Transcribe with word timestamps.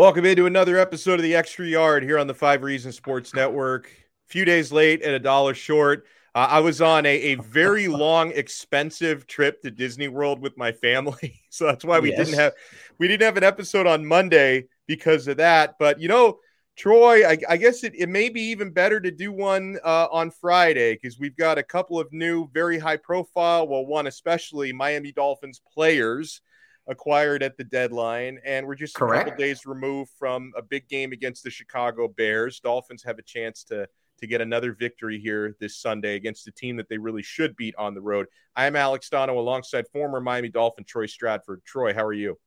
Welcome 0.00 0.24
into 0.24 0.46
another 0.46 0.78
episode 0.78 1.16
of 1.16 1.22
the 1.22 1.34
Extra 1.34 1.66
Yard 1.66 2.02
here 2.02 2.18
on 2.18 2.26
the 2.26 2.32
Five 2.32 2.62
Reasons 2.62 2.96
Sports 2.96 3.34
Network. 3.34 3.84
A 3.84 4.32
few 4.32 4.46
days 4.46 4.72
late 4.72 5.02
and 5.02 5.12
a 5.12 5.18
dollar 5.18 5.52
short. 5.52 6.06
Uh, 6.34 6.48
I 6.52 6.60
was 6.60 6.80
on 6.80 7.04
a, 7.04 7.14
a 7.14 7.34
very 7.34 7.86
long, 7.88 8.30
expensive 8.30 9.26
trip 9.26 9.60
to 9.60 9.70
Disney 9.70 10.08
World 10.08 10.40
with 10.40 10.56
my 10.56 10.72
family, 10.72 11.42
so 11.50 11.66
that's 11.66 11.84
why 11.84 12.00
we 12.00 12.12
yes. 12.12 12.18
didn't 12.18 12.38
have 12.38 12.54
we 12.96 13.08
didn't 13.08 13.26
have 13.26 13.36
an 13.36 13.44
episode 13.44 13.86
on 13.86 14.06
Monday 14.06 14.68
because 14.86 15.28
of 15.28 15.36
that. 15.36 15.74
But 15.78 16.00
you 16.00 16.08
know, 16.08 16.38
Troy, 16.78 17.28
I, 17.28 17.36
I 17.46 17.58
guess 17.58 17.84
it, 17.84 17.92
it 17.94 18.08
may 18.08 18.30
be 18.30 18.40
even 18.40 18.70
better 18.70 19.00
to 19.00 19.10
do 19.10 19.32
one 19.32 19.78
uh, 19.84 20.08
on 20.10 20.30
Friday 20.30 20.94
because 20.94 21.18
we've 21.18 21.36
got 21.36 21.58
a 21.58 21.62
couple 21.62 22.00
of 22.00 22.10
new, 22.10 22.48
very 22.54 22.78
high 22.78 22.96
profile, 22.96 23.68
well, 23.68 23.84
one 23.84 24.06
especially 24.06 24.72
Miami 24.72 25.12
Dolphins 25.12 25.60
players 25.74 26.40
acquired 26.86 27.42
at 27.42 27.56
the 27.56 27.64
deadline, 27.64 28.38
and 28.44 28.66
we're 28.66 28.74
just 28.74 28.94
Correct. 28.94 29.28
a 29.28 29.30
couple 29.30 29.44
days 29.44 29.66
removed 29.66 30.10
from 30.18 30.52
a 30.56 30.62
big 30.62 30.88
game 30.88 31.12
against 31.12 31.44
the 31.44 31.50
Chicago 31.50 32.08
Bears. 32.08 32.60
Dolphins 32.60 33.02
have 33.04 33.18
a 33.18 33.22
chance 33.22 33.64
to 33.64 33.86
to 34.20 34.26
get 34.26 34.40
another 34.40 34.72
victory 34.72 35.18
here 35.18 35.56
this 35.60 35.78
Sunday 35.78 36.14
against 36.14 36.46
a 36.46 36.52
team 36.52 36.76
that 36.76 36.88
they 36.88 36.98
really 36.98 37.22
should 37.22 37.56
beat 37.56 37.74
on 37.76 37.94
the 37.94 38.00
road. 38.00 38.26
I 38.54 38.66
am 38.66 38.76
Alex 38.76 39.08
Donno 39.08 39.38
alongside 39.38 39.86
former 39.88 40.20
Miami 40.20 40.50
Dolphin 40.50 40.84
Troy 40.84 41.06
Stradford. 41.06 41.64
Troy, 41.64 41.94
how 41.94 42.04
are 42.04 42.12
you? 42.12 42.38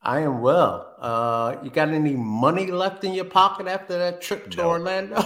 I 0.00 0.20
am 0.20 0.40
well. 0.40 0.94
Uh, 0.98 1.56
you 1.62 1.70
got 1.70 1.88
any 1.88 2.14
money 2.14 2.66
left 2.70 3.02
in 3.02 3.14
your 3.14 3.24
pocket 3.24 3.66
after 3.66 3.98
that 3.98 4.20
trip 4.20 4.50
to 4.50 4.58
no. 4.58 4.68
Orlando? 4.68 5.16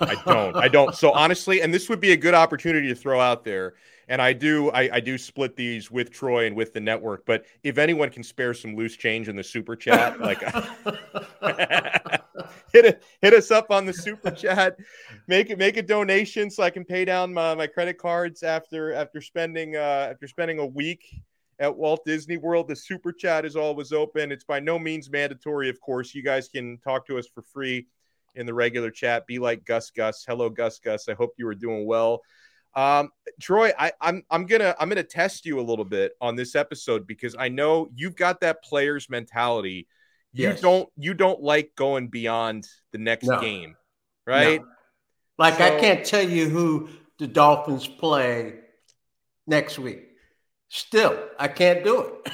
I 0.00 0.16
don't. 0.24 0.56
I 0.56 0.68
don't. 0.68 0.94
So 0.94 1.12
honestly, 1.14 1.60
and 1.60 1.72
this 1.72 1.88
would 1.88 2.00
be 2.00 2.12
a 2.12 2.16
good 2.16 2.34
opportunity 2.34 2.88
to 2.88 2.94
throw 2.94 3.20
out 3.20 3.44
there 3.44 3.74
and 4.08 4.20
I 4.20 4.32
do 4.32 4.70
I, 4.70 4.94
I, 4.94 5.00
do 5.00 5.18
split 5.18 5.56
these 5.56 5.90
with 5.90 6.10
Troy 6.10 6.46
and 6.46 6.56
with 6.56 6.72
the 6.72 6.80
network. 6.80 7.24
But 7.26 7.44
if 7.62 7.78
anyone 7.78 8.10
can 8.10 8.22
spare 8.22 8.54
some 8.54 8.76
loose 8.76 8.96
change 8.96 9.28
in 9.28 9.36
the 9.36 9.44
super 9.44 9.76
chat, 9.76 10.20
like 10.20 10.40
hit 12.72 12.84
it, 12.84 13.02
hit 13.20 13.34
us 13.34 13.50
up 13.50 13.70
on 13.70 13.86
the 13.86 13.92
super 13.92 14.30
chat, 14.30 14.76
make 15.28 15.50
it 15.50 15.58
make 15.58 15.76
a 15.76 15.82
donation 15.82 16.50
so 16.50 16.62
I 16.62 16.70
can 16.70 16.84
pay 16.84 17.04
down 17.04 17.32
my, 17.32 17.54
my 17.54 17.66
credit 17.66 17.98
cards 17.98 18.42
after 18.42 18.94
after 18.94 19.20
spending 19.20 19.76
uh, 19.76 20.08
after 20.10 20.26
spending 20.26 20.58
a 20.58 20.66
week 20.66 21.04
at 21.58 21.76
Walt 21.76 22.04
Disney 22.04 22.36
World. 22.36 22.68
The 22.68 22.76
super 22.76 23.12
chat 23.12 23.44
is 23.44 23.56
always 23.56 23.92
open. 23.92 24.32
It's 24.32 24.44
by 24.44 24.60
no 24.60 24.78
means 24.78 25.10
mandatory, 25.10 25.68
of 25.68 25.80
course. 25.80 26.14
You 26.14 26.22
guys 26.22 26.48
can 26.48 26.78
talk 26.78 27.06
to 27.06 27.18
us 27.18 27.26
for 27.26 27.42
free 27.42 27.86
in 28.34 28.46
the 28.46 28.54
regular 28.54 28.90
chat. 28.90 29.26
Be 29.26 29.38
like 29.38 29.64
Gus 29.64 29.90
Gus. 29.90 30.24
Hello, 30.26 30.48
Gus 30.48 30.78
Gus. 30.78 31.08
I 31.08 31.14
hope 31.14 31.34
you 31.38 31.46
are 31.46 31.54
doing 31.54 31.86
well. 31.86 32.22
Um, 32.74 33.10
Troy, 33.40 33.72
I, 33.78 33.92
I'm 34.00 34.24
I'm 34.30 34.46
gonna 34.46 34.74
I'm 34.78 34.88
gonna 34.88 35.02
test 35.02 35.44
you 35.44 35.60
a 35.60 35.62
little 35.62 35.84
bit 35.84 36.12
on 36.20 36.36
this 36.36 36.54
episode 36.54 37.06
because 37.06 37.36
I 37.38 37.48
know 37.48 37.88
you've 37.94 38.16
got 38.16 38.40
that 38.40 38.62
player's 38.64 39.10
mentality. 39.10 39.86
You 40.32 40.48
yes. 40.48 40.60
don't 40.60 40.88
you 40.96 41.12
don't 41.12 41.42
like 41.42 41.72
going 41.76 42.08
beyond 42.08 42.66
the 42.92 42.98
next 42.98 43.26
no. 43.26 43.40
game, 43.40 43.76
right? 44.26 44.60
No. 44.60 44.66
Like 45.38 45.58
so, 45.58 45.64
I 45.64 45.80
can't 45.80 46.04
tell 46.04 46.26
you 46.26 46.48
who 46.48 46.88
the 47.18 47.26
Dolphins 47.26 47.86
play 47.86 48.60
next 49.46 49.78
week. 49.78 50.08
Still, 50.68 51.18
I 51.38 51.48
can't 51.48 51.84
do 51.84 52.00
it. 52.00 52.32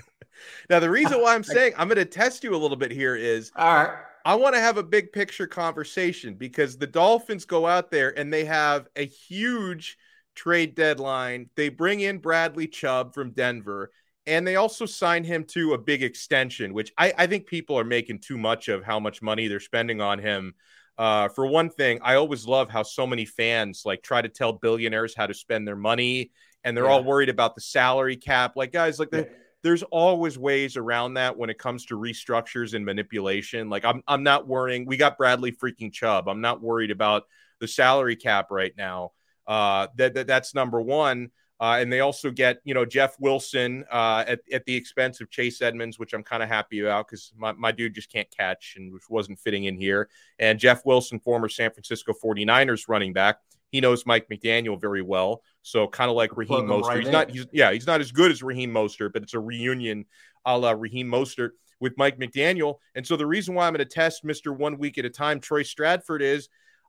now 0.70 0.80
the 0.80 0.90
reason 0.90 1.20
why 1.22 1.34
I'm 1.34 1.44
saying 1.44 1.74
I'm 1.76 1.88
to 1.90 2.04
test 2.04 2.42
you 2.42 2.54
a 2.54 2.58
little 2.58 2.76
bit 2.76 2.90
here 2.90 3.14
is 3.14 3.52
all 3.54 3.74
right. 3.74 3.98
I 4.24 4.34
want 4.34 4.54
to 4.54 4.60
have 4.60 4.76
a 4.76 4.82
big 4.82 5.12
picture 5.12 5.46
conversation 5.46 6.34
because 6.34 6.76
the 6.76 6.86
Dolphins 6.86 7.44
go 7.44 7.66
out 7.66 7.90
there 7.90 8.16
and 8.18 8.32
they 8.32 8.44
have 8.44 8.86
a 8.96 9.06
huge 9.06 9.96
trade 10.34 10.74
deadline. 10.74 11.48
They 11.56 11.68
bring 11.68 12.00
in 12.00 12.18
Bradley 12.18 12.66
Chubb 12.66 13.14
from 13.14 13.32
Denver 13.32 13.90
and 14.26 14.46
they 14.46 14.56
also 14.56 14.86
sign 14.86 15.24
him 15.24 15.44
to 15.44 15.72
a 15.72 15.78
big 15.78 16.02
extension, 16.02 16.74
which 16.74 16.92
I, 16.98 17.12
I 17.16 17.26
think 17.26 17.46
people 17.46 17.78
are 17.78 17.84
making 17.84 18.20
too 18.20 18.36
much 18.36 18.68
of 18.68 18.84
how 18.84 19.00
much 19.00 19.22
money 19.22 19.48
they're 19.48 19.60
spending 19.60 20.00
on 20.00 20.18
him. 20.18 20.54
Uh, 20.98 21.28
for 21.28 21.46
one 21.46 21.70
thing, 21.70 21.98
I 22.02 22.16
always 22.16 22.46
love 22.46 22.68
how 22.68 22.82
so 22.82 23.06
many 23.06 23.24
fans 23.24 23.82
like 23.86 24.02
try 24.02 24.20
to 24.20 24.28
tell 24.28 24.52
billionaires 24.52 25.14
how 25.16 25.26
to 25.26 25.34
spend 25.34 25.66
their 25.66 25.76
money 25.76 26.30
and 26.62 26.76
they're 26.76 26.84
yeah. 26.84 26.90
all 26.90 27.04
worried 27.04 27.30
about 27.30 27.54
the 27.54 27.62
salary 27.62 28.16
cap. 28.16 28.52
Like, 28.54 28.72
guys, 28.72 28.98
like 28.98 29.10
the 29.10 29.28
there's 29.62 29.82
always 29.84 30.38
ways 30.38 30.76
around 30.76 31.14
that 31.14 31.36
when 31.36 31.50
it 31.50 31.58
comes 31.58 31.86
to 31.86 31.98
restructures 31.98 32.74
and 32.74 32.84
manipulation. 32.84 33.68
Like 33.68 33.84
I'm 33.84 34.02
I'm 34.06 34.22
not 34.22 34.46
worrying. 34.46 34.86
We 34.86 34.96
got 34.96 35.18
Bradley 35.18 35.52
freaking 35.52 35.92
Chubb. 35.92 36.28
I'm 36.28 36.40
not 36.40 36.62
worried 36.62 36.90
about 36.90 37.24
the 37.58 37.68
salary 37.68 38.16
cap 38.16 38.50
right 38.50 38.72
now. 38.76 39.12
Uh, 39.46 39.88
that, 39.96 40.14
that 40.14 40.26
that's 40.26 40.54
number 40.54 40.80
one. 40.80 41.30
Uh, 41.60 41.76
and 41.78 41.92
they 41.92 42.00
also 42.00 42.30
get, 42.30 42.58
you 42.64 42.72
know, 42.72 42.86
Jeff 42.86 43.20
Wilson 43.20 43.84
uh, 43.92 44.24
at, 44.26 44.40
at 44.50 44.64
the 44.64 44.74
expense 44.74 45.20
of 45.20 45.28
Chase 45.28 45.60
Edmonds, 45.60 45.98
which 45.98 46.14
I'm 46.14 46.22
kind 46.22 46.42
of 46.42 46.48
happy 46.48 46.80
about 46.80 47.06
because 47.06 47.34
my, 47.36 47.52
my 47.52 47.70
dude 47.70 47.94
just 47.94 48.10
can't 48.10 48.30
catch 48.34 48.76
and 48.78 48.90
which 48.90 49.10
wasn't 49.10 49.38
fitting 49.38 49.64
in 49.64 49.76
here. 49.76 50.08
And 50.38 50.58
Jeff 50.58 50.86
Wilson, 50.86 51.20
former 51.20 51.50
San 51.50 51.70
Francisco 51.70 52.14
49ers 52.14 52.88
running 52.88 53.12
back, 53.12 53.40
he 53.70 53.80
knows 53.80 54.06
Mike 54.06 54.28
McDaniel 54.28 54.80
very 54.80 55.02
well. 55.02 55.42
So 55.62 55.86
kind 55.88 56.10
of 56.10 56.16
like 56.16 56.36
Raheem 56.36 56.66
Mostert. 56.66 56.82
Right 56.82 56.98
he's 56.98 57.06
in. 57.06 57.12
not 57.12 57.30
he's 57.30 57.46
yeah, 57.52 57.72
he's 57.72 57.86
not 57.86 58.00
as 58.00 58.12
good 58.12 58.30
as 58.30 58.42
Raheem 58.42 58.72
Mostert, 58.72 59.12
but 59.12 59.22
it's 59.22 59.34
a 59.34 59.40
reunion 59.40 60.04
a 60.44 60.56
la 60.56 60.72
Raheem 60.72 61.08
Mostert 61.08 61.50
with 61.80 61.94
Mike 61.96 62.18
McDaniel. 62.18 62.76
And 62.94 63.06
so 63.06 63.16
the 63.16 63.26
reason 63.26 63.54
why 63.54 63.66
I'm 63.66 63.72
going 63.72 63.86
to 63.86 63.92
test 63.92 64.24
Mr. 64.24 64.56
One 64.56 64.78
Week 64.78 64.98
at 64.98 65.04
a 65.04 65.10
Time, 65.10 65.40
Troy 65.40 65.62
Stradford, 65.62 66.20
is 66.20 66.48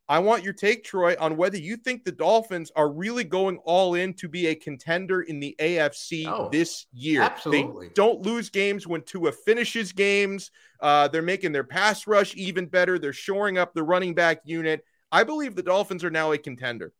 I 0.09 0.19
want 0.19 0.43
your 0.43 0.51
take, 0.51 0.83
Troy, 0.83 1.15
on 1.19 1.37
whether 1.37 1.57
you 1.57 1.77
think 1.77 2.03
the 2.03 2.11
Dolphins 2.11 2.69
are 2.75 2.91
really 2.91 3.23
going 3.23 3.57
all 3.63 3.95
in 3.95 4.13
to 4.15 4.27
be 4.27 4.47
a 4.47 4.55
contender 4.55 5.21
in 5.21 5.39
the 5.39 5.55
AFC 5.59 6.27
oh, 6.27 6.49
this 6.51 6.85
year. 6.91 7.21
Absolutely. 7.21 7.87
They 7.87 7.93
don't 7.93 8.21
lose 8.21 8.49
games 8.49 8.85
when 8.85 9.03
Tua 9.03 9.31
finishes 9.31 9.93
games. 9.93 10.51
Uh, 10.81 11.07
they're 11.07 11.21
making 11.21 11.53
their 11.53 11.63
pass 11.63 12.07
rush 12.07 12.35
even 12.35 12.65
better. 12.65 12.99
They're 12.99 13.13
shoring 13.13 13.57
up 13.57 13.73
the 13.73 13.83
running 13.83 14.13
back 14.13 14.41
unit. 14.43 14.83
I 15.11 15.23
believe 15.23 15.55
the 15.55 15.63
Dolphins 15.63 16.03
are 16.03 16.11
now 16.11 16.31
a 16.31 16.37
contender. 16.37 16.93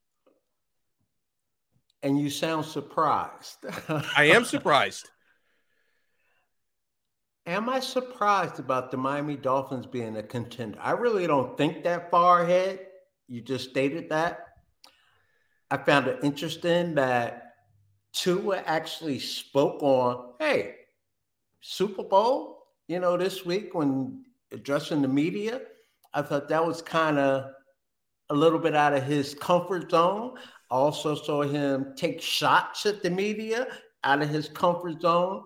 And 2.04 2.20
you 2.20 2.30
sound 2.30 2.66
surprised. 2.66 3.58
I 4.18 4.26
am 4.26 4.44
surprised. 4.44 5.10
Am 7.46 7.70
I 7.70 7.80
surprised 7.80 8.60
about 8.60 8.92
the 8.92 8.98
Miami 8.98 9.36
Dolphins 9.36 9.86
being 9.86 10.18
a 10.18 10.24
contender? 10.24 10.78
I 10.82 10.92
really 10.92 11.28
don't 11.28 11.58
think 11.58 11.84
that 11.84 12.12
far 12.12 12.44
ahead. 12.44 12.80
You 13.28 13.42
just 13.42 13.70
stated 13.70 14.10
that. 14.10 14.48
I 15.70 15.78
found 15.78 16.08
it 16.08 16.20
interesting 16.22 16.96
that 16.96 17.54
Tua 18.14 18.58
actually 18.66 19.20
spoke 19.20 19.82
on, 19.82 20.34
hey, 20.40 20.76
Super 21.62 22.04
Bowl, 22.04 22.66
you 22.88 23.00
know, 23.00 23.16
this 23.16 23.46
week 23.46 23.74
when 23.74 24.24
addressing 24.52 25.02
the 25.02 25.08
media. 25.08 25.62
I 26.14 26.22
thought 26.24 26.50
that 26.50 26.66
was 26.66 26.82
kind 26.82 27.18
of 27.18 27.52
a 28.32 28.36
little 28.36 28.60
bit 28.60 28.76
out 28.76 28.94
of 28.94 29.04
his 29.04 29.36
comfort 29.36 29.92
zone. 29.92 30.36
Also 30.70 31.16
saw 31.16 31.44
him 31.44 31.94
take 31.98 32.22
shots 32.22 32.86
at 32.86 33.04
the 33.04 33.10
media 33.10 33.68
out 34.06 34.22
of 34.22 34.30
his 34.30 34.48
comfort 34.48 35.02
zone. 35.02 35.44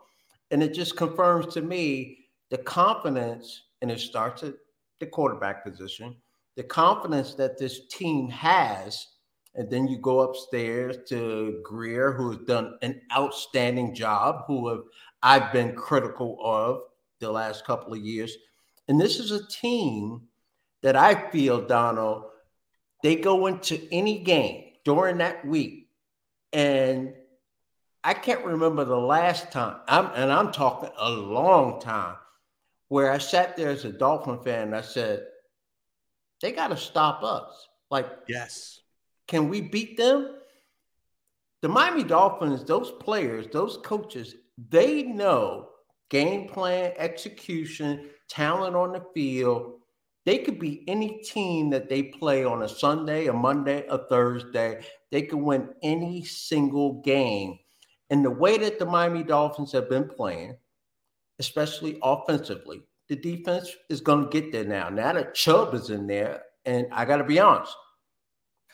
And 0.51 0.61
it 0.61 0.73
just 0.73 0.95
confirms 0.95 1.51
to 1.55 1.61
me 1.61 2.19
the 2.51 2.59
confidence, 2.59 3.63
and 3.81 3.89
it 3.91 3.99
starts 3.99 4.43
at 4.43 4.53
the 4.99 5.07
quarterback 5.07 5.65
position, 5.65 6.15
the 6.55 6.63
confidence 6.63 7.33
that 7.33 7.57
this 7.57 7.87
team 7.87 8.29
has. 8.29 9.07
And 9.55 9.69
then 9.71 9.87
you 9.87 9.97
go 9.97 10.19
upstairs 10.19 10.97
to 11.09 11.59
Grier, 11.63 12.13
who 12.13 12.31
has 12.31 12.41
done 12.45 12.77
an 12.83 13.01
outstanding 13.17 13.95
job, 13.95 14.43
who 14.45 14.69
have 14.69 14.83
I've 15.23 15.51
been 15.51 15.75
critical 15.75 16.37
of 16.43 16.81
the 17.19 17.31
last 17.31 17.65
couple 17.65 17.93
of 17.93 17.99
years. 17.99 18.37
And 18.87 19.01
this 19.01 19.19
is 19.19 19.31
a 19.31 19.47
team 19.47 20.27
that 20.83 20.95
I 20.95 21.31
feel, 21.31 21.65
Donald, 21.65 22.25
they 23.06 23.16
go 23.16 23.46
into 23.46 23.80
any 23.92 24.18
game 24.24 24.63
during 24.84 25.19
that 25.19 25.46
week. 25.46 25.90
And 26.52 27.13
I 28.04 28.16
can't 28.16 28.44
remember 28.44 28.84
the 28.84 28.98
last 28.98 29.52
time, 29.52 29.78
I'm, 29.88 30.07
and 30.16 30.31
I'm 30.31 30.52
talking 30.52 30.90
a 30.98 31.12
long 31.12 31.80
time, 31.80 32.16
where 32.88 33.12
I 33.12 33.19
sat 33.19 33.57
there 33.57 33.69
as 33.69 33.86
a 33.86 33.92
Dolphin 33.92 34.40
fan 34.40 34.63
and 34.63 34.75
I 34.75 34.81
said, 34.81 35.24
they 36.42 36.52
got 36.52 36.69
to 36.69 36.78
stop 36.78 37.22
us. 37.22 37.68
Like, 37.92 38.10
yes. 38.28 38.80
Can 39.28 39.50
we 39.50 39.62
beat 39.62 39.98
them? 39.98 40.38
The 41.62 41.69
Miami 41.69 42.04
Dolphins, 42.04 42.63
those 42.63 42.90
players, 42.90 43.46
those 43.52 43.78
coaches, 43.84 44.34
they 44.69 45.04
know 45.04 45.69
game 46.10 46.48
plan, 46.48 46.94
execution, 46.98 48.10
talent 48.30 48.75
on 48.75 48.94
the 48.94 49.06
field. 49.13 49.81
They 50.25 50.39
could 50.39 50.60
be 50.60 50.83
any 50.88 51.19
team 51.19 51.69
that 51.69 51.88
they 51.88 52.04
play 52.04 52.44
on 52.44 52.63
a 52.63 52.69
Sunday, 52.69 53.27
a 53.27 53.33
Monday, 53.33 53.86
a 53.88 54.00
Thursday. 54.00 54.83
They 55.12 55.22
could 55.22 55.39
win 55.39 55.69
any 55.83 56.24
single 56.24 57.01
game. 57.01 57.60
And 58.10 58.25
the 58.25 58.31
way 58.31 58.57
that 58.57 58.80
the 58.80 58.86
Miami 58.86 59.24
Dolphins 59.24 59.72
have 59.72 59.89
been 59.89 60.07
playing, 60.10 60.57
especially 61.39 62.00
offensively, 62.01 62.81
the 63.07 63.16
defense 63.16 63.72
is 63.89 64.01
going 64.01 64.24
to 64.24 64.30
get 64.30 64.51
there 64.51 64.66
now. 64.66 64.89
Now 64.89 65.13
that 65.13 65.36
Chubb 65.36 65.75
is 65.75 65.92
in 65.92 66.07
there, 66.07 66.42
and 66.66 66.88
I 66.92 67.06
got 67.06 67.18
to 67.18 67.24
be 67.24 67.39
honest, 67.39 67.75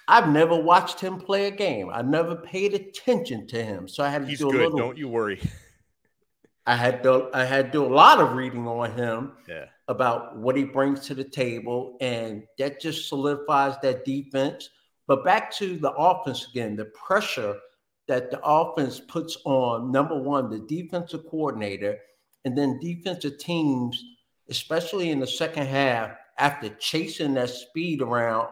I've 0.08 0.30
never 0.30 0.56
watched 0.56 1.00
him 1.00 1.18
play 1.20 1.48
a 1.48 1.52
game. 1.52 1.90
I 1.92 2.02
never 2.02 2.36
paid 2.36 2.74
attention 2.74 3.46
to 3.48 3.64
him, 3.64 3.88
so 3.88 4.04
I 4.04 4.10
had 4.10 4.24
to 4.24 4.28
He's 4.28 4.40
do 4.40 4.50
a 4.50 4.52
good. 4.52 4.62
little. 4.62 4.78
Don't 4.78 4.98
you 4.98 5.10
worry. 5.10 5.42
I 6.72 6.76
had 6.76 7.04
to 7.04 7.30
I 7.34 7.44
had 7.44 7.66
to 7.66 7.72
do 7.74 7.86
a 7.86 7.94
lot 7.94 8.22
of 8.22 8.32
reading 8.32 8.66
on 8.66 8.94
him 8.94 9.34
yeah. 9.46 9.66
about 9.90 10.38
what 10.38 10.56
he 10.56 10.64
brings 10.64 11.02
to 11.02 11.14
the 11.14 11.26
table, 11.26 11.98
and 12.00 12.44
that 12.58 12.80
just 12.80 13.10
solidifies 13.10 13.76
that 13.82 14.06
defense. 14.06 14.70
But 15.06 15.26
back 15.26 15.54
to 15.58 15.76
the 15.76 15.92
offense 15.92 16.48
again, 16.48 16.78
the 16.78 16.86
pressure 16.86 17.58
that 18.08 18.32
the 18.32 18.40
offense 18.42 19.02
puts 19.02 19.38
on 19.44 19.92
number 19.92 20.18
one, 20.18 20.50
the 20.50 20.60
defensive 20.60 21.26
coordinator, 21.30 21.98
and 22.46 22.58
then 22.58 22.80
defensive 22.80 23.38
teams, 23.38 24.02
especially 24.50 25.10
in 25.10 25.20
the 25.20 25.28
second 25.28 25.68
half, 25.68 26.12
after 26.38 26.70
chasing 26.80 27.34
that 27.34 27.50
speed 27.50 28.02
around 28.02 28.48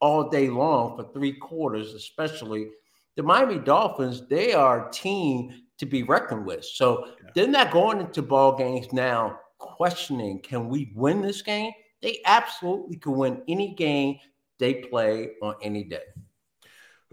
all 0.00 0.30
day 0.30 0.48
long 0.48 0.96
for 0.96 1.12
three 1.12 1.32
quarters, 1.32 1.92
especially 1.94 2.68
the 3.16 3.24
Miami 3.24 3.58
Dolphins, 3.58 4.28
they 4.28 4.52
are 4.52 4.86
a 4.86 4.92
team 4.92 5.62
to 5.78 5.86
be 5.86 6.02
reckoned 6.02 6.44
with. 6.44 6.64
So 6.64 7.06
yeah. 7.06 7.30
they're 7.34 7.46
not 7.46 7.70
going 7.70 8.00
into 8.00 8.22
ball 8.22 8.56
games 8.56 8.92
now 8.92 9.38
questioning, 9.58 10.40
can 10.40 10.68
we 10.68 10.92
win 10.94 11.22
this 11.22 11.42
game? 11.42 11.72
They 12.00 12.20
absolutely 12.24 12.96
can 12.96 13.12
win 13.12 13.42
any 13.48 13.74
game 13.74 14.18
they 14.58 14.74
play 14.74 15.30
on 15.42 15.54
any 15.62 15.84
day. 15.84 16.02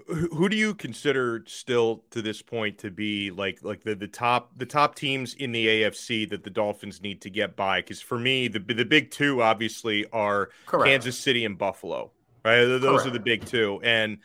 Who 0.07 0.50
do 0.50 0.57
you 0.57 0.75
consider 0.75 1.44
still 1.47 2.03
to 2.12 2.21
this 2.21 2.41
point 2.41 2.77
to 2.79 2.91
be 2.91 3.31
like 3.31 3.59
like 3.63 3.83
the, 3.83 3.95
the 3.95 4.09
top 4.09 4.51
the 4.57 4.65
top 4.65 4.94
teams 4.94 5.33
in 5.35 5.53
the 5.53 5.65
AFC 5.65 6.29
that 6.29 6.44
the 6.44 6.50
Dolphins 6.50 7.01
need 7.01 7.21
to 7.21 7.29
get 7.29 7.56
by? 7.56 7.79
Because 7.79 8.01
for 8.01 8.19
me, 8.19 8.50
the 8.50 8.59
the 8.59 8.83
big 8.83 9.09
two 9.09 9.41
obviously 9.41 10.06
are 10.11 10.50
Correct. 10.65 10.89
Kansas 10.89 11.18
City 11.18 11.45
and 11.45 11.57
Buffalo. 11.57 12.11
Right, 12.44 12.65
those 12.65 12.81
Correct. 12.81 13.07
are 13.07 13.11
the 13.11 13.19
big 13.19 13.45
two, 13.45 13.79
and 13.83 14.18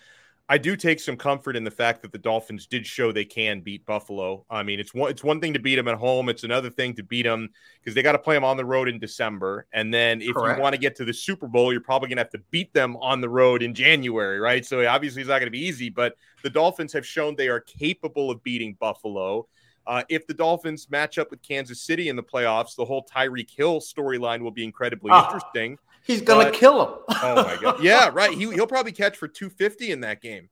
I 0.50 0.58
do 0.58 0.74
take 0.74 0.98
some 0.98 1.16
comfort 1.16 1.54
in 1.54 1.62
the 1.62 1.70
fact 1.70 2.02
that 2.02 2.10
the 2.10 2.18
Dolphins 2.18 2.66
did 2.66 2.84
show 2.84 3.12
they 3.12 3.24
can 3.24 3.60
beat 3.60 3.86
Buffalo. 3.86 4.44
I 4.50 4.64
mean, 4.64 4.80
it's 4.80 4.92
one 4.92 5.08
it's 5.08 5.22
one 5.22 5.40
thing 5.40 5.52
to 5.52 5.60
beat 5.60 5.76
them 5.76 5.86
at 5.86 5.94
home; 5.94 6.28
it's 6.28 6.42
another 6.42 6.68
thing 6.68 6.92
to 6.94 7.04
beat 7.04 7.22
them 7.22 7.50
because 7.78 7.94
they 7.94 8.02
got 8.02 8.12
to 8.12 8.18
play 8.18 8.34
them 8.34 8.42
on 8.42 8.56
the 8.56 8.64
road 8.64 8.88
in 8.88 8.98
December. 8.98 9.68
And 9.72 9.94
then 9.94 10.20
if 10.20 10.34
Correct. 10.34 10.58
you 10.58 10.62
want 10.62 10.74
to 10.74 10.80
get 10.80 10.96
to 10.96 11.04
the 11.04 11.14
Super 11.14 11.46
Bowl, 11.46 11.70
you're 11.70 11.80
probably 11.80 12.08
going 12.08 12.16
to 12.16 12.22
have 12.22 12.32
to 12.32 12.42
beat 12.50 12.74
them 12.74 12.96
on 12.96 13.20
the 13.20 13.28
road 13.28 13.62
in 13.62 13.74
January, 13.74 14.40
right? 14.40 14.66
So 14.66 14.84
obviously, 14.84 15.22
it's 15.22 15.28
not 15.28 15.38
going 15.38 15.46
to 15.46 15.52
be 15.52 15.64
easy. 15.64 15.88
But 15.88 16.16
the 16.42 16.50
Dolphins 16.50 16.92
have 16.94 17.06
shown 17.06 17.36
they 17.36 17.48
are 17.48 17.60
capable 17.60 18.28
of 18.28 18.42
beating 18.42 18.76
Buffalo. 18.80 19.46
Uh, 19.86 20.02
if 20.08 20.26
the 20.26 20.34
Dolphins 20.34 20.90
match 20.90 21.16
up 21.18 21.30
with 21.30 21.42
Kansas 21.42 21.80
City 21.80 22.08
in 22.08 22.16
the 22.16 22.24
playoffs, 22.24 22.74
the 22.74 22.84
whole 22.84 23.06
Tyreek 23.06 23.50
Hill 23.56 23.80
storyline 23.80 24.40
will 24.40 24.50
be 24.50 24.64
incredibly 24.64 25.12
oh. 25.12 25.24
interesting. 25.24 25.78
He's 26.04 26.22
gonna 26.22 26.44
but, 26.44 26.54
kill 26.54 26.82
him. 26.82 26.94
oh 27.22 27.44
my 27.44 27.58
god! 27.60 27.82
Yeah, 27.82 28.10
right. 28.12 28.32
He 28.32 28.50
he'll 28.52 28.66
probably 28.66 28.92
catch 28.92 29.16
for 29.16 29.28
two 29.28 29.50
fifty 29.50 29.90
in 29.90 30.00
that 30.00 30.20
game. 30.20 30.48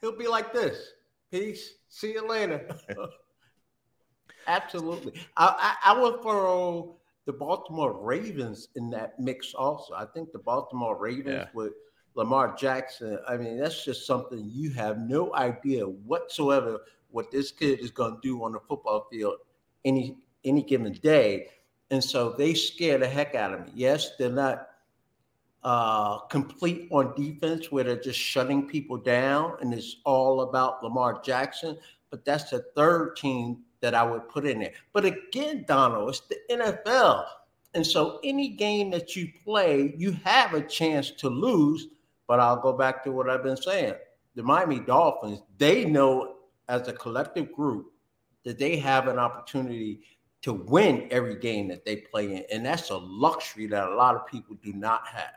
He'll 0.00 0.16
be 0.16 0.26
like 0.28 0.52
this. 0.52 0.92
Peace. 1.30 1.74
See 1.88 2.12
you 2.12 2.26
later. 2.26 2.66
Absolutely. 4.46 5.12
I, 5.36 5.76
I, 5.84 5.92
I 5.92 6.00
would 6.00 6.22
throw 6.22 6.96
the 7.26 7.32
Baltimore 7.32 7.92
Ravens 7.92 8.68
in 8.76 8.90
that 8.90 9.20
mix 9.20 9.54
also. 9.54 9.94
I 9.94 10.06
think 10.06 10.32
the 10.32 10.38
Baltimore 10.38 10.98
Ravens 10.98 11.28
yeah. 11.28 11.46
with 11.54 11.72
Lamar 12.14 12.56
Jackson. 12.56 13.18
I 13.28 13.36
mean, 13.36 13.58
that's 13.58 13.84
just 13.84 14.06
something 14.06 14.50
you 14.52 14.70
have 14.70 14.98
no 14.98 15.34
idea 15.34 15.84
whatsoever 15.84 16.80
what 17.10 17.30
this 17.30 17.52
kid 17.52 17.80
is 17.80 17.90
going 17.90 18.14
to 18.14 18.20
do 18.22 18.42
on 18.42 18.52
the 18.52 18.60
football 18.60 19.06
field 19.10 19.36
any 19.84 20.16
any 20.44 20.62
given 20.62 20.92
day. 20.92 21.48
And 21.90 22.02
so 22.02 22.30
they 22.30 22.54
scare 22.54 22.98
the 22.98 23.08
heck 23.08 23.34
out 23.34 23.52
of 23.52 23.66
me. 23.66 23.72
Yes, 23.74 24.10
they're 24.18 24.30
not 24.30 24.68
uh, 25.62 26.18
complete 26.20 26.88
on 26.90 27.14
defense 27.16 27.70
where 27.70 27.84
they're 27.84 28.00
just 28.00 28.18
shutting 28.18 28.66
people 28.66 28.96
down 28.96 29.56
and 29.60 29.74
it's 29.74 29.96
all 30.04 30.42
about 30.42 30.82
Lamar 30.82 31.20
Jackson. 31.22 31.76
But 32.10 32.24
that's 32.24 32.50
the 32.50 32.64
third 32.74 33.16
team 33.16 33.58
that 33.80 33.94
I 33.94 34.02
would 34.02 34.28
put 34.28 34.46
in 34.46 34.60
there. 34.60 34.72
But 34.92 35.04
again, 35.04 35.64
Donald, 35.66 36.10
it's 36.10 36.20
the 36.20 36.38
NFL. 36.50 37.26
And 37.74 37.86
so 37.86 38.18
any 38.24 38.48
game 38.48 38.90
that 38.90 39.16
you 39.16 39.30
play, 39.44 39.94
you 39.96 40.12
have 40.24 40.54
a 40.54 40.60
chance 40.60 41.10
to 41.12 41.28
lose. 41.28 41.88
But 42.26 42.40
I'll 42.40 42.60
go 42.60 42.72
back 42.72 43.02
to 43.04 43.12
what 43.12 43.28
I've 43.28 43.42
been 43.42 43.56
saying. 43.56 43.94
The 44.34 44.42
Miami 44.42 44.80
Dolphins, 44.80 45.40
they 45.58 45.84
know 45.84 46.36
as 46.68 46.86
a 46.88 46.92
collective 46.92 47.52
group 47.52 47.92
that 48.44 48.58
they 48.58 48.76
have 48.76 49.08
an 49.08 49.18
opportunity 49.18 50.00
to 50.42 50.52
win 50.52 51.08
every 51.10 51.36
game 51.36 51.68
that 51.68 51.84
they 51.84 51.96
play 51.96 52.36
in. 52.36 52.44
And 52.52 52.64
that's 52.64 52.90
a 52.90 52.96
luxury 52.96 53.66
that 53.66 53.88
a 53.88 53.94
lot 53.94 54.14
of 54.16 54.26
people 54.26 54.56
do 54.62 54.72
not 54.72 55.06
have. 55.06 55.32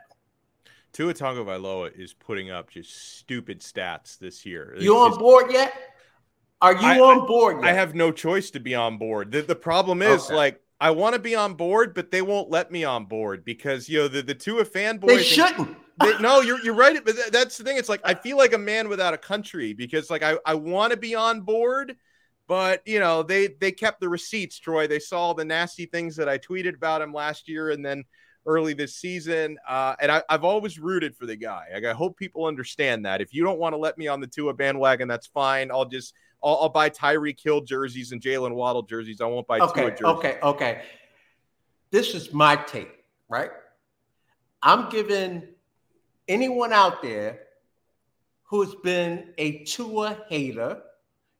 Tua 0.92 1.12
Tagovailoa 1.12 1.98
is 1.98 2.14
putting 2.14 2.50
up 2.50 2.70
just 2.70 3.18
stupid 3.18 3.60
stats 3.60 4.16
this 4.18 4.46
year. 4.46 4.76
You 4.78 4.96
on 4.96 5.18
board 5.18 5.50
yet? 5.50 5.74
Are 6.62 6.72
you 6.72 6.80
I, 6.80 7.00
on 7.00 7.26
board 7.26 7.56
yet? 7.56 7.64
I 7.64 7.72
have 7.72 7.94
no 7.94 8.12
choice 8.12 8.50
to 8.52 8.60
be 8.60 8.74
on 8.74 8.96
board. 8.96 9.32
The, 9.32 9.42
the 9.42 9.56
problem 9.56 10.02
is 10.02 10.26
okay. 10.26 10.34
like 10.34 10.60
I 10.80 10.92
want 10.92 11.14
to 11.14 11.18
be 11.18 11.34
on 11.34 11.54
board, 11.54 11.94
but 11.94 12.10
they 12.10 12.22
won't 12.22 12.50
let 12.50 12.70
me 12.70 12.84
on 12.84 13.06
board 13.06 13.44
because 13.44 13.88
you 13.88 13.98
know 13.98 14.08
the 14.08 14.22
the 14.22 14.34
Tua 14.34 14.64
fanboys. 14.64 15.08
They 15.08 15.22
shouldn't. 15.22 15.76
They, 16.00 16.18
no, 16.18 16.40
you're 16.40 16.62
you're 16.64 16.74
right. 16.74 17.04
But 17.04 17.16
that's 17.32 17.58
the 17.58 17.64
thing. 17.64 17.76
It's 17.76 17.88
like 17.88 18.00
I 18.04 18.14
feel 18.14 18.36
like 18.36 18.52
a 18.52 18.58
man 18.58 18.88
without 18.88 19.14
a 19.14 19.18
country 19.18 19.72
because 19.72 20.10
like 20.10 20.22
I 20.22 20.36
I 20.46 20.54
want 20.54 20.92
to 20.92 20.96
be 20.96 21.14
on 21.14 21.40
board, 21.40 21.96
but 22.46 22.82
you 22.86 23.00
know 23.00 23.22
they 23.22 23.48
they 23.60 23.72
kept 23.72 24.00
the 24.00 24.08
receipts. 24.08 24.58
Troy, 24.58 24.86
they 24.86 24.98
saw 24.98 25.32
the 25.32 25.44
nasty 25.44 25.86
things 25.86 26.16
that 26.16 26.28
I 26.28 26.38
tweeted 26.38 26.74
about 26.74 27.02
him 27.02 27.12
last 27.12 27.48
year, 27.48 27.70
and 27.70 27.84
then 27.84 28.04
early 28.46 28.74
this 28.74 28.96
season. 28.96 29.58
Uh, 29.68 29.94
and 30.00 30.12
I, 30.12 30.22
have 30.28 30.44
always 30.44 30.78
rooted 30.78 31.16
for 31.16 31.26
the 31.26 31.36
guy. 31.36 31.64
Like, 31.72 31.84
I 31.84 31.92
hope 31.92 32.16
people 32.16 32.44
understand 32.44 33.06
that. 33.06 33.20
If 33.20 33.32
you 33.32 33.42
don't 33.42 33.58
want 33.58 33.72
to 33.72 33.78
let 33.78 33.96
me 33.96 34.06
on 34.06 34.20
the 34.20 34.26
Tua 34.26 34.54
bandwagon, 34.54 35.08
that's 35.08 35.26
fine. 35.26 35.70
I'll 35.70 35.86
just 35.86 36.14
I'll, 36.42 36.58
I'll 36.62 36.68
buy 36.68 36.90
Tyreek 36.90 37.42
Hill 37.42 37.62
jerseys 37.62 38.12
and 38.12 38.20
Jalen 38.20 38.54
Waddle 38.54 38.82
jerseys. 38.82 39.20
I 39.20 39.26
won't 39.26 39.46
buy 39.46 39.60
okay, 39.60 39.80
Tua 39.80 39.90
jerseys. 39.90 40.06
Okay, 40.06 40.38
okay. 40.42 40.82
This 41.90 42.14
is 42.14 42.32
my 42.32 42.56
take, 42.56 43.04
right? 43.28 43.50
I'm 44.62 44.90
giving 44.90 45.42
anyone 46.28 46.72
out 46.72 47.02
there 47.02 47.40
who's 48.44 48.74
been 48.76 49.32
a 49.38 49.64
Tua 49.64 50.18
hater, 50.28 50.82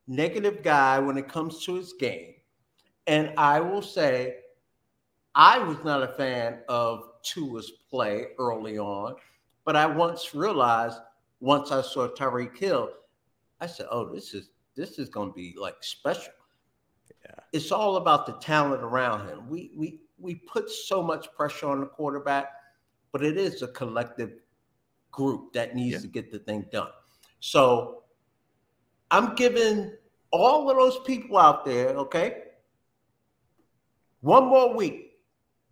negative 0.07 0.63
guy 0.63 0.99
when 0.99 1.17
it 1.17 1.29
comes 1.29 1.65
to 1.65 1.75
his 1.75 1.93
game, 1.93 2.35
and 3.07 3.33
I 3.37 3.61
will 3.61 3.83
say 3.83 4.37
I 5.35 5.59
was 5.59 5.83
not 5.85 6.03
a 6.03 6.15
fan 6.15 6.61
of 6.69 7.11
Tua's 7.23 7.71
play 7.91 8.29
early 8.39 8.79
on, 8.79 9.17
but 9.65 9.77
I 9.77 9.87
once 9.87 10.35
realized 10.35 10.99
once 11.41 11.73
I 11.73 11.83
saw 11.83 12.09
Tyreek 12.09 12.57
Hill, 12.57 12.91
I 13.61 13.67
said, 13.67 13.87
"Oh, 13.91 14.13
this 14.13 14.35
is 14.35 14.51
this 14.77 14.99
is 14.99 15.09
going 15.09 15.31
to 15.31 15.35
be 15.35 15.55
like 15.59 15.77
special." 15.81 16.33
Yeah. 17.25 17.35
It's 17.53 17.73
all 17.73 17.97
about 17.97 18.27
the 18.27 18.35
talent 18.35 18.83
around 18.83 19.29
him. 19.29 19.49
We 19.49 19.73
we 19.77 20.01
we 20.19 20.37
put 20.37 20.71
so 20.71 21.03
much 21.03 21.33
pressure 21.35 21.69
on 21.69 21.81
the 21.81 21.87
quarterback, 21.87 22.47
but 23.13 23.25
it 23.25 23.37
is 23.37 23.63
a 23.63 23.69
collective 23.69 24.33
group 25.11 25.53
that 25.53 25.75
needs 25.75 25.95
yeah. 25.95 26.01
to 26.01 26.07
get 26.09 26.31
the 26.31 26.39
thing 26.39 26.67
done. 26.73 26.91
So 27.41 28.04
I'm 29.11 29.35
giving 29.35 29.93
all 30.31 30.71
of 30.71 30.77
those 30.77 30.99
people 31.07 31.39
out 31.39 31.65
there, 31.65 31.91
okay, 31.97 32.43
one 34.21 34.47
more 34.47 34.75
week 34.75 35.13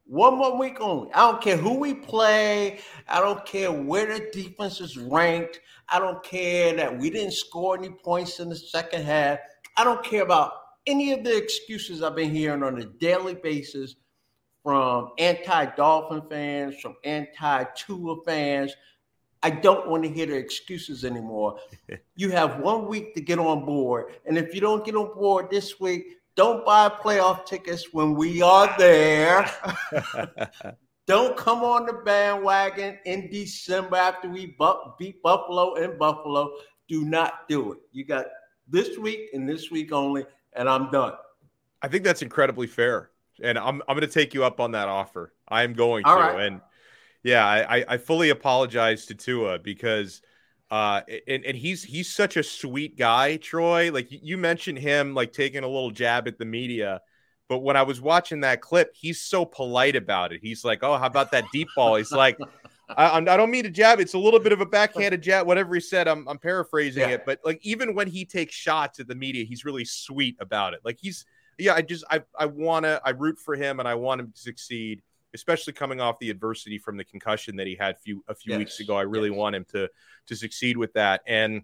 One 0.06 0.36
more 0.36 0.58
week 0.58 0.78
only. 0.80 1.10
I 1.14 1.30
don't 1.30 1.40
care 1.40 1.56
who 1.56 1.78
we 1.78 1.94
play. 1.94 2.80
I 3.08 3.20
don't 3.20 3.44
care 3.46 3.72
where 3.72 4.06
the 4.06 4.28
defense 4.30 4.80
is 4.80 4.98
ranked. 4.98 5.60
I 5.88 5.98
don't 5.98 6.22
care 6.22 6.76
that 6.76 6.98
we 6.98 7.08
didn't 7.08 7.32
score 7.32 7.78
any 7.78 7.88
points 7.90 8.38
in 8.38 8.50
the 8.50 8.56
second 8.56 9.04
half. 9.04 9.38
I 9.76 9.84
don't 9.84 10.04
care 10.04 10.22
about 10.22 10.52
any 10.86 11.12
of 11.12 11.24
the 11.24 11.34
excuses 11.34 12.02
I've 12.02 12.16
been 12.16 12.34
hearing 12.34 12.62
on 12.62 12.78
a 12.80 12.84
daily 12.84 13.34
basis 13.34 13.96
from 14.62 15.12
anti-Dolphin 15.18 16.22
fans, 16.28 16.78
from 16.80 16.96
anti-Tua 17.04 18.16
fans. 18.26 18.74
I 19.42 19.50
don't 19.50 19.88
want 19.88 20.04
to 20.04 20.10
hear 20.10 20.26
the 20.26 20.36
excuses 20.36 21.04
anymore. 21.04 21.58
you 22.16 22.30
have 22.30 22.60
one 22.60 22.86
week 22.86 23.14
to 23.14 23.20
get 23.20 23.38
on 23.38 23.64
board. 23.64 24.12
And 24.26 24.38
if 24.38 24.54
you 24.54 24.60
don't 24.60 24.84
get 24.84 24.94
on 24.94 25.14
board 25.14 25.50
this 25.50 25.80
week, 25.80 26.18
don't 26.36 26.64
buy 26.64 26.88
playoff 26.88 27.44
tickets 27.44 27.92
when 27.92 28.14
we 28.14 28.40
are 28.40 28.74
there. 28.78 29.50
Don't 31.06 31.36
come 31.36 31.64
on 31.64 31.84
the 31.84 31.94
bandwagon 31.94 32.96
in 33.06 33.28
December 33.28 33.96
after 33.96 34.28
we 34.28 34.56
beat 34.98 35.20
Buffalo 35.22 35.74
in 35.74 35.98
Buffalo. 35.98 36.52
Do 36.88 37.04
not 37.04 37.48
do 37.48 37.72
it. 37.72 37.78
You 37.90 38.04
got 38.04 38.26
this 38.68 38.96
week 38.98 39.30
and 39.34 39.48
this 39.48 39.70
week 39.70 39.92
only, 39.92 40.24
and 40.52 40.68
I'm 40.68 40.90
done. 40.90 41.14
I 41.82 41.88
think 41.88 42.04
that's 42.04 42.22
incredibly 42.22 42.68
fair, 42.68 43.10
and 43.42 43.58
I'm 43.58 43.82
I'm 43.88 43.96
going 43.96 44.06
to 44.06 44.06
take 44.06 44.32
you 44.32 44.44
up 44.44 44.60
on 44.60 44.70
that 44.72 44.88
offer. 44.88 45.34
I 45.48 45.64
am 45.64 45.72
going 45.72 46.04
All 46.04 46.16
to, 46.16 46.22
right. 46.22 46.46
and 46.46 46.60
yeah, 47.22 47.46
I 47.46 47.84
I 47.88 47.96
fully 47.98 48.30
apologize 48.30 49.06
to 49.06 49.14
Tua 49.14 49.58
because 49.58 50.22
uh, 50.70 51.02
and, 51.28 51.44
and 51.44 51.56
he's 51.56 51.82
he's 51.82 52.12
such 52.12 52.36
a 52.36 52.42
sweet 52.42 52.96
guy, 52.96 53.36
Troy. 53.36 53.92
Like 53.92 54.08
you 54.10 54.38
mentioned 54.38 54.78
him 54.78 55.14
like 55.14 55.32
taking 55.32 55.64
a 55.64 55.68
little 55.68 55.90
jab 55.90 56.26
at 56.26 56.38
the 56.38 56.44
media. 56.44 57.00
But 57.48 57.58
when 57.58 57.76
I 57.76 57.82
was 57.82 58.00
watching 58.00 58.40
that 58.40 58.62
clip, 58.62 58.94
he's 58.94 59.20
so 59.20 59.44
polite 59.44 59.96
about 59.96 60.32
it. 60.32 60.40
He's 60.42 60.64
like, 60.64 60.82
"Oh, 60.82 60.96
how 60.96 61.06
about 61.06 61.32
that 61.32 61.44
deep 61.52 61.68
ball?" 61.76 61.96
He's 61.96 62.10
like, 62.10 62.38
I, 62.96 63.18
I, 63.18 63.20
don't 63.20 63.50
mean 63.50 63.64
to 63.64 63.70
jab. 63.70 64.00
It's 64.00 64.14
a 64.14 64.18
little 64.18 64.40
bit 64.40 64.52
of 64.52 64.60
a 64.60 64.66
backhanded 64.66 65.22
jab. 65.22 65.46
Whatever 65.46 65.74
he 65.74 65.80
said, 65.80 66.08
I'm, 66.08 66.26
I'm 66.28 66.38
paraphrasing 66.38 67.02
yeah. 67.02 67.16
it. 67.16 67.26
But 67.26 67.40
like, 67.44 67.58
even 67.62 67.94
when 67.94 68.08
he 68.08 68.24
takes 68.24 68.54
shots 68.54 69.00
at 69.00 69.08
the 69.08 69.14
media, 69.14 69.44
he's 69.44 69.64
really 69.64 69.84
sweet 69.84 70.36
about 70.40 70.74
it. 70.74 70.80
Like 70.84 70.98
he's, 71.00 71.24
yeah. 71.58 71.74
I 71.74 71.82
just, 71.82 72.04
I, 72.10 72.22
I 72.38 72.46
wanna, 72.46 73.00
I 73.04 73.10
root 73.10 73.38
for 73.38 73.54
him, 73.54 73.78
and 73.78 73.88
I 73.88 73.94
want 73.94 74.20
him 74.20 74.32
to 74.32 74.38
succeed 74.38 75.02
especially 75.34 75.72
coming 75.72 76.00
off 76.00 76.18
the 76.18 76.30
adversity 76.30 76.78
from 76.78 76.96
the 76.96 77.04
concussion 77.04 77.56
that 77.56 77.66
he 77.66 77.74
had 77.74 77.98
few 77.98 78.24
a 78.28 78.34
few 78.34 78.52
yes. 78.52 78.58
weeks 78.58 78.80
ago. 78.80 78.96
I 78.96 79.02
really 79.02 79.30
yes. 79.30 79.38
want 79.38 79.56
him 79.56 79.64
to 79.72 79.88
to 80.26 80.36
succeed 80.36 80.76
with 80.76 80.92
that. 80.94 81.22
And 81.26 81.62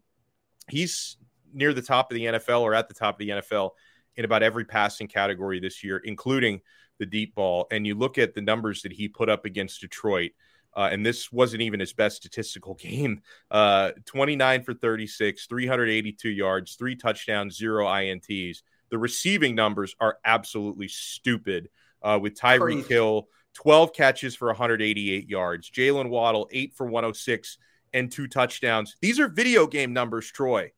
he's 0.68 1.16
near 1.52 1.72
the 1.72 1.82
top 1.82 2.10
of 2.10 2.14
the 2.14 2.24
NFL 2.24 2.60
or 2.60 2.74
at 2.74 2.88
the 2.88 2.94
top 2.94 3.14
of 3.14 3.18
the 3.18 3.28
NFL 3.30 3.70
in 4.16 4.24
about 4.24 4.42
every 4.42 4.64
passing 4.64 5.06
category 5.06 5.60
this 5.60 5.82
year, 5.84 5.98
including 5.98 6.60
the 6.98 7.06
deep 7.06 7.34
ball. 7.34 7.66
And 7.70 7.86
you 7.86 7.94
look 7.94 8.18
at 8.18 8.34
the 8.34 8.42
numbers 8.42 8.82
that 8.82 8.92
he 8.92 9.08
put 9.08 9.28
up 9.28 9.44
against 9.44 9.80
Detroit. 9.80 10.32
Uh, 10.76 10.88
and 10.92 11.04
this 11.04 11.32
wasn't 11.32 11.62
even 11.62 11.80
his 11.80 11.92
best 11.92 12.16
statistical 12.16 12.74
game. 12.80 13.22
Uh, 13.50 13.92
29 14.04 14.62
for 14.62 14.74
36, 14.74 15.46
382 15.46 16.28
yards, 16.28 16.74
three 16.74 16.96
touchdowns, 16.96 17.56
zero 17.56 17.86
INTs. 17.86 18.62
The 18.90 18.98
receiving 18.98 19.54
numbers 19.54 19.94
are 20.00 20.18
absolutely 20.24 20.88
stupid. 20.88 21.68
Uh, 22.00 22.16
with 22.22 22.38
Tyreek 22.38 22.86
Hill 22.86 23.26
12 23.58 23.92
catches 23.92 24.36
for 24.36 24.46
188 24.46 25.28
yards. 25.28 25.68
Jalen 25.68 26.10
Waddle, 26.10 26.48
8 26.52 26.76
for 26.76 26.86
106 26.86 27.58
and 27.92 28.10
two 28.10 28.28
touchdowns. 28.28 28.94
These 29.00 29.18
are 29.18 29.26
video 29.26 29.66
game 29.66 29.92
numbers, 29.92 30.30
Troy. 30.30 30.70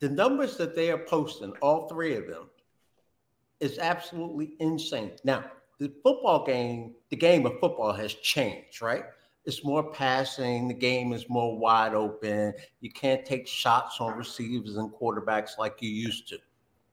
The 0.00 0.10
numbers 0.10 0.58
that 0.58 0.76
they 0.76 0.90
are 0.90 0.98
posting, 0.98 1.52
all 1.62 1.88
three 1.88 2.16
of 2.16 2.26
them, 2.26 2.50
is 3.60 3.78
absolutely 3.78 4.56
insane. 4.60 5.12
Now, 5.24 5.44
the 5.78 5.90
football 6.02 6.44
game, 6.44 6.96
the 7.08 7.16
game 7.16 7.46
of 7.46 7.58
football 7.58 7.94
has 7.94 8.12
changed, 8.12 8.82
right? 8.82 9.04
It's 9.46 9.64
more 9.64 9.90
passing. 9.90 10.68
The 10.68 10.74
game 10.74 11.14
is 11.14 11.30
more 11.30 11.58
wide 11.58 11.94
open. 11.94 12.52
You 12.82 12.90
can't 12.90 13.24
take 13.24 13.46
shots 13.46 14.02
on 14.02 14.18
receivers 14.18 14.76
and 14.76 14.92
quarterbacks 14.92 15.56
like 15.56 15.80
you 15.80 15.88
used 15.88 16.28
to. 16.28 16.38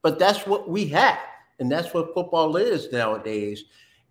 But 0.00 0.18
that's 0.18 0.46
what 0.46 0.70
we 0.70 0.86
have. 0.86 1.18
And 1.60 1.70
that's 1.70 1.94
what 1.94 2.14
football 2.14 2.56
is 2.56 2.90
nowadays. 2.90 3.64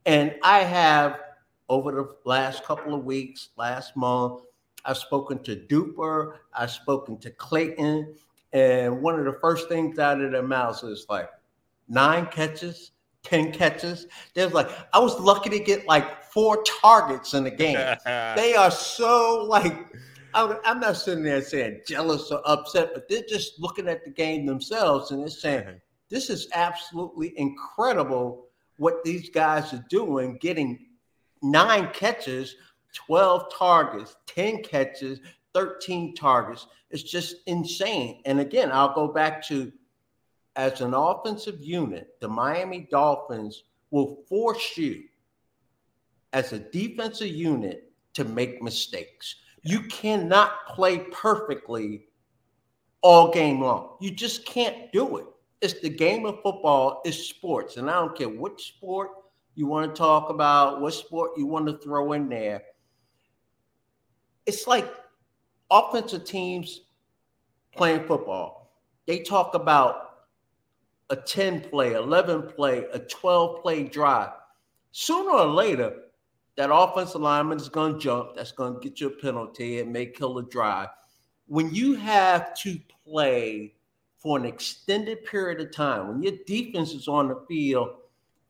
And 0.06 0.36
I 0.44 0.60
have, 0.60 1.20
over 1.68 1.92
the 1.92 2.16
last 2.26 2.64
couple 2.64 2.94
of 2.94 3.04
weeks, 3.04 3.50
last 3.58 3.98
month, 3.98 4.42
I've 4.86 4.98
spoken 4.98 5.44
to 5.44 5.56
Duper, 5.56 6.36
I've 6.54 6.72
spoken 6.72 7.18
to 7.20 7.30
Clayton, 7.32 8.16
and 8.54 9.02
one 9.02 9.20
of 9.20 9.26
the 9.26 9.38
first 9.42 9.68
things 9.68 10.00
out 10.00 10.22
of 10.22 10.32
their 10.32 10.44
mouths 10.44 10.84
is 10.84 11.06
like 11.10 11.30
nine 11.88 12.28
catches, 12.28 12.92
10 13.24 13.52
catches. 13.52 14.08
There's 14.34 14.54
like, 14.54 14.70
I 14.94 15.00
was 15.00 15.20
lucky 15.20 15.50
to 15.50 15.60
get 15.60 15.86
like 15.86 16.24
four 16.24 16.64
targets 16.82 17.34
in 17.34 17.44
the 17.44 17.52
game. 17.52 17.76
they 18.06 18.56
are 18.56 18.72
so 18.72 19.46
like, 19.48 19.76
I'm 20.34 20.80
not 20.80 20.96
sitting 20.96 21.24
there 21.24 21.42
saying 21.42 21.82
jealous 21.88 22.32
or 22.32 22.42
upset, 22.46 22.92
but 22.94 23.10
they're 23.10 23.24
just 23.28 23.60
looking 23.60 23.88
at 23.88 24.04
the 24.06 24.12
game 24.12 24.46
themselves 24.46 25.12
and 25.12 25.22
they're 25.22 25.30
saying, 25.30 25.82
this 26.10 26.30
is 26.30 26.48
absolutely 26.54 27.38
incredible 27.38 28.48
what 28.78 29.04
these 29.04 29.30
guys 29.30 29.74
are 29.74 29.86
doing, 29.90 30.38
getting 30.42 30.88
nine 31.42 31.90
catches, 31.94 32.56
12 32.94 33.54
targets, 33.54 34.16
10 34.28 34.64
catches, 34.64 35.20
13 35.54 36.16
targets. 36.16 36.68
It's 36.90 37.04
just 37.04 37.38
insane. 37.46 38.22
And 38.26 38.40
again, 38.40 38.72
I'll 38.72 38.94
go 38.94 39.08
back 39.08 39.46
to 39.48 39.72
as 40.56 40.82
an 40.82 40.94
offensive 40.94 41.62
unit, 41.62 42.16
the 42.20 42.28
Miami 42.28 42.88
Dolphins 42.90 43.64
will 43.92 44.24
force 44.28 44.78
you 44.78 45.04
as 46.34 46.54
a 46.54 46.60
defensive 46.60 47.28
unit 47.28 47.92
to 48.14 48.26
make 48.26 48.62
mistakes. 48.62 49.36
You 49.62 49.82
cannot 49.82 50.68
play 50.68 51.00
perfectly 51.12 52.08
all 53.02 53.32
game 53.32 53.62
long. 53.62 53.98
You 54.02 54.12
just 54.12 54.46
can't 54.46 54.92
do 54.92 55.18
it 55.18 55.26
it's 55.62 55.80
the 55.82 55.90
game 55.90 56.26
of 56.26 56.42
football 56.42 57.02
is 57.06 57.28
sports 57.28 57.78
and 57.78 57.90
i 57.90 57.94
don't 57.94 58.18
care 58.18 58.30
which 58.30 58.68
sport 58.68 59.10
you 59.60 59.68
want 59.68 59.94
to 59.94 59.98
talk 60.00 60.30
about 60.30 60.80
what 60.80 60.94
sport 60.94 61.32
you 61.36 61.46
want 61.46 61.68
to 61.68 61.78
throw 61.80 62.14
in 62.14 62.30
there. 62.30 62.62
It's 64.46 64.68
like 64.68 64.90
offensive 65.70 66.24
teams 66.24 66.80
playing 67.76 68.08
football. 68.08 68.72
They 69.06 69.20
talk 69.20 69.56
about 69.56 70.28
a 71.10 71.18
10 71.18 71.60
play 71.60 71.92
11 71.92 72.44
play 72.44 72.86
a 72.94 73.00
12 73.00 73.62
play 73.62 73.84
drive. 73.84 74.30
Sooner 74.92 75.32
or 75.32 75.48
later 75.48 75.94
that 76.56 76.74
offensive 76.74 77.20
lineman 77.20 77.58
is 77.58 77.68
going 77.68 77.96
to 77.96 78.00
jump 78.00 78.36
that's 78.36 78.54
going 78.54 78.76
to 78.76 78.80
get 78.80 79.02
you 79.02 79.08
a 79.08 79.22
penalty 79.22 79.82
and 79.82 79.92
may 79.92 80.06
kill 80.06 80.38
a 80.38 80.44
drive. 80.44 80.88
When 81.48 81.74
you 81.74 81.96
have 81.96 82.58
to 82.62 82.80
play 83.04 83.76
for 84.20 84.38
an 84.38 84.46
extended 84.46 85.26
period 85.26 85.62
of 85.62 85.72
time, 85.72 86.08
when 86.08 86.22
your 86.22 86.34
defense 86.46 86.94
is 86.94 87.08
on 87.08 87.30
the 87.30 87.44
field 87.48 87.90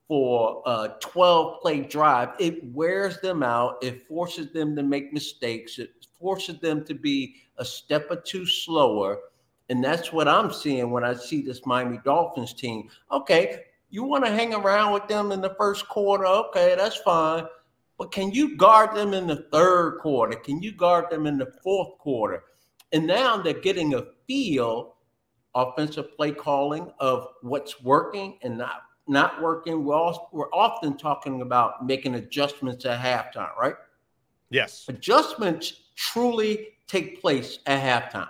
for 0.07 0.63
a 0.65 0.95
12 0.99 1.61
play 1.61 1.81
drive, 1.81 2.29
it 2.39 2.63
wears 2.73 3.19
them 3.21 3.43
out. 3.43 3.77
It 3.83 4.07
forces 4.07 4.51
them 4.51 4.75
to 4.75 4.81
make 4.81 5.13
mistakes. 5.13 5.77
It 5.77 5.91
forces 6.19 6.59
them 6.59 6.83
to 6.85 6.95
be 6.95 7.35
a 7.57 7.65
step 7.65 8.07
or 8.09 8.15
two 8.15 8.45
slower. 8.45 9.19
And 9.69 9.83
that's 9.83 10.11
what 10.11 10.27
I'm 10.27 10.51
seeing 10.51 10.89
when 10.89 11.03
I 11.03 11.13
see 11.13 11.43
this 11.43 11.65
Miami 11.67 11.99
Dolphins 12.03 12.53
team. 12.53 12.89
Okay, 13.11 13.65
you 13.91 14.03
want 14.03 14.25
to 14.25 14.31
hang 14.31 14.55
around 14.55 14.93
with 14.93 15.07
them 15.07 15.31
in 15.31 15.41
the 15.41 15.55
first 15.59 15.87
quarter? 15.87 16.25
Okay, 16.25 16.73
that's 16.75 16.97
fine. 16.97 17.45
But 17.99 18.11
can 18.11 18.31
you 18.31 18.57
guard 18.57 18.95
them 18.95 19.13
in 19.13 19.27
the 19.27 19.47
third 19.51 19.99
quarter? 19.99 20.37
Can 20.37 20.63
you 20.63 20.71
guard 20.71 21.11
them 21.11 21.27
in 21.27 21.37
the 21.37 21.53
fourth 21.61 21.99
quarter? 21.99 22.43
And 22.91 23.05
now 23.05 23.37
they're 23.37 23.53
getting 23.53 23.93
a 23.93 24.05
feel 24.25 24.95
offensive 25.61 26.15
play 26.15 26.31
calling 26.31 26.91
of 26.99 27.27
what's 27.41 27.81
working 27.81 28.37
and 28.43 28.57
not 28.57 28.83
not 29.09 29.41
working. 29.41 29.83
We're, 29.83 29.95
all, 29.95 30.29
we're 30.31 30.53
often 30.53 30.95
talking 30.95 31.41
about 31.41 31.85
making 31.85 32.13
adjustments 32.13 32.85
at 32.85 32.99
halftime, 32.99 33.57
right? 33.57 33.73
Yes. 34.51 34.85
Adjustments 34.87 35.81
truly 35.95 36.67
take 36.87 37.19
place 37.19 37.59
at 37.65 37.81
halftime. 38.13 38.29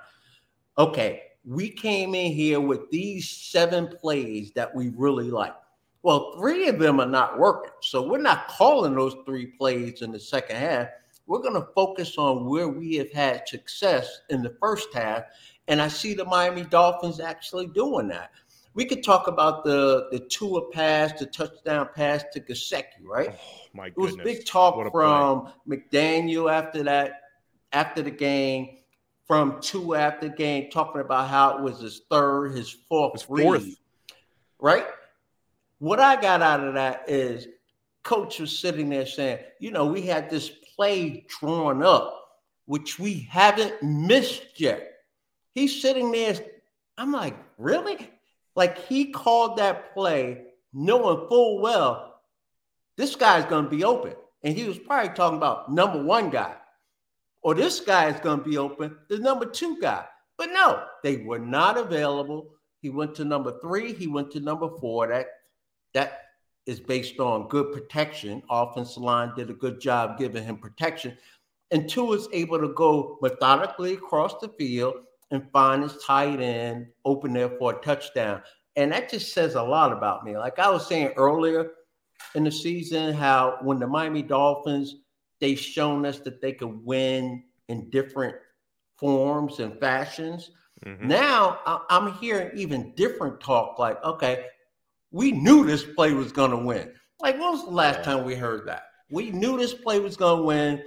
Okay, 0.77 1.23
we 1.43 1.69
came 1.69 2.15
in 2.15 2.31
here 2.31 2.61
with 2.61 2.89
these 2.89 3.29
seven 3.29 3.87
plays 3.87 4.51
that 4.55 4.73
we 4.73 4.89
really 4.95 5.29
like. 5.29 5.53
Well, 6.01 6.37
three 6.37 6.69
of 6.69 6.79
them 6.79 7.01
are 7.01 7.05
not 7.05 7.37
working. 7.37 7.71
So 7.81 8.07
we're 8.07 8.21
not 8.21 8.47
calling 8.47 8.95
those 8.95 9.15
three 9.25 9.47
plays 9.47 10.01
in 10.01 10.11
the 10.11 10.19
second 10.19 10.55
half. 10.55 10.87
We're 11.27 11.41
going 11.41 11.61
to 11.61 11.67
focus 11.75 12.17
on 12.17 12.45
where 12.45 12.69
we 12.69 12.95
have 12.95 13.11
had 13.11 13.47
success 13.47 14.21
in 14.29 14.41
the 14.41 14.55
first 14.61 14.87
half 14.93 15.23
and 15.69 15.81
I 15.81 15.87
see 15.87 16.13
the 16.13 16.25
Miami 16.25 16.63
Dolphins 16.63 17.19
actually 17.19 17.67
doing 17.67 18.09
that. 18.09 18.31
We 18.73 18.85
could 18.85 19.03
talk 19.03 19.27
about 19.27 19.63
the 19.63 20.09
the 20.11 20.19
Tua 20.19 20.69
pass, 20.71 21.17
the 21.17 21.25
touchdown 21.25 21.89
pass 21.95 22.23
to 22.33 22.41
Gesicki, 22.41 22.83
right? 23.03 23.29
Oh, 23.31 23.69
my 23.73 23.89
goodness. 23.89 24.13
It 24.13 24.17
was 24.17 24.35
big 24.37 24.45
talk 24.45 24.91
from 24.91 25.51
play. 25.65 25.77
McDaniel 25.77 26.51
after 26.51 26.83
that, 26.83 27.21
after 27.71 28.01
the 28.01 28.11
game, 28.11 28.77
from 29.25 29.59
Tua 29.61 29.99
after 29.99 30.27
the 30.27 30.35
game, 30.35 30.69
talking 30.69 31.01
about 31.01 31.29
how 31.29 31.57
it 31.57 31.63
was 31.63 31.79
his 31.79 32.01
third, 32.11 32.51
his 32.55 32.69
fourth, 32.69 33.13
his 33.13 33.23
fourth. 33.23 33.63
Read, 33.63 33.75
right? 34.59 34.85
what 35.79 35.99
I 35.99 36.19
got 36.21 36.41
out 36.41 36.65
of 36.65 36.75
that 36.75 37.05
is 37.07 37.47
coach 38.03 38.39
was 38.39 38.57
sitting 38.57 38.89
there 38.89 39.05
saying, 39.05 39.39
you 39.59 39.71
know, 39.71 39.85
we 39.85 40.01
had 40.01 40.29
this 40.29 40.49
play 40.49 41.25
drawn 41.27 41.83
up, 41.83 42.41
which 42.65 42.99
we 42.99 43.27
haven't 43.29 43.81
missed 43.81 44.59
yet. 44.59 44.88
He's 45.59 45.81
sitting 45.81 46.11
there. 46.11 46.35
I'm 46.97 47.11
like, 47.11 47.35
really? 47.57 48.09
Like 48.55 48.85
he 48.85 49.11
called 49.11 49.57
that 49.57 49.93
play 49.93 50.45
knowing 50.71 51.27
full 51.27 51.59
well 51.59 52.21
this 52.95 53.15
guy's 53.15 53.45
going 53.45 53.65
to 53.65 53.69
be 53.69 53.83
open. 53.83 54.13
And 54.43 54.55
he 54.55 54.65
was 54.65 54.79
probably 54.79 55.13
talking 55.13 55.37
about 55.37 55.69
number 55.71 56.01
one 56.01 56.29
guy, 56.29 56.55
or 57.41 57.55
this 57.55 57.81
guy 57.81 58.09
is 58.09 58.19
going 58.21 58.39
to 58.39 58.49
be 58.49 58.57
open, 58.57 58.95
the 59.09 59.17
number 59.17 59.45
Tua 59.45 59.77
guy. 59.81 60.05
But 60.37 60.49
no, 60.51 60.83
they 61.03 61.17
were 61.17 61.39
not 61.39 61.77
available. 61.77 62.51
He 62.81 62.89
went 62.89 63.15
to 63.15 63.25
number 63.25 63.59
three. 63.61 63.93
He 63.93 64.07
went 64.07 64.31
to 64.31 64.39
number 64.39 64.69
four. 64.79 65.07
That 65.07 65.27
that 65.93 66.21
is 66.65 66.79
based 66.79 67.19
on 67.19 67.49
good 67.49 67.73
protection. 67.73 68.43
Offensive 68.49 69.03
line 69.03 69.33
did 69.35 69.49
a 69.49 69.53
good 69.53 69.81
job 69.81 70.17
giving 70.17 70.45
him 70.45 70.57
protection. 70.57 71.17
And 71.71 71.89
two 71.89 72.13
is 72.13 72.29
able 72.31 72.59
to 72.59 72.69
go 72.69 73.17
methodically 73.21 73.95
across 73.95 74.39
the 74.39 74.49
field 74.57 74.95
and 75.31 75.49
find 75.51 75.83
his 75.83 75.97
tight 76.03 76.39
end 76.39 76.87
open 77.05 77.33
there 77.33 77.49
for 77.49 77.77
a 77.77 77.81
touchdown. 77.81 78.41
And 78.75 78.91
that 78.91 79.09
just 79.09 79.33
says 79.33 79.55
a 79.55 79.63
lot 79.63 79.91
about 79.91 80.23
me. 80.23 80.37
Like 80.37 80.59
I 80.59 80.69
was 80.69 80.87
saying 80.87 81.13
earlier 81.17 81.71
in 82.35 82.43
the 82.43 82.51
season, 82.51 83.13
how 83.13 83.57
when 83.61 83.79
the 83.79 83.87
Miami 83.87 84.21
Dolphins, 84.21 84.95
they've 85.39 85.59
shown 85.59 86.05
us 86.05 86.19
that 86.19 86.41
they 86.41 86.53
could 86.53 86.85
win 86.85 87.43
in 87.67 87.89
different 87.89 88.35
forms 88.97 89.59
and 89.59 89.79
fashions. 89.79 90.51
Mm-hmm. 90.85 91.07
Now 91.07 91.59
I'm 91.89 92.13
hearing 92.13 92.57
even 92.57 92.93
different 92.95 93.39
talk 93.39 93.79
like, 93.79 94.03
okay, 94.03 94.45
we 95.11 95.31
knew 95.31 95.65
this 95.65 95.83
play 95.83 96.13
was 96.13 96.31
going 96.31 96.51
to 96.51 96.57
win. 96.57 96.91
Like, 97.19 97.35
when 97.39 97.51
was 97.51 97.65
the 97.65 97.71
last 97.71 98.03
time 98.03 98.23
we 98.23 98.35
heard 98.35 98.67
that? 98.67 98.83
We 99.11 99.31
knew 99.31 99.57
this 99.57 99.73
play 99.73 99.99
was 99.99 100.15
going 100.15 100.37
to 100.37 100.43
win. 100.43 100.83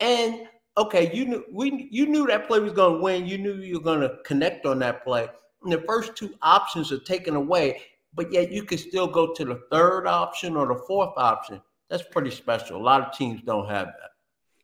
And 0.00 0.48
okay, 0.78 1.14
you 1.14 1.26
knew 1.26 1.44
we 1.52 1.88
you 1.90 2.06
knew 2.06 2.26
that 2.26 2.46
play 2.46 2.60
was 2.60 2.72
going 2.72 2.94
to 2.94 3.02
win. 3.02 3.26
You 3.26 3.38
knew 3.38 3.54
you 3.54 3.74
were 3.74 3.84
going 3.84 4.00
to 4.00 4.16
connect 4.24 4.64
on 4.64 4.78
that 4.78 5.04
play. 5.04 5.28
And 5.62 5.72
the 5.72 5.82
first 5.82 6.16
two 6.16 6.34
options 6.40 6.92
are 6.92 7.00
taken 7.00 7.34
away, 7.34 7.82
but 8.14 8.32
yet 8.32 8.52
you 8.52 8.62
can 8.62 8.78
still 8.78 9.08
go 9.08 9.34
to 9.34 9.44
the 9.44 9.60
third 9.70 10.06
option 10.06 10.56
or 10.56 10.66
the 10.68 10.80
fourth 10.86 11.12
option. 11.16 11.60
That's 11.90 12.04
pretty 12.04 12.30
special. 12.30 12.80
A 12.80 12.82
lot 12.82 13.02
of 13.02 13.12
teams 13.12 13.42
don't 13.42 13.68
have 13.68 13.86
that. 13.86 14.10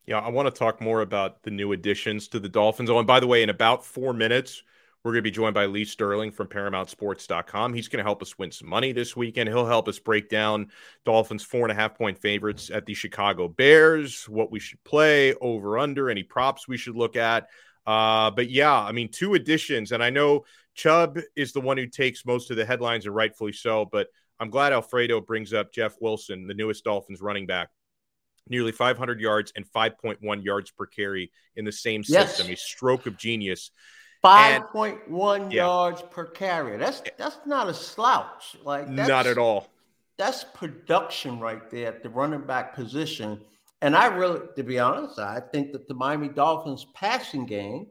Yeah, 0.05 0.19
I 0.19 0.29
want 0.29 0.47
to 0.47 0.57
talk 0.57 0.81
more 0.81 1.01
about 1.01 1.43
the 1.43 1.51
new 1.51 1.71
additions 1.71 2.27
to 2.29 2.39
the 2.39 2.47
Dolphins. 2.47 2.89
Oh, 2.89 2.99
and 2.99 3.07
by 3.07 3.19
the 3.19 3.27
way, 3.27 3.43
in 3.43 3.49
about 3.49 3.83
four 3.83 4.13
minutes, 4.13 4.63
we're 5.05 5.11
going 5.11 5.19
to 5.19 5.29
be 5.29 5.29
joined 5.29 5.53
by 5.53 5.67
Lee 5.67 5.85
Sterling 5.85 6.31
from 6.31 6.47
ParamountSports.com. 6.47 7.75
He's 7.75 7.87
going 7.87 7.99
to 7.99 8.03
help 8.03 8.23
us 8.23 8.39
win 8.39 8.51
some 8.51 8.67
money 8.67 8.91
this 8.91 9.15
weekend. 9.15 9.47
He'll 9.47 9.67
help 9.67 9.87
us 9.87 9.99
break 9.99 10.29
down 10.29 10.71
Dolphins 11.05 11.43
four 11.43 11.61
and 11.61 11.71
a 11.71 11.75
half 11.75 11.95
point 11.95 12.17
favorites 12.17 12.71
at 12.71 12.87
the 12.87 12.95
Chicago 12.95 13.47
Bears, 13.47 14.27
what 14.27 14.51
we 14.51 14.59
should 14.59 14.83
play 14.83 15.35
over 15.35 15.77
under, 15.77 16.09
any 16.09 16.23
props 16.23 16.67
we 16.67 16.77
should 16.77 16.95
look 16.95 17.15
at. 17.15 17.49
Uh, 17.85 18.31
but 18.31 18.49
yeah, 18.49 18.73
I 18.73 18.93
mean, 18.93 19.09
two 19.11 19.35
additions, 19.35 19.91
and 19.91 20.03
I 20.03 20.09
know 20.09 20.45
Chubb 20.73 21.19
is 21.35 21.53
the 21.53 21.61
one 21.61 21.77
who 21.77 21.85
takes 21.85 22.25
most 22.25 22.49
of 22.49 22.57
the 22.57 22.65
headlines, 22.65 23.05
and 23.05 23.13
rightfully 23.13 23.53
so. 23.53 23.85
But 23.85 24.07
I'm 24.39 24.49
glad 24.49 24.73
Alfredo 24.73 25.21
brings 25.21 25.53
up 25.53 25.71
Jeff 25.71 25.93
Wilson, 26.01 26.47
the 26.47 26.55
newest 26.55 26.83
Dolphins 26.83 27.21
running 27.21 27.45
back 27.45 27.69
nearly 28.49 28.71
500 28.71 29.19
yards 29.19 29.53
and 29.55 29.65
5.1 29.71 30.43
yards 30.43 30.71
per 30.71 30.85
carry 30.85 31.31
in 31.55 31.65
the 31.65 31.71
same 31.71 32.03
system. 32.03 32.47
Yes. 32.47 32.59
A 32.59 32.61
stroke 32.61 33.05
of 33.05 33.17
genius. 33.17 33.71
Five 34.25 34.69
point 34.69 35.09
one 35.09 35.51
yeah. 35.51 35.65
yards 35.65 36.01
per 36.09 36.25
carry. 36.25 36.77
That's 36.77 37.03
that's 37.17 37.37
not 37.45 37.69
a 37.69 37.73
slouch. 37.73 38.57
Like 38.63 38.89
not 38.89 39.27
at 39.27 39.37
all. 39.37 39.67
That's 40.17 40.45
production 40.53 41.39
right 41.39 41.69
there 41.69 41.87
at 41.87 42.01
the 42.01 42.09
running 42.09 42.41
back 42.41 42.73
position. 42.73 43.41
And 43.81 43.95
I 43.95 44.07
really, 44.07 44.41
to 44.55 44.63
be 44.63 44.79
honest, 44.79 45.19
I 45.19 45.41
think 45.51 45.73
that 45.73 45.87
the 45.87 45.93
Miami 45.93 46.29
Dolphins 46.29 46.87
passing 46.95 47.45
game 47.45 47.87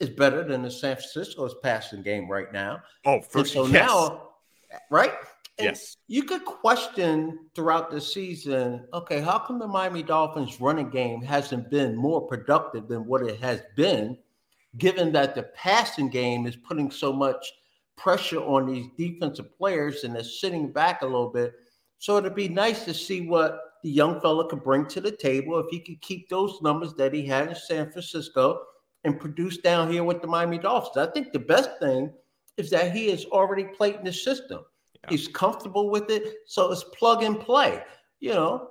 is 0.00 0.10
better 0.10 0.42
than 0.42 0.62
the 0.62 0.70
San 0.70 0.96
Francisco's 0.96 1.54
passing 1.62 2.02
game 2.02 2.28
right 2.28 2.52
now. 2.52 2.82
Oh, 3.04 3.20
for 3.22 3.38
and 3.38 3.46
so 3.46 3.66
yes. 3.66 3.88
now, 3.88 4.28
right? 4.90 5.12
And 5.58 5.66
yes. 5.66 5.96
You 6.08 6.24
could 6.24 6.44
question 6.44 7.46
throughout 7.54 7.90
the 7.90 8.00
season, 8.00 8.86
okay, 8.92 9.20
how 9.20 9.38
come 9.38 9.58
the 9.58 9.68
Miami 9.68 10.02
Dolphins 10.02 10.60
running 10.60 10.90
game 10.90 11.22
hasn't 11.22 11.70
been 11.70 11.94
more 11.94 12.26
productive 12.26 12.88
than 12.88 13.06
what 13.06 13.22
it 13.22 13.40
has 13.40 13.62
been? 13.76 14.18
Given 14.78 15.12
that 15.12 15.34
the 15.34 15.44
passing 15.54 16.08
game 16.08 16.46
is 16.46 16.56
putting 16.56 16.90
so 16.90 17.12
much 17.12 17.52
pressure 17.96 18.40
on 18.40 18.66
these 18.66 18.86
defensive 18.96 19.56
players 19.56 20.04
and 20.04 20.14
they're 20.14 20.24
sitting 20.24 20.72
back 20.72 21.02
a 21.02 21.06
little 21.06 21.30
bit. 21.30 21.54
So 21.98 22.16
it'd 22.16 22.34
be 22.34 22.48
nice 22.48 22.84
to 22.86 22.94
see 22.94 23.28
what 23.28 23.60
the 23.82 23.90
young 23.90 24.20
fella 24.20 24.48
could 24.48 24.64
bring 24.64 24.86
to 24.86 25.00
the 25.00 25.10
table 25.10 25.58
if 25.58 25.66
he 25.70 25.80
could 25.80 26.00
keep 26.00 26.28
those 26.28 26.60
numbers 26.62 26.94
that 26.94 27.12
he 27.12 27.26
had 27.26 27.48
in 27.48 27.54
San 27.54 27.90
Francisco 27.90 28.62
and 29.04 29.20
produce 29.20 29.58
down 29.58 29.90
here 29.90 30.04
with 30.04 30.20
the 30.20 30.26
Miami 30.26 30.58
Dolphins. 30.58 30.96
I 30.96 31.10
think 31.12 31.32
the 31.32 31.38
best 31.38 31.70
thing 31.80 32.12
is 32.56 32.70
that 32.70 32.94
he 32.94 33.10
has 33.10 33.24
already 33.26 33.64
played 33.64 33.96
in 33.96 34.04
the 34.04 34.12
system. 34.12 34.60
Yeah. 34.94 35.10
He's 35.10 35.28
comfortable 35.28 35.90
with 35.90 36.10
it, 36.10 36.36
so 36.46 36.70
it's 36.70 36.84
plug 36.96 37.22
and 37.22 37.38
play. 37.38 37.82
You 38.20 38.30
know, 38.30 38.70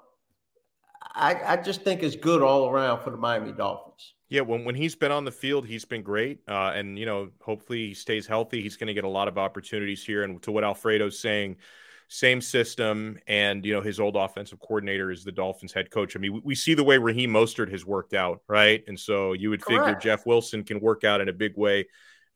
I, 1.14 1.54
I 1.54 1.58
just 1.58 1.82
think 1.82 2.04
it's 2.04 2.16
good 2.16 2.42
all 2.42 2.70
around 2.70 3.02
for 3.02 3.10
the 3.10 3.18
Miami 3.18 3.52
Dolphins. 3.52 4.14
Yeah, 4.30 4.42
when, 4.42 4.64
when 4.64 4.76
he's 4.76 4.96
been 4.96 5.12
on 5.12 5.26
the 5.26 5.32
field, 5.32 5.68
he's 5.68 5.84
been 5.84 6.04
great. 6.04 6.40
Uh, 6.48 6.72
and, 6.74 6.98
you 6.98 7.06
know, 7.06 7.30
hopefully 7.42 7.88
he 7.88 7.94
stays 7.94 8.26
healthy. 8.26 8.62
He's 8.62 8.78
going 8.78 8.88
to 8.88 8.94
get 8.94 9.04
a 9.04 9.10
lot 9.10 9.28
of 9.28 9.38
opportunities 9.38 10.06
here. 10.06 10.24
And 10.24 10.42
to 10.44 10.52
what 10.52 10.64
Alfredo's 10.64 11.20
saying, 11.20 11.58
same 12.08 12.40
system. 12.40 13.18
And, 13.28 13.66
you 13.66 13.74
know, 13.74 13.82
his 13.82 14.00
old 14.00 14.16
offensive 14.16 14.60
coordinator 14.60 15.12
is 15.12 15.24
the 15.26 15.34
Dolphins 15.34 15.74
head 15.74 15.92
coach. 15.92 16.16
I 16.16 16.20
mean, 16.20 16.34
we, 16.34 16.42
we 16.46 16.56
see 16.56 16.74
the 16.74 16.84
way 16.84 16.98
Raheem 16.98 17.32
Mostert 17.32 17.72
has 17.72 17.86
worked 17.86 18.14
out, 18.14 18.42
right? 18.48 18.84
And 18.88 18.98
so 18.98 19.34
you 19.34 19.50
would 19.50 19.62
Correct. 19.62 19.86
figure 19.86 20.00
Jeff 20.00 20.26
Wilson 20.26 20.64
can 20.64 20.80
work 20.80 21.04
out 21.04 21.20
in 21.20 21.28
a 21.28 21.34
big 21.34 21.58
way 21.58 21.88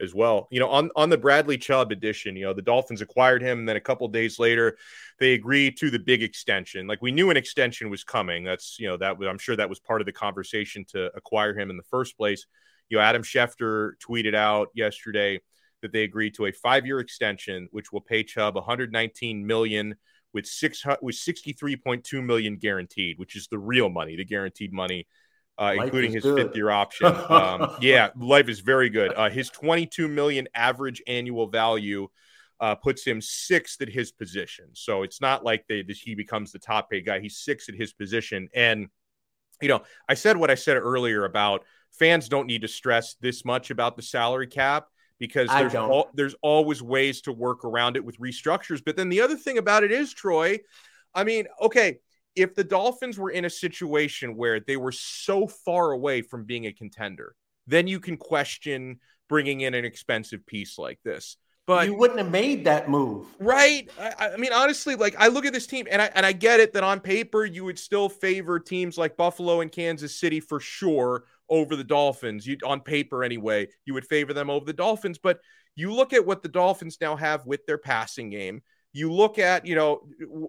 as 0.02 0.14
well. 0.14 0.48
You 0.52 0.60
know, 0.60 0.70
on 0.70 0.90
on 0.96 1.10
the 1.10 1.18
Bradley 1.18 1.58
Chubb 1.58 1.92
edition, 1.92 2.36
you 2.36 2.46
know, 2.46 2.54
the 2.54 2.62
Dolphins 2.62 3.02
acquired 3.02 3.42
him, 3.42 3.60
and 3.60 3.70
then 3.70 3.76
a 3.76 3.82
couple 3.82 4.08
days 4.08 4.40
later, 4.40 4.78
they 5.20 5.34
agreed 5.34 5.78
to 5.78 5.90
the 5.90 6.00
big 6.00 6.24
extension. 6.24 6.88
Like 6.88 7.02
we 7.02 7.12
knew 7.12 7.30
an 7.30 7.38
extension 7.38 7.90
was 7.90 8.04
coming. 8.04 8.44
That's 8.44 8.78
you 8.80 8.88
know 8.88 8.98
that 8.98 9.18
I'm 9.22 9.38
sure 9.38 9.56
that 9.56 9.70
was 9.70 9.80
part 9.80 10.02
of 10.02 10.06
the 10.06 10.14
conversation 10.14 10.86
to 10.90 11.12
acquire 11.16 11.58
him 11.58 11.70
in 11.70 11.78
the 11.78 11.84
first 11.84 12.18
place. 12.18 12.46
You 12.90 12.98
know, 12.98 13.04
Adam 13.04 13.24
Schefter 13.24 13.94
tweeted 14.06 14.36
out 14.36 14.70
yesterday 14.74 15.40
that 15.82 15.92
they 15.92 16.04
agreed 16.04 16.36
to 16.36 16.46
a 16.46 16.52
five 16.52 16.86
year 16.86 17.00
extension, 17.00 17.68
which 17.72 17.92
will 17.92 18.02
pay 18.02 18.24
Chubb 18.24 18.56
119 18.56 19.46
million 19.46 19.96
with 20.34 20.46
six 20.46 20.86
with 21.02 21.16
63.2 21.16 22.24
million 22.24 22.58
guaranteed, 22.58 23.18
which 23.18 23.36
is 23.36 23.48
the 23.48 23.58
real 23.58 23.90
money, 23.90 24.16
the 24.16 24.26
guaranteed 24.26 24.74
money 24.74 25.08
uh, 25.58 25.74
including 25.82 26.12
his 26.12 26.24
good. 26.24 26.38
fifth 26.38 26.56
year 26.56 26.70
option. 26.70 27.08
Um, 27.08 27.76
yeah, 27.82 28.10
life 28.18 28.50
is 28.50 28.60
very 28.60 28.90
good. 28.90 29.14
Uh, 29.14 29.30
his 29.30 29.50
22 29.50 30.08
million 30.08 30.48
average 30.54 31.02
annual 31.08 31.48
value 31.48 32.08
uh, 32.60 32.76
puts 32.76 33.06
him 33.06 33.22
sixth 33.22 33.82
at 33.82 33.90
his 33.90 34.12
position. 34.12 34.68
So 34.74 35.04
it's 35.04 35.22
not 35.22 35.44
like 35.44 35.66
they, 35.68 35.84
he 35.88 36.16
becomes 36.16 36.52
the 36.52 36.60
top 36.60 36.90
paid 36.90 37.06
guy. 37.06 37.20
He's 37.20 37.38
sixth 37.38 37.70
at 37.70 37.76
his 37.76 37.94
position. 37.94 38.50
And, 38.54 38.88
you 39.62 39.68
know, 39.68 39.84
I 40.08 40.14
said 40.14 40.38
what 40.38 40.52
I 40.52 40.56
said 40.56 40.78
earlier 40.78 41.26
about 41.26 41.64
fans 41.92 42.30
don't 42.30 42.48
need 42.48 42.62
to 42.62 42.68
stress 42.68 43.16
this 43.22 43.46
much 43.46 43.72
about 43.72 43.96
the 43.96 44.02
salary 44.02 44.48
cap 44.48 44.88
because 45.20 45.48
there's 45.50 45.76
all, 45.76 46.10
there's 46.14 46.36
always 46.42 46.82
ways 46.82 47.22
to 47.22 47.32
work 47.32 47.64
around 47.64 47.96
it 47.96 48.04
with 48.04 48.20
restructures. 48.20 48.82
But 48.86 48.98
then 48.98 49.08
the 49.08 49.22
other 49.22 49.38
thing 49.38 49.58
about 49.58 49.84
it 49.84 49.92
is, 49.92 50.14
Troy, 50.14 50.60
I 51.14 51.24
mean, 51.24 51.48
okay, 51.62 52.00
if 52.36 52.56
the 52.56 52.64
Dolphins 52.64 53.18
were 53.18 53.32
in 53.32 53.46
a 53.46 53.50
situation 53.50 54.36
where 54.36 54.60
they 54.60 54.78
were 54.78 54.92
so 54.92 55.48
far 55.48 55.92
away 55.92 56.22
from 56.22 56.46
being 56.46 56.66
a 56.66 56.74
contender, 56.74 57.36
then 57.68 57.88
you 57.88 58.00
can 58.00 58.18
question 58.18 59.00
bringing 59.28 59.62
in 59.62 59.74
an 59.74 59.86
expensive 59.86 60.46
piece 60.46 60.78
like 60.78 61.00
this. 61.04 61.38
But 61.68 61.88
you 61.88 61.96
wouldn't 61.96 62.20
have 62.20 62.30
made 62.30 62.66
that 62.66 62.90
move, 62.90 63.26
right? 63.40 63.90
I, 64.00 64.30
I, 64.34 64.38
mean, 64.38 64.54
honestly, 64.54 64.94
like 64.94 65.16
I 65.18 65.30
look 65.30 65.48
at 65.48 65.54
this 65.54 65.66
team, 65.66 65.88
and 65.90 66.00
I 66.00 66.12
and 66.14 66.24
I 66.24 66.32
get 66.32 66.60
it 66.60 66.74
that 66.74 66.84
on 66.84 67.00
paper 67.00 67.44
you 67.44 67.66
would 67.66 67.80
still 67.80 68.08
favor 68.08 68.60
teams 68.60 69.00
like 69.00 69.18
Buffalo 69.18 69.62
and 69.62 69.72
Kansas 69.72 70.20
City 70.20 70.40
for 70.40 70.60
sure 70.60 71.24
over 71.50 71.76
the 71.76 71.84
Dolphins. 71.84 72.46
You 72.46 72.58
on 72.64 72.82
paper 72.82 73.24
anyway, 73.24 73.70
you 73.84 73.96
would 73.96 74.06
favor 74.06 74.32
them 74.32 74.52
over 74.52 74.64
the 74.64 74.74
Dolphins. 74.74 75.18
But 75.18 75.40
you 75.76 75.92
look 75.92 76.14
at 76.14 76.26
what 76.26 76.44
the 76.44 76.50
Dolphins 76.50 77.00
now 77.02 77.16
have 77.16 77.48
with 77.48 77.66
their 77.66 77.80
passing 77.80 78.30
game 78.30 78.62
you 78.96 79.12
look 79.12 79.38
at 79.38 79.66
you 79.66 79.76
know 79.76 80.08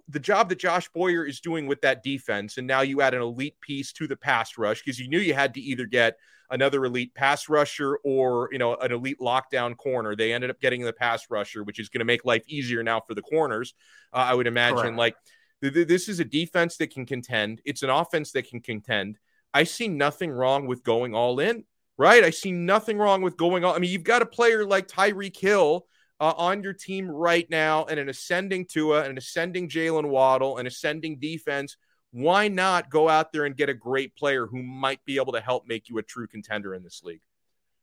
the 0.09 0.21
job 0.21 0.49
that 0.49 0.59
Josh 0.59 0.89
Boyer 0.91 1.25
is 1.25 1.41
doing 1.41 1.67
with 1.67 1.81
that 1.81 2.05
defense, 2.05 2.59
and 2.59 2.67
now 2.67 2.83
you 2.83 3.01
add 3.01 3.13
an 3.13 3.21
elite 3.21 3.61
piece 3.61 3.93
to 3.95 4.07
the 4.07 4.17
pass 4.17 4.57
rush 4.57 4.83
because 4.83 5.01
you 5.01 5.09
knew 5.09 5.19
you 5.19 5.35
had 5.35 5.55
to 5.55 5.61
either 5.61 5.85
get 5.85 6.17
another 6.51 6.85
elite 6.85 7.13
pass 7.13 7.49
rusher 7.49 7.99
or 8.05 8.49
you 8.53 8.59
know 8.59 8.77
an 8.77 8.93
elite 8.93 9.19
lockdown 9.21 9.77
corner. 9.77 10.15
They 10.15 10.33
ended 10.33 10.51
up 10.51 10.61
getting 10.61 10.83
the 10.83 10.93
pass 10.93 11.27
rusher, 11.29 11.65
which 11.65 11.81
is 11.81 11.89
going 11.89 11.99
to 11.99 12.05
make 12.05 12.25
life 12.25 12.45
easier 12.47 12.85
now 12.85 13.01
for 13.01 13.15
the 13.15 13.23
corners. 13.23 13.75
Uh, 14.13 14.19
I 14.19 14.35
would 14.35 14.47
imagine 14.47 14.77
Correct. 14.79 14.97
like 14.97 15.17
th- 15.61 15.75
th- 15.75 15.89
this 15.89 16.09
is 16.09 16.21
a 16.21 16.25
defense 16.25 16.77
that 16.77 16.93
can 16.93 17.05
contend. 17.05 17.61
It's 17.65 17.83
an 17.83 17.91
offense 17.91 18.31
that 18.33 18.49
can 18.49 18.61
contend. 18.61 19.19
I 19.53 19.65
see 19.65 19.89
nothing 19.89 20.31
wrong 20.31 20.69
with 20.69 20.85
going 20.85 21.15
all 21.17 21.41
in. 21.41 21.65
Right, 21.99 22.23
I 22.23 22.31
see 22.31 22.53
nothing 22.53 22.99
wrong 22.99 23.23
with 23.23 23.39
going 23.39 23.65
all. 23.65 23.75
I 23.75 23.79
mean, 23.79 23.91
you've 23.91 24.05
got 24.05 24.23
a 24.23 24.27
player 24.27 24.67
like 24.67 24.87
Tyreek 24.87 25.37
Hill 25.37 25.87
uh, 26.21 26.33
on 26.37 26.63
your 26.63 26.73
team 26.73 27.09
right 27.09 27.49
now 27.51 27.85
and 27.85 28.01
an 28.01 28.09
ascending 28.09 28.67
Tua 28.67 29.01
and 29.01 29.11
an 29.11 29.19
ascending 29.19 29.69
Jalen 29.69 30.09
Waddle 30.09 30.59
and 30.59 30.67
ascending 30.67 31.19
defense, 31.19 31.77
why 32.13 32.49
not 32.49 32.91
go 32.91 33.09
out 33.09 33.33
there 33.33 33.45
and 33.45 33.57
get 33.57 33.69
a 33.69 33.75
great 33.75 34.17
player 34.17 34.47
who 34.47 34.63
might 34.63 35.05
be 35.05 35.17
able 35.17 35.33
to 35.33 35.41
help 35.41 35.67
make 35.67 35.89
you 35.89 35.99
a 35.99 36.03
true 36.03 36.27
contender 36.27 36.75
in 36.75 36.83
this 36.83 37.03
league? 37.03 37.21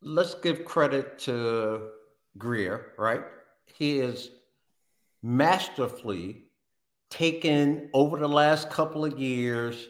Let's 0.01 0.35
give 0.35 0.65
credit 0.65 1.19
to 1.19 1.89
Grier, 2.37 2.93
right? 2.97 3.21
He 3.65 3.99
is 3.99 4.31
masterfully 5.21 6.45
taken 7.09 7.89
over 7.93 8.17
the 8.17 8.27
last 8.27 8.69
couple 8.69 9.05
of 9.05 9.19
years 9.19 9.87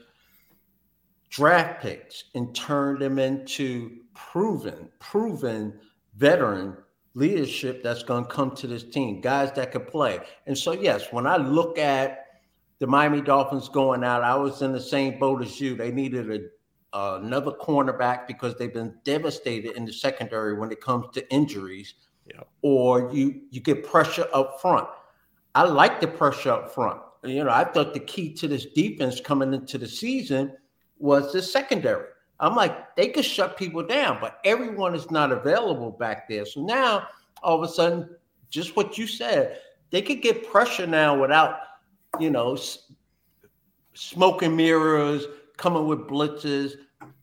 draft 1.30 1.82
picks 1.82 2.26
and 2.36 2.54
turned 2.54 3.00
them 3.00 3.18
into 3.18 4.02
proven, 4.14 4.90
proven 5.00 5.80
veteran 6.16 6.78
leadership 7.16 7.84
that's 7.84 8.04
going 8.04 8.26
to 8.26 8.30
come 8.30 8.56
to 8.56 8.68
this 8.68 8.84
team, 8.84 9.22
guys 9.22 9.52
that 9.54 9.72
could 9.72 9.88
play. 9.88 10.20
And 10.48 10.58
so, 10.58 10.72
yes, 10.72 11.12
when 11.12 11.28
I 11.28 11.38
look 11.38 11.78
at 11.78 12.26
the 12.80 12.88
Miami 12.88 13.22
Dolphins 13.22 13.70
going 13.70 14.04
out, 14.04 14.24
I 14.24 14.36
was 14.36 14.62
in 14.62 14.72
the 14.72 14.82
same 14.82 15.20
boat 15.20 15.42
as 15.42 15.60
you. 15.62 15.76
They 15.76 15.92
needed 15.92 16.32
a, 16.32 16.98
uh, 16.98 17.20
another 17.22 17.52
cornerback 17.52 18.28
because 18.28 18.56
they've 18.56 18.74
been 18.74 18.96
devastated 19.04 19.76
in 19.76 19.86
the 19.86 19.94
secondary 19.94 20.58
when 20.58 20.72
it 20.72 20.82
comes 20.82 21.06
to 21.14 21.32
injuries. 21.32 21.94
Yeah. 22.26 22.42
Or 22.62 23.12
you 23.14 23.42
you 23.52 23.60
get 23.60 23.86
pressure 23.86 24.28
up 24.34 24.62
front. 24.62 24.88
I 25.56 25.64
like 25.64 26.00
the 26.00 26.08
pressure 26.08 26.52
up 26.52 26.74
front. 26.74 27.02
You 27.24 27.44
know, 27.44 27.50
I 27.52 27.66
thought 27.66 27.94
the 27.94 28.00
key 28.00 28.34
to 28.36 28.48
this 28.48 28.66
defense 28.66 29.20
coming 29.20 29.54
into 29.54 29.78
the 29.78 29.88
season 29.88 30.54
was 31.00 31.34
the 31.34 31.42
secondary. 31.42 32.08
I'm 32.44 32.56
like, 32.56 32.96
they 32.98 33.08
could 33.08 33.24
shut 33.24 33.58
people 33.58 33.84
down, 33.84 34.18
but 34.20 34.40
everyone 34.44 34.96
is 34.96 35.10
not 35.10 35.32
available 35.32 35.92
back 35.92 36.28
there. 36.28 36.46
So 36.46 36.62
now 36.62 37.08
all 37.42 37.64
of 37.64 37.70
a 37.70 37.72
sudden, 37.72 38.10
just 38.50 38.76
what 38.76 38.98
you 38.98 39.08
said, 39.08 39.60
they 39.92 40.02
could 40.02 40.22
get 40.22 40.52
pressure 40.52 40.86
now 40.86 41.18
without, 41.18 41.60
you 42.20 42.30
know, 42.30 42.58
smoke 43.94 44.42
and 44.42 44.58
mirrors, 44.58 45.26
coming 45.56 45.88
with 45.88 46.00
blitzes. 46.02 46.74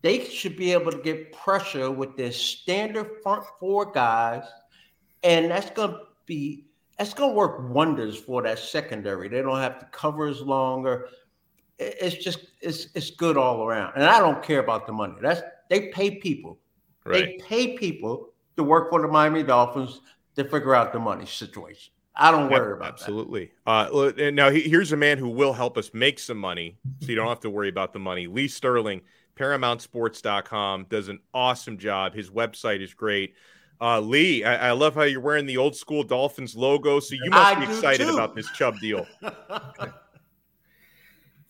They 0.00 0.24
should 0.24 0.56
be 0.56 0.72
able 0.72 0.90
to 0.90 0.98
get 0.98 1.32
pressure 1.32 1.90
with 1.90 2.16
their 2.16 2.32
standard 2.32 3.20
front 3.22 3.44
four 3.58 3.92
guys, 3.92 4.44
and 5.22 5.50
that's 5.50 5.70
going 5.70 5.90
to 5.90 6.00
be 6.24 6.64
that's 6.96 7.12
going 7.12 7.30
to 7.30 7.36
work 7.36 7.70
wonders 7.70 8.16
for 8.16 8.40
that 8.42 8.58
secondary. 8.58 9.28
They 9.28 9.42
don't 9.42 9.58
have 9.58 9.78
to 9.80 9.86
cover 9.86 10.28
as 10.28 10.40
longer 10.40 11.08
it's 11.80 12.16
just 12.16 12.46
it's 12.60 12.88
it's 12.94 13.10
good 13.10 13.36
all 13.36 13.64
around. 13.64 13.94
And 13.96 14.04
I 14.04 14.18
don't 14.18 14.42
care 14.42 14.60
about 14.60 14.86
the 14.86 14.92
money. 14.92 15.14
That's 15.20 15.42
they 15.68 15.88
pay 15.88 16.16
people. 16.16 16.58
Right. 17.04 17.38
They 17.38 17.44
pay 17.44 17.76
people 17.76 18.30
to 18.56 18.62
work 18.62 18.90
for 18.90 19.00
the 19.00 19.08
Miami 19.08 19.42
Dolphins 19.42 20.02
to 20.36 20.44
figure 20.44 20.74
out 20.74 20.92
the 20.92 20.98
money 20.98 21.26
situation. 21.26 21.92
I 22.14 22.30
don't 22.30 22.50
worry 22.50 22.74
about 22.74 22.92
absolutely. 22.92 23.52
Absolutely. 23.66 24.28
Uh, 24.28 24.30
now 24.30 24.50
here's 24.50 24.92
a 24.92 24.96
man 24.96 25.16
who 25.16 25.28
will 25.28 25.54
help 25.54 25.78
us 25.78 25.90
make 25.94 26.18
some 26.18 26.36
money, 26.36 26.76
so 27.00 27.06
you 27.06 27.14
don't 27.14 27.28
have 27.28 27.40
to 27.40 27.50
worry 27.50 27.68
about 27.68 27.94
the 27.94 27.98
money. 27.98 28.26
Lee 28.26 28.48
Sterling, 28.48 29.00
ParamountSports.com, 29.36 30.86
does 30.90 31.08
an 31.08 31.20
awesome 31.32 31.78
job. 31.78 32.14
His 32.14 32.28
website 32.28 32.82
is 32.82 32.92
great. 32.92 33.34
Uh, 33.80 34.00
Lee, 34.00 34.44
I, 34.44 34.68
I, 34.68 34.72
love 34.72 34.94
how 34.94 35.04
you're 35.04 35.22
wearing 35.22 35.46
the 35.46 35.56
old 35.56 35.74
school 35.74 36.02
Dolphins 36.02 36.54
logo, 36.54 37.00
so 37.00 37.14
you 37.14 37.30
must 37.30 37.56
I 37.56 37.64
be 37.64 37.72
excited 37.72 38.08
too. 38.08 38.12
about 38.12 38.34
this 38.34 38.50
Chubb 38.50 38.78
deal. 38.78 39.06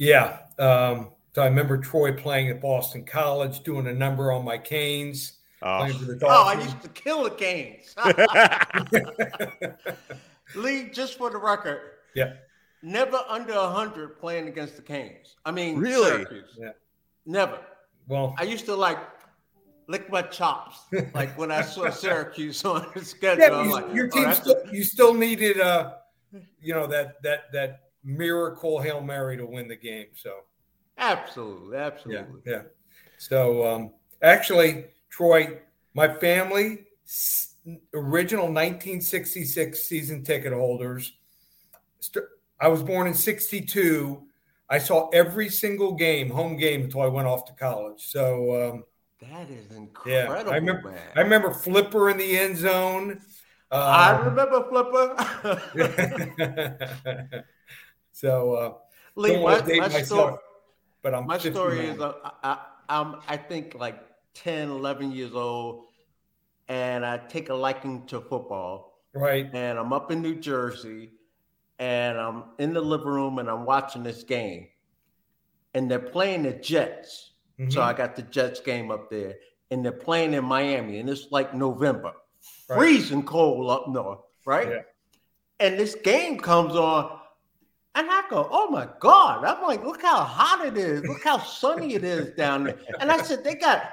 Yeah. 0.01 0.39
Um, 0.59 1.11
so 1.35 1.43
I 1.43 1.45
remember 1.45 1.77
Troy 1.77 2.13
playing 2.13 2.49
at 2.49 2.61
Boston 2.61 3.05
College, 3.05 3.63
doing 3.63 3.87
a 3.87 3.93
number 3.93 4.33
on 4.33 4.45
my 4.45 4.59
canes. 4.59 5.35
Oh, 5.63 5.87
oh 6.23 6.49
I 6.49 6.55
used 6.55 6.81
to 6.81 6.89
kill 6.89 7.23
the 7.23 7.31
canes. 7.31 7.95
Lee, 10.57 10.89
just 10.91 11.19
for 11.19 11.31
the 11.31 11.37
record. 11.37 11.81
Yeah. 12.15 12.33
Never 12.83 13.21
under 13.29 13.55
100 13.55 14.19
playing 14.19 14.49
against 14.49 14.77
the 14.77 14.83
Canes. 14.83 15.37
I 15.45 15.51
mean, 15.51 15.77
really? 15.77 16.25
Yeah. 16.59 16.71
Never. 17.27 17.59
Well, 18.09 18.35
I 18.39 18.45
used 18.45 18.65
to 18.65 18.75
like 18.75 18.97
lick 19.87 20.11
my 20.11 20.23
chops 20.23 20.79
like 21.15 21.37
when 21.37 21.53
I 21.53 21.61
saw 21.61 21.91
Syracuse 21.91 22.65
on 22.65 22.87
the 22.95 23.05
schedule. 23.05 23.45
Yeah, 23.45 23.65
you, 23.65 23.73
like, 23.73 23.95
your 23.95 24.07
oh, 24.07 24.17
team 24.17 24.29
oh, 24.29 24.33
still, 24.33 24.63
you 24.73 24.83
still 24.83 25.13
needed 25.13 25.61
uh 25.61 25.97
you 26.61 26.73
know 26.73 26.87
that 26.87 27.23
that 27.23 27.53
that 27.53 27.90
miracle 28.05 28.81
hail 28.81 29.01
mary 29.01 29.37
to 29.37 29.47
win 29.47 29.69
the 29.69 29.77
game. 29.77 30.07
So 30.15 30.41
absolutely, 30.99 31.77
absolutely, 31.77 32.41
yeah. 32.45 32.53
yeah. 32.53 32.63
So 33.19 33.67
um, 33.67 33.93
actually, 34.23 34.87
Troy, 35.11 35.59
my 35.95 36.09
family, 36.15 36.87
original 37.95 38.47
1966 38.47 39.83
season 39.83 40.25
ticket 40.25 40.53
holders. 40.53 41.13
I 42.61 42.69
was 42.69 42.83
born 42.83 43.07
in 43.07 43.15
'62. 43.15 44.23
I 44.69 44.79
saw 44.79 45.09
every 45.09 45.49
single 45.49 45.95
game, 45.95 46.31
home 46.31 46.57
game, 46.57 46.83
until 46.83 47.03
I 47.03 47.09
went 47.09 47.27
off 47.27 47.45
to 47.47 47.53
college. 47.55 48.07
So 48.07 48.71
um, 48.71 48.85
that 49.21 49.51
is 49.51 49.71
incredible. 49.77 50.51
Yeah, 50.51 50.53
I 50.53 50.57
remember. 50.57 50.91
Man. 50.91 51.01
I 51.17 51.21
remember 51.21 51.53
Flipper 51.53 52.11
in 52.11 52.17
the 52.17 52.39
end 52.39 52.57
zone. 52.57 53.21
I 53.71 54.13
um, 54.13 54.25
remember 54.27 54.65
Flipper. 54.69 55.15
So, 58.13 58.55
uh, 58.55 58.73
Lee, 59.17 59.43
my, 59.43 59.61
my 59.61 59.77
myself, 59.89 60.07
story, 60.07 60.37
but 61.03 61.15
I'm 61.15 61.27
my 61.27 61.39
story 61.39 61.87
is 61.87 62.01
uh, 62.01 62.15
I, 62.43 62.59
I'm 62.89 63.17
I 63.29 63.37
think 63.37 63.75
like 63.75 64.01
10, 64.35 64.71
11 64.71 65.13
years 65.13 65.35
old, 65.35 65.87
and 66.69 67.05
I 67.05 67.19
take 67.19 67.49
a 67.49 67.55
liking 67.55 68.07
to 68.07 68.21
football. 68.21 68.99
Right. 69.13 69.51
And 69.53 69.79
I'm 69.79 69.93
up 69.93 70.13
in 70.13 70.23
New 70.23 70.37
Jersey, 70.37 71.13
and 71.79 72.19
I'm 72.19 72.45
in 72.59 72.73
the 72.73 72.81
living 72.81 73.09
room, 73.09 73.39
and 73.39 73.49
I'm 73.51 73.65
watching 73.65 74.03
this 74.03 74.23
game, 74.23 74.69
and 75.75 75.91
they're 75.91 75.99
playing 75.99 76.45
the 76.45 76.53
Jets. 76.53 77.33
Mm-hmm. 77.59 77.71
So 77.71 77.83
I 77.83 77.93
got 77.93 78.17
the 78.17 78.23
Jets 78.23 78.61
game 78.61 78.91
up 78.91 79.11
there, 79.11 79.35
and 79.71 79.85
they're 79.85 79.93
playing 79.93 80.35
in 80.35 80.45
Miami, 80.45 80.99
and 80.99 81.11
it's 81.11 81.29
like 81.31 81.55
November, 81.55 82.13
right. 82.69 82.79
freezing 82.79 83.25
cold 83.25 83.71
up 83.71 83.89
north, 83.89 84.21
right? 84.47 84.69
Yeah. 84.69 84.83
And 85.59 85.79
this 85.79 85.95
game 85.95 86.39
comes 86.39 86.75
on, 86.75 87.20
and 87.95 88.09
I 88.11 88.23
go, 88.31 88.49
oh 88.51 88.71
my 88.71 88.89
God. 89.01 89.45
I'm 89.45 89.63
like, 89.63 89.85
look 89.85 90.03
how 90.03 90.23
hot 90.23 90.65
it 90.65 90.77
is. 90.77 91.03
Look 91.05 91.25
how 91.25 91.39
sunny 91.39 91.95
it 91.95 92.05
is 92.05 92.35
down 92.37 92.65
there. 92.65 92.79
And 93.01 93.11
I 93.11 93.21
said, 93.23 93.43
they 93.43 93.57
got 93.57 93.91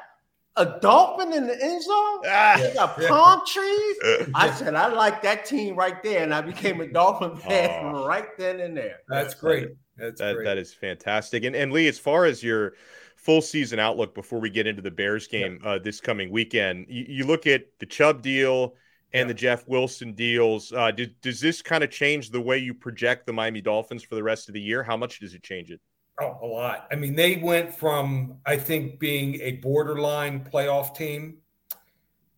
a 0.55 0.79
dolphin 0.79 1.33
in 1.33 1.47
the 1.47 1.53
end 1.53 1.83
zone. 1.83 2.19
Ah, 2.27 2.57
they 2.59 2.73
got 2.75 2.99
palm 3.07 3.41
trees. 3.45 3.97
I 4.35 4.51
said, 4.51 4.75
I 4.75 4.87
like 4.87 5.21
that 5.23 5.45
team 5.45 5.75
right 5.75 6.01
there. 6.03 6.23
And 6.23 6.33
I 6.33 6.41
became 6.41 6.79
a 6.81 6.87
Dolphin 6.87 7.35
fan 7.37 7.95
oh, 7.95 8.05
right 8.05 8.37
then 8.37 8.59
and 8.59 8.77
there. 8.77 8.97
That's 9.09 9.33
great. 9.33 9.69
That's 9.97 10.19
that, 10.19 10.35
great. 10.35 10.45
that 10.45 10.59
is 10.59 10.73
fantastic. 10.73 11.43
And, 11.43 11.55
and 11.55 11.71
Lee, 11.71 11.87
as 11.87 11.97
far 11.97 12.25
as 12.25 12.43
your 12.43 12.73
full 13.15 13.41
season 13.41 13.79
outlook 13.79 14.13
before 14.13 14.39
we 14.39 14.51
get 14.51 14.67
into 14.67 14.83
the 14.83 14.91
Bears 14.91 15.27
game 15.27 15.59
yeah. 15.63 15.71
uh, 15.71 15.79
this 15.79 15.99
coming 15.99 16.29
weekend, 16.29 16.85
you, 16.87 17.05
you 17.07 17.25
look 17.25 17.47
at 17.47 17.65
the 17.79 17.87
Chubb 17.87 18.21
deal– 18.21 18.75
and 19.13 19.21
yeah. 19.21 19.27
the 19.27 19.33
Jeff 19.33 19.67
Wilson 19.67 20.13
deals. 20.13 20.71
Uh, 20.71 20.91
did, 20.91 21.19
does 21.21 21.39
this 21.39 21.61
kind 21.61 21.83
of 21.83 21.89
change 21.89 22.29
the 22.29 22.41
way 22.41 22.57
you 22.57 22.73
project 22.73 23.25
the 23.25 23.33
Miami 23.33 23.61
Dolphins 23.61 24.03
for 24.03 24.15
the 24.15 24.23
rest 24.23 24.47
of 24.47 24.53
the 24.53 24.61
year? 24.61 24.83
How 24.83 24.97
much 24.97 25.19
does 25.19 25.33
it 25.33 25.43
change 25.43 25.71
it? 25.71 25.79
Oh, 26.19 26.37
a 26.41 26.45
lot. 26.45 26.87
I 26.91 26.95
mean, 26.95 27.15
they 27.15 27.37
went 27.37 27.73
from, 27.73 28.37
I 28.45 28.57
think, 28.57 28.99
being 28.99 29.39
a 29.41 29.53
borderline 29.53 30.43
playoff 30.43 30.95
team 30.95 31.37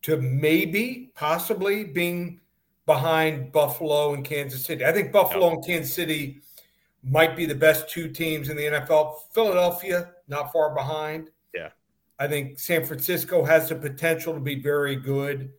to 0.02 0.18
maybe, 0.18 1.10
possibly 1.14 1.84
being 1.84 2.40
behind 2.86 3.52
Buffalo 3.52 4.14
and 4.14 4.24
Kansas 4.24 4.64
City. 4.64 4.84
I 4.84 4.92
think 4.92 5.12
Buffalo 5.12 5.46
yep. 5.46 5.54
and 5.54 5.64
Kansas 5.64 5.94
City 5.94 6.42
might 7.02 7.36
be 7.36 7.46
the 7.46 7.54
best 7.54 7.88
two 7.88 8.08
teams 8.08 8.48
in 8.48 8.56
the 8.56 8.64
NFL. 8.64 9.14
Philadelphia, 9.32 10.10
not 10.28 10.52
far 10.52 10.74
behind. 10.74 11.30
Yeah. 11.54 11.70
I 12.18 12.28
think 12.28 12.58
San 12.58 12.84
Francisco 12.84 13.44
has 13.44 13.68
the 13.68 13.76
potential 13.76 14.34
to 14.34 14.40
be 14.40 14.60
very 14.60 14.96
good. 14.96 15.50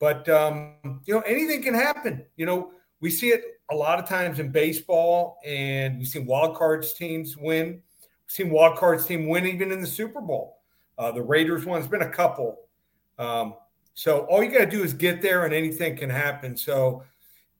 But 0.00 0.28
um, 0.28 1.00
you 1.04 1.14
know, 1.14 1.20
anything 1.20 1.62
can 1.62 1.74
happen. 1.74 2.24
You 2.36 2.46
know, 2.46 2.72
we 3.00 3.10
see 3.10 3.28
it 3.28 3.60
a 3.70 3.74
lot 3.74 3.98
of 3.98 4.08
times 4.08 4.38
in 4.38 4.50
baseball, 4.50 5.38
and 5.44 5.98
we've 5.98 6.08
seen 6.08 6.26
wild 6.26 6.56
cards 6.56 6.92
teams 6.94 7.36
win. 7.36 7.66
We've 7.66 7.80
seen 8.26 8.50
wild 8.50 8.76
cards 8.76 9.06
team 9.06 9.28
win 9.28 9.46
even 9.46 9.72
in 9.72 9.80
the 9.80 9.86
Super 9.86 10.20
Bowl. 10.20 10.58
Uh, 10.98 11.12
the 11.12 11.22
Raiders 11.22 11.64
one. 11.64 11.80
has 11.80 11.90
been 11.90 12.02
a 12.02 12.10
couple. 12.10 12.60
Um, 13.18 13.54
so 13.94 14.20
all 14.26 14.42
you 14.42 14.50
got 14.50 14.64
to 14.64 14.70
do 14.70 14.82
is 14.82 14.92
get 14.92 15.22
there, 15.22 15.44
and 15.44 15.54
anything 15.54 15.96
can 15.96 16.10
happen. 16.10 16.56
So 16.56 17.04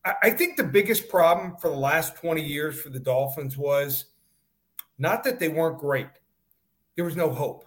I, 0.05 0.15
I 0.25 0.31
think 0.31 0.57
the 0.57 0.65
biggest 0.65 1.09
problem 1.09 1.57
for 1.57 1.71
the 1.71 1.77
last 1.77 2.17
20 2.17 2.43
years 2.43 2.81
for 2.81 2.91
the 2.91 3.01
Dolphins 3.01 3.57
was 3.57 4.07
not 4.99 5.25
that 5.25 5.39
they 5.39 5.49
weren't 5.49 5.79
great. 5.79 6.09
There 6.97 7.05
was 7.05 7.17
no 7.17 7.31
hope. 7.31 7.65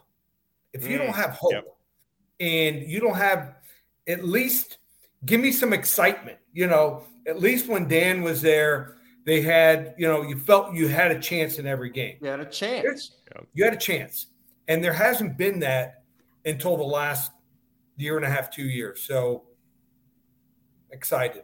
If 0.73 0.87
you 0.87 0.97
don't 0.97 1.07
mm, 1.07 1.15
have 1.15 1.31
hope 1.31 1.53
yep. 1.53 1.65
and 2.39 2.89
you 2.89 2.99
don't 2.99 3.15
have 3.15 3.55
at 4.07 4.23
least 4.23 4.77
give 5.25 5.41
me 5.41 5.51
some 5.51 5.73
excitement. 5.73 6.37
You 6.53 6.67
know, 6.67 7.03
at 7.27 7.39
least 7.39 7.67
when 7.67 7.87
Dan 7.87 8.21
was 8.21 8.41
there, 8.41 8.97
they 9.25 9.41
had, 9.41 9.93
you 9.97 10.07
know, 10.07 10.23
you 10.23 10.37
felt 10.37 10.73
you 10.73 10.87
had 10.87 11.11
a 11.11 11.19
chance 11.19 11.59
in 11.59 11.67
every 11.67 11.89
game. 11.89 12.17
You 12.21 12.29
had 12.29 12.39
a 12.39 12.45
chance. 12.45 13.11
You 13.53 13.63
had 13.65 13.73
a 13.73 13.77
chance. 13.77 14.27
And 14.69 14.83
there 14.83 14.93
hasn't 14.93 15.37
been 15.37 15.59
that 15.59 16.03
until 16.45 16.77
the 16.77 16.83
last 16.83 17.31
year 17.97 18.15
and 18.15 18.25
a 18.25 18.29
half, 18.29 18.49
two 18.49 18.63
years. 18.63 19.01
So 19.01 19.43
excited. 20.91 21.43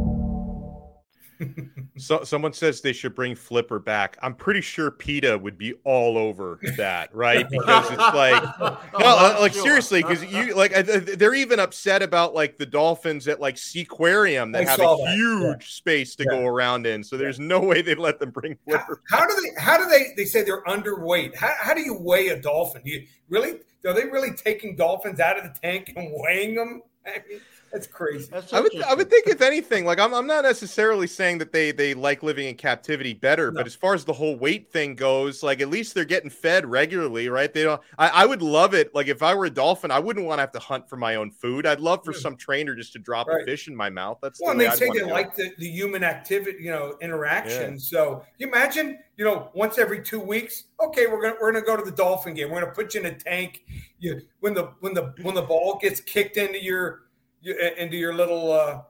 So 1.97 2.23
someone 2.23 2.53
says 2.53 2.81
they 2.81 2.93
should 2.93 3.15
bring 3.15 3.35
Flipper 3.35 3.79
back. 3.79 4.17
I'm 4.21 4.33
pretty 4.33 4.61
sure 4.61 4.91
PETA 4.91 5.37
would 5.37 5.57
be 5.57 5.73
all 5.83 6.17
over 6.17 6.59
that, 6.77 7.13
right? 7.15 7.49
Because 7.49 7.91
it's 7.91 7.97
like, 7.97 8.43
no, 8.59 8.77
uh, 8.93 9.37
like 9.39 9.53
seriously, 9.53 10.01
because 10.01 10.23
you 10.23 10.55
like 10.55 10.73
they're 10.73 11.33
even 11.33 11.59
upset 11.59 12.01
about 12.01 12.33
like 12.33 12.57
the 12.57 12.65
dolphins 12.65 13.27
at 13.27 13.39
like 13.39 13.55
Seaquarium 13.55 14.53
that 14.53 14.67
I 14.67 14.71
have 14.71 14.79
a 14.79 14.83
that. 14.83 15.13
huge 15.13 15.63
yeah. 15.63 15.67
space 15.67 16.15
to 16.15 16.23
yeah. 16.23 16.39
go 16.39 16.45
around 16.45 16.85
in. 16.85 17.03
So 17.03 17.17
there's 17.17 17.39
no 17.39 17.59
way 17.59 17.81
they'd 17.81 17.99
let 17.99 18.19
them 18.19 18.31
bring 18.31 18.57
Flipper. 18.65 19.01
How, 19.09 19.19
how, 19.19 19.27
do 19.27 19.35
they? 19.41 19.61
How 19.61 19.77
do 19.77 19.87
they? 19.89 20.13
They 20.15 20.25
say 20.25 20.43
they're 20.43 20.63
underweight. 20.63 21.35
How, 21.35 21.53
how 21.59 21.73
do 21.73 21.81
you 21.81 21.95
weigh 21.95 22.29
a 22.29 22.41
dolphin? 22.41 22.81
Do 22.83 22.91
you 22.91 23.05
really? 23.29 23.59
Are 23.85 23.93
they 23.93 24.05
really 24.05 24.31
taking 24.35 24.75
dolphins 24.75 25.19
out 25.19 25.37
of 25.37 25.43
the 25.43 25.59
tank 25.59 25.93
and 25.95 26.09
weighing 26.11 26.55
them? 26.55 26.81
I 27.05 27.21
mean, 27.27 27.41
that's 27.71 27.87
crazy. 27.87 28.27
That's 28.29 28.51
I 28.51 28.59
would 28.59 28.81
I 28.81 28.93
would 28.93 29.09
think 29.09 29.27
if 29.27 29.41
anything, 29.41 29.85
like 29.85 29.99
I'm 29.99 30.13
I'm 30.13 30.27
not 30.27 30.43
necessarily 30.43 31.07
saying 31.07 31.37
that 31.37 31.51
they 31.51 31.71
they 31.71 31.93
like 31.93 32.21
living 32.21 32.47
in 32.47 32.55
captivity 32.55 33.13
better, 33.13 33.51
no. 33.51 33.57
but 33.57 33.65
as 33.65 33.75
far 33.75 33.93
as 33.93 34.03
the 34.03 34.13
whole 34.13 34.35
weight 34.35 34.71
thing 34.71 34.95
goes, 34.95 35.41
like 35.41 35.61
at 35.61 35.69
least 35.69 35.93
they're 35.93 36.05
getting 36.05 36.29
fed 36.29 36.65
regularly, 36.65 37.29
right? 37.29 37.53
They 37.53 37.63
don't 37.63 37.81
I, 37.97 38.09
I 38.09 38.25
would 38.25 38.41
love 38.41 38.73
it. 38.73 38.93
Like 38.93 39.07
if 39.07 39.23
I 39.23 39.33
were 39.33 39.45
a 39.45 39.49
dolphin, 39.49 39.89
I 39.89 39.99
wouldn't 39.99 40.25
want 40.25 40.39
to 40.39 40.41
have 40.41 40.51
to 40.53 40.59
hunt 40.59 40.89
for 40.89 40.97
my 40.97 41.15
own 41.15 41.31
food. 41.31 41.65
I'd 41.65 41.79
love 41.79 42.03
for 42.03 42.11
yeah. 42.11 42.19
some 42.19 42.35
trainer 42.35 42.75
just 42.75 42.93
to 42.93 42.99
drop 42.99 43.27
right. 43.27 43.41
a 43.41 43.45
fish 43.45 43.67
in 43.67 43.75
my 43.75 43.89
mouth. 43.89 44.19
That's 44.21 44.41
well, 44.41 44.55
the 44.55 44.65
and 44.65 44.73
they 44.73 44.75
say 44.75 44.89
they 44.93 45.03
like 45.09 45.35
the, 45.35 45.51
the 45.57 45.67
human 45.67 46.03
activity, 46.03 46.63
you 46.63 46.71
know, 46.71 46.97
interaction. 47.01 47.73
Yeah. 47.73 47.79
So 47.79 48.23
you 48.37 48.47
imagine, 48.47 48.99
you 49.15 49.25
know, 49.25 49.49
once 49.53 49.77
every 49.77 50.01
two 50.01 50.19
weeks, 50.19 50.65
okay, 50.83 51.07
we're 51.07 51.21
gonna 51.21 51.35
we're 51.39 51.51
gonna 51.53 51.65
go 51.65 51.77
to 51.77 51.83
the 51.83 51.95
dolphin 51.95 52.33
game. 52.33 52.49
We're 52.49 52.61
gonna 52.61 52.73
put 52.73 52.93
you 52.93 52.99
in 52.99 53.05
a 53.05 53.15
tank. 53.15 53.63
You 53.99 54.21
when 54.41 54.53
the 54.53 54.71
when 54.81 54.93
the 54.93 55.13
when 55.21 55.35
the 55.35 55.41
ball 55.41 55.77
gets 55.81 56.01
kicked 56.01 56.37
into 56.37 56.61
your 56.61 57.03
into 57.43 57.97
your 57.97 58.13
little 58.13 58.51
uh, 58.51 58.81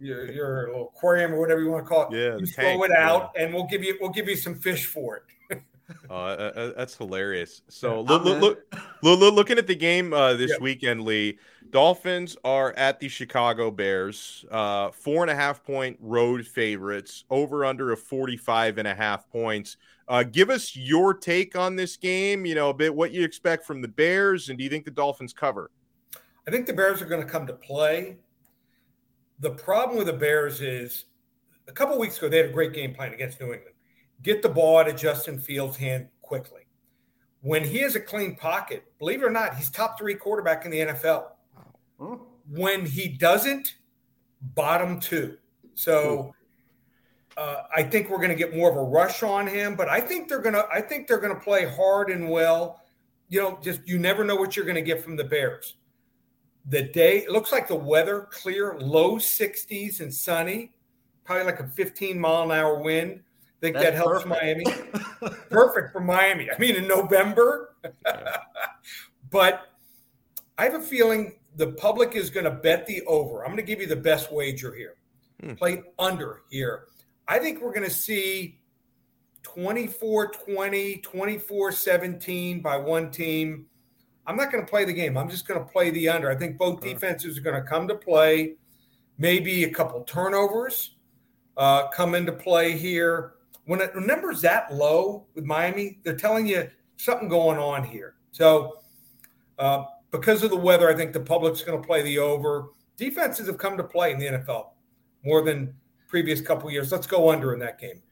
your, 0.00 0.30
your 0.30 0.66
little 0.68 0.92
aquarium 0.94 1.32
or 1.32 1.40
whatever 1.40 1.62
you 1.62 1.70
want 1.70 1.84
to 1.84 1.88
call 1.88 2.08
it. 2.08 2.16
Yeah, 2.16 2.36
you 2.36 2.46
throw 2.46 2.64
tank, 2.64 2.84
it 2.84 2.92
out, 2.92 3.32
yeah. 3.34 3.42
and 3.42 3.54
we'll 3.54 3.66
give 3.66 3.82
you 3.82 3.96
we'll 4.00 4.10
give 4.10 4.28
you 4.28 4.36
some 4.36 4.54
fish 4.54 4.86
for 4.86 5.16
it. 5.16 5.62
uh, 6.10 6.12
uh, 6.12 6.72
that's 6.76 6.96
hilarious. 6.96 7.62
So 7.68 8.00
look, 8.00 8.24
look, 8.24 8.40
look, 8.40 8.58
look, 9.02 9.34
looking 9.34 9.58
at 9.58 9.66
the 9.66 9.74
game 9.74 10.12
uh, 10.12 10.34
this 10.34 10.58
weekend, 10.60 11.02
Lee. 11.02 11.38
Dolphins 11.70 12.36
are 12.44 12.74
at 12.74 13.00
the 13.00 13.08
Chicago 13.08 13.70
Bears, 13.70 14.44
uh, 14.50 14.90
four 14.90 15.22
and 15.22 15.30
a 15.30 15.34
half 15.34 15.64
point 15.64 15.96
road 16.00 16.46
favorites, 16.46 17.24
over 17.30 17.64
under 17.64 17.92
a 17.92 17.96
45 17.96 18.76
and 18.76 18.86
a 18.86 18.94
half 18.94 19.28
points. 19.30 19.78
Uh, 20.06 20.22
give 20.22 20.50
us 20.50 20.76
your 20.76 21.14
take 21.14 21.56
on 21.56 21.76
this 21.76 21.96
game, 21.96 22.44
you 22.44 22.54
know, 22.54 22.68
a 22.68 22.74
bit 22.74 22.94
what 22.94 23.12
you 23.12 23.24
expect 23.24 23.64
from 23.64 23.80
the 23.80 23.88
Bears, 23.88 24.50
and 24.50 24.58
do 24.58 24.64
you 24.64 24.68
think 24.68 24.84
the 24.84 24.90
Dolphins 24.90 25.32
cover? 25.32 25.70
I 26.46 26.50
think 26.50 26.66
the 26.66 26.72
Bears 26.72 27.00
are 27.00 27.06
going 27.06 27.22
to 27.22 27.28
come 27.28 27.46
to 27.46 27.52
play. 27.52 28.18
The 29.40 29.50
problem 29.50 29.98
with 29.98 30.06
the 30.06 30.12
Bears 30.12 30.60
is 30.60 31.06
a 31.68 31.72
couple 31.72 31.98
weeks 31.98 32.18
ago, 32.18 32.28
they 32.28 32.38
had 32.38 32.50
a 32.50 32.52
great 32.52 32.72
game 32.72 32.94
plan 32.94 33.12
against 33.12 33.40
New 33.40 33.52
England. 33.52 33.74
Get 34.22 34.42
the 34.42 34.48
ball 34.48 34.78
out 34.78 34.88
of 34.88 34.96
Justin 34.96 35.38
Fields' 35.38 35.76
hand 35.76 36.08
quickly. 36.20 36.62
When 37.40 37.64
he 37.64 37.78
has 37.78 37.96
a 37.96 38.00
clean 38.00 38.36
pocket, 38.36 38.84
believe 38.98 39.22
it 39.22 39.24
or 39.24 39.30
not, 39.30 39.56
he's 39.56 39.70
top 39.70 39.98
three 39.98 40.14
quarterback 40.14 40.64
in 40.64 40.70
the 40.70 40.78
NFL. 40.78 41.24
When 42.48 42.86
he 42.86 43.08
doesn't, 43.08 43.74
bottom 44.54 45.00
two. 45.00 45.38
So 45.74 46.34
uh, 47.36 47.62
I 47.74 47.82
think 47.82 48.10
we're 48.10 48.18
going 48.18 48.30
to 48.30 48.36
get 48.36 48.54
more 48.54 48.70
of 48.70 48.76
a 48.76 48.82
rush 48.82 49.22
on 49.22 49.46
him, 49.46 49.74
but 49.74 49.88
I 49.88 50.00
think 50.00 50.28
they're 50.28 50.40
going 50.40 50.54
to. 50.54 50.66
I 50.70 50.80
think 50.80 51.08
they're 51.08 51.20
going 51.20 51.34
to 51.34 51.40
play 51.40 51.66
hard 51.66 52.10
and 52.10 52.28
well. 52.28 52.80
You 53.28 53.40
know, 53.40 53.58
just 53.62 53.80
you 53.86 53.98
never 53.98 54.24
know 54.24 54.36
what 54.36 54.56
you're 54.56 54.66
going 54.66 54.76
to 54.76 54.82
get 54.82 55.02
from 55.02 55.16
the 55.16 55.24
Bears. 55.24 55.76
The 56.66 56.82
day 56.82 57.18
it 57.18 57.30
looks 57.30 57.52
like 57.52 57.68
the 57.68 57.74
weather 57.76 58.28
clear, 58.30 58.78
low 58.78 59.16
60s 59.16 60.00
and 60.00 60.12
sunny, 60.12 60.72
probably 61.24 61.44
like 61.44 61.60
a 61.60 61.68
15 61.68 62.18
mile 62.18 62.42
an 62.44 62.52
hour 62.52 62.80
wind. 62.80 63.20
I 63.20 63.60
think 63.60 63.74
That's 63.74 63.86
that 63.86 63.94
helps 63.94 64.24
perfect. 64.24 64.28
Miami. 64.28 64.64
perfect 65.50 65.92
for 65.92 66.00
Miami. 66.00 66.50
I 66.50 66.58
mean, 66.58 66.76
in 66.76 66.86
November. 66.86 67.74
but 69.30 69.68
I 70.58 70.64
have 70.64 70.74
a 70.74 70.80
feeling 70.80 71.34
the 71.56 71.68
public 71.72 72.14
is 72.14 72.30
going 72.30 72.44
to 72.44 72.50
bet 72.50 72.86
the 72.86 73.02
over. 73.02 73.42
I'm 73.42 73.48
going 73.48 73.56
to 73.58 73.62
give 73.62 73.80
you 73.80 73.86
the 73.86 73.96
best 73.96 74.32
wager 74.32 74.74
here. 74.74 74.94
Hmm. 75.40 75.54
Play 75.54 75.82
under 75.98 76.42
here. 76.50 76.84
I 77.28 77.38
think 77.38 77.60
we're 77.60 77.72
going 77.72 77.88
to 77.88 77.90
see 77.90 78.60
24 79.42 80.32
20, 80.32 80.96
24 80.98 81.72
17 81.72 82.60
by 82.60 82.76
one 82.76 83.10
team. 83.10 83.66
I'm 84.26 84.36
not 84.36 84.52
going 84.52 84.64
to 84.64 84.70
play 84.70 84.84
the 84.84 84.92
game. 84.92 85.16
I'm 85.16 85.28
just 85.28 85.46
going 85.46 85.60
to 85.60 85.66
play 85.66 85.90
the 85.90 86.08
under. 86.08 86.30
I 86.30 86.36
think 86.36 86.56
both 86.56 86.80
defenses 86.80 87.36
are 87.36 87.40
going 87.40 87.60
to 87.60 87.68
come 87.68 87.88
to 87.88 87.94
play. 87.94 88.54
Maybe 89.18 89.64
a 89.64 89.70
couple 89.70 90.02
turnovers 90.04 90.94
uh, 91.56 91.88
come 91.88 92.14
into 92.14 92.32
play 92.32 92.72
here. 92.76 93.34
When 93.64 93.80
it, 93.80 93.94
numbers 93.96 94.40
that 94.42 94.72
low 94.72 95.26
with 95.34 95.44
Miami, 95.44 95.98
they're 96.02 96.16
telling 96.16 96.46
you 96.46 96.68
something 96.96 97.28
going 97.28 97.58
on 97.58 97.84
here. 97.84 98.14
So, 98.30 98.78
uh, 99.58 99.84
because 100.10 100.42
of 100.42 100.50
the 100.50 100.56
weather, 100.56 100.88
I 100.88 100.94
think 100.94 101.12
the 101.12 101.20
public's 101.20 101.62
going 101.62 101.80
to 101.80 101.86
play 101.86 102.02
the 102.02 102.18
over. 102.18 102.68
Defenses 102.96 103.46
have 103.46 103.58
come 103.58 103.76
to 103.76 103.84
play 103.84 104.12
in 104.12 104.18
the 104.18 104.26
NFL 104.26 104.70
more 105.24 105.42
than 105.42 105.74
previous 106.08 106.40
couple 106.40 106.70
years. 106.70 106.92
Let's 106.92 107.06
go 107.06 107.30
under 107.30 107.54
in 107.54 107.60
that 107.60 107.80
game. 107.80 108.02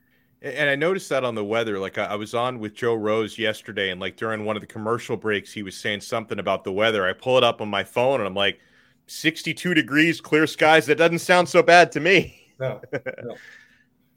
And 0.43 0.69
I 0.69 0.75
noticed 0.75 1.09
that 1.09 1.23
on 1.23 1.35
the 1.35 1.45
weather. 1.45 1.77
Like 1.77 1.99
I 1.99 2.15
was 2.15 2.33
on 2.33 2.59
with 2.59 2.73
Joe 2.73 2.95
Rose 2.95 3.37
yesterday, 3.37 3.91
and 3.91 4.01
like 4.01 4.17
during 4.17 4.43
one 4.43 4.55
of 4.55 4.61
the 4.61 4.67
commercial 4.67 5.15
breaks, 5.15 5.53
he 5.53 5.61
was 5.61 5.77
saying 5.77 6.01
something 6.01 6.39
about 6.39 6.63
the 6.63 6.71
weather. 6.71 7.07
I 7.07 7.13
pull 7.13 7.37
it 7.37 7.43
up 7.43 7.61
on 7.61 7.69
my 7.69 7.83
phone, 7.83 8.19
and 8.21 8.27
I'm 8.27 8.33
like, 8.33 8.59
62 9.05 9.73
degrees, 9.73 10.21
clear 10.21 10.47
skies. 10.47 10.85
That 10.85 10.97
doesn't 10.97 11.19
sound 11.19 11.47
so 11.47 11.61
bad 11.61 11.91
to 11.91 11.99
me. 11.99 12.47
No. 12.59 12.81
no. 13.23 13.35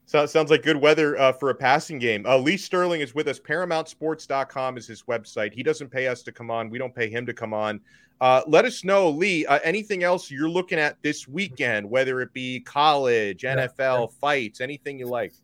so 0.07 0.23
it 0.23 0.29
sounds 0.29 0.51
like 0.51 0.63
good 0.63 0.77
weather 0.77 1.19
uh, 1.19 1.33
for 1.33 1.51
a 1.51 1.55
passing 1.55 1.99
game. 1.99 2.25
Uh, 2.27 2.39
Lee 2.39 2.57
Sterling 2.57 3.01
is 3.01 3.15
with 3.15 3.29
us. 3.29 3.41
ParamountSports.com 3.41 4.79
is 4.79 4.87
his 4.87 5.03
website. 5.03 5.53
He 5.53 5.63
doesn't 5.63 5.91
pay 5.91 6.07
us 6.07 6.23
to 6.23 6.33
come 6.33 6.51
on. 6.51 6.71
We 6.71 6.79
don't 6.79 6.95
pay 6.95 7.11
him 7.11 7.27
to 7.27 7.35
come 7.35 7.53
on. 7.53 7.81
Uh, 8.21 8.43
let 8.47 8.65
us 8.65 8.85
know, 8.85 9.11
Lee, 9.11 9.45
uh, 9.47 9.59
anything 9.65 10.05
else 10.05 10.31
you're 10.31 10.49
looking 10.49 10.79
at 10.79 11.03
this 11.03 11.27
weekend, 11.27 11.91
whether 11.91 12.21
it 12.21 12.33
be 12.33 12.61
college, 12.61 13.43
NFL, 13.43 13.77
yeah. 13.79 14.07
fights, 14.21 14.61
anything 14.61 14.99
you 14.99 15.07
like. 15.07 15.35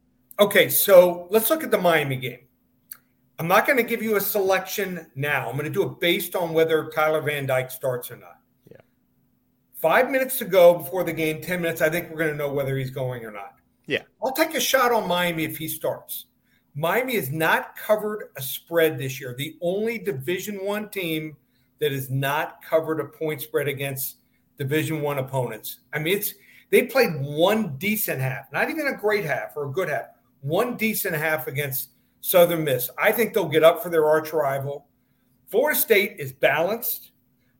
Okay, 0.40 0.70
so 0.70 1.26
let's 1.30 1.50
look 1.50 1.62
at 1.62 1.70
the 1.70 1.78
Miami 1.78 2.16
game. 2.16 2.40
I'm 3.38 3.46
not 3.46 3.66
going 3.66 3.76
to 3.76 3.82
give 3.82 4.02
you 4.02 4.16
a 4.16 4.20
selection 4.20 5.06
now. 5.14 5.48
I'm 5.48 5.52
going 5.52 5.64
to 5.64 5.70
do 5.70 5.82
it 5.82 6.00
based 6.00 6.34
on 6.34 6.54
whether 6.54 6.88
Tyler 6.94 7.20
Van 7.20 7.44
Dyke 7.44 7.70
starts 7.70 8.10
or 8.10 8.16
not. 8.16 8.38
Yeah. 8.70 8.80
Five 9.74 10.10
minutes 10.10 10.38
to 10.38 10.46
go 10.46 10.78
before 10.78 11.04
the 11.04 11.12
game, 11.12 11.42
10 11.42 11.60
minutes. 11.60 11.82
I 11.82 11.90
think 11.90 12.08
we're 12.08 12.16
going 12.16 12.30
to 12.30 12.36
know 12.36 12.52
whether 12.52 12.78
he's 12.78 12.90
going 12.90 13.24
or 13.24 13.30
not. 13.30 13.56
Yeah. 13.86 14.02
I'll 14.22 14.32
take 14.32 14.54
a 14.54 14.60
shot 14.60 14.92
on 14.92 15.06
Miami 15.06 15.44
if 15.44 15.58
he 15.58 15.68
starts. 15.68 16.26
Miami 16.74 17.16
has 17.16 17.30
not 17.30 17.76
covered 17.76 18.30
a 18.36 18.42
spread 18.42 18.98
this 18.98 19.20
year. 19.20 19.34
The 19.36 19.56
only 19.60 19.98
Division 19.98 20.64
One 20.64 20.88
team 20.88 21.36
that 21.80 21.92
has 21.92 22.08
not 22.08 22.62
covered 22.62 23.00
a 23.00 23.04
point 23.04 23.42
spread 23.42 23.68
against 23.68 24.18
Division 24.58 25.02
One 25.02 25.18
opponents. 25.18 25.80
I 25.92 25.98
mean, 25.98 26.16
it's 26.16 26.34
they 26.70 26.84
played 26.84 27.20
one 27.20 27.76
decent 27.78 28.20
half, 28.20 28.50
not 28.52 28.70
even 28.70 28.86
a 28.86 28.96
great 28.96 29.24
half 29.24 29.56
or 29.56 29.66
a 29.66 29.72
good 29.72 29.88
half, 29.88 30.06
one 30.40 30.76
decent 30.76 31.14
half 31.14 31.46
against 31.46 31.90
Southern 32.20 32.64
Miss. 32.64 32.90
I 32.98 33.12
think 33.12 33.34
they'll 33.34 33.48
get 33.48 33.64
up 33.64 33.82
for 33.82 33.88
their 33.88 34.06
arch 34.06 34.32
rival. 34.32 34.86
Florida 35.48 35.78
State 35.78 36.16
is 36.18 36.32
balanced. 36.32 37.12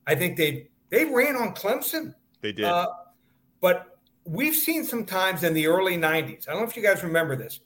I 0.06 0.14
think 0.14 0.36
they 0.36 0.68
they 0.90 1.04
ran 1.04 1.36
on 1.36 1.54
Clemson. 1.54 2.14
They 2.40 2.52
did. 2.52 2.64
Uh, 2.64 2.88
but 3.60 3.98
we've 4.24 4.54
seen 4.54 4.84
some 4.84 5.04
times 5.04 5.44
in 5.44 5.54
the 5.54 5.66
early 5.66 5.96
90s. 5.96 6.48
I 6.48 6.52
don't 6.52 6.62
know 6.62 6.68
if 6.68 6.76
you 6.76 6.82
guys 6.82 7.02
remember 7.02 7.36
this. 7.36 7.60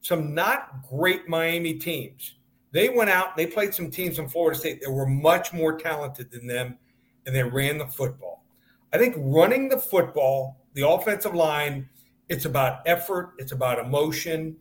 Some 0.00 0.34
not 0.34 0.86
great 0.88 1.28
Miami 1.28 1.74
teams. 1.74 2.36
They 2.70 2.88
went 2.88 3.10
out, 3.10 3.36
they 3.36 3.46
played 3.46 3.74
some 3.74 3.90
teams 3.90 4.18
in 4.18 4.28
Florida 4.28 4.58
State 4.58 4.82
that 4.82 4.90
were 4.90 5.06
much 5.06 5.52
more 5.52 5.78
talented 5.78 6.30
than 6.30 6.46
them, 6.46 6.76
and 7.24 7.34
they 7.34 7.42
ran 7.42 7.78
the 7.78 7.86
football. 7.86 8.44
I 8.92 8.98
think 8.98 9.14
running 9.18 9.68
the 9.68 9.78
football, 9.78 10.64
the 10.74 10.86
offensive 10.86 11.34
line, 11.34 11.88
it's 12.28 12.44
about 12.44 12.80
effort, 12.86 13.34
it's 13.38 13.52
about 13.52 13.78
emotion, 13.78 14.56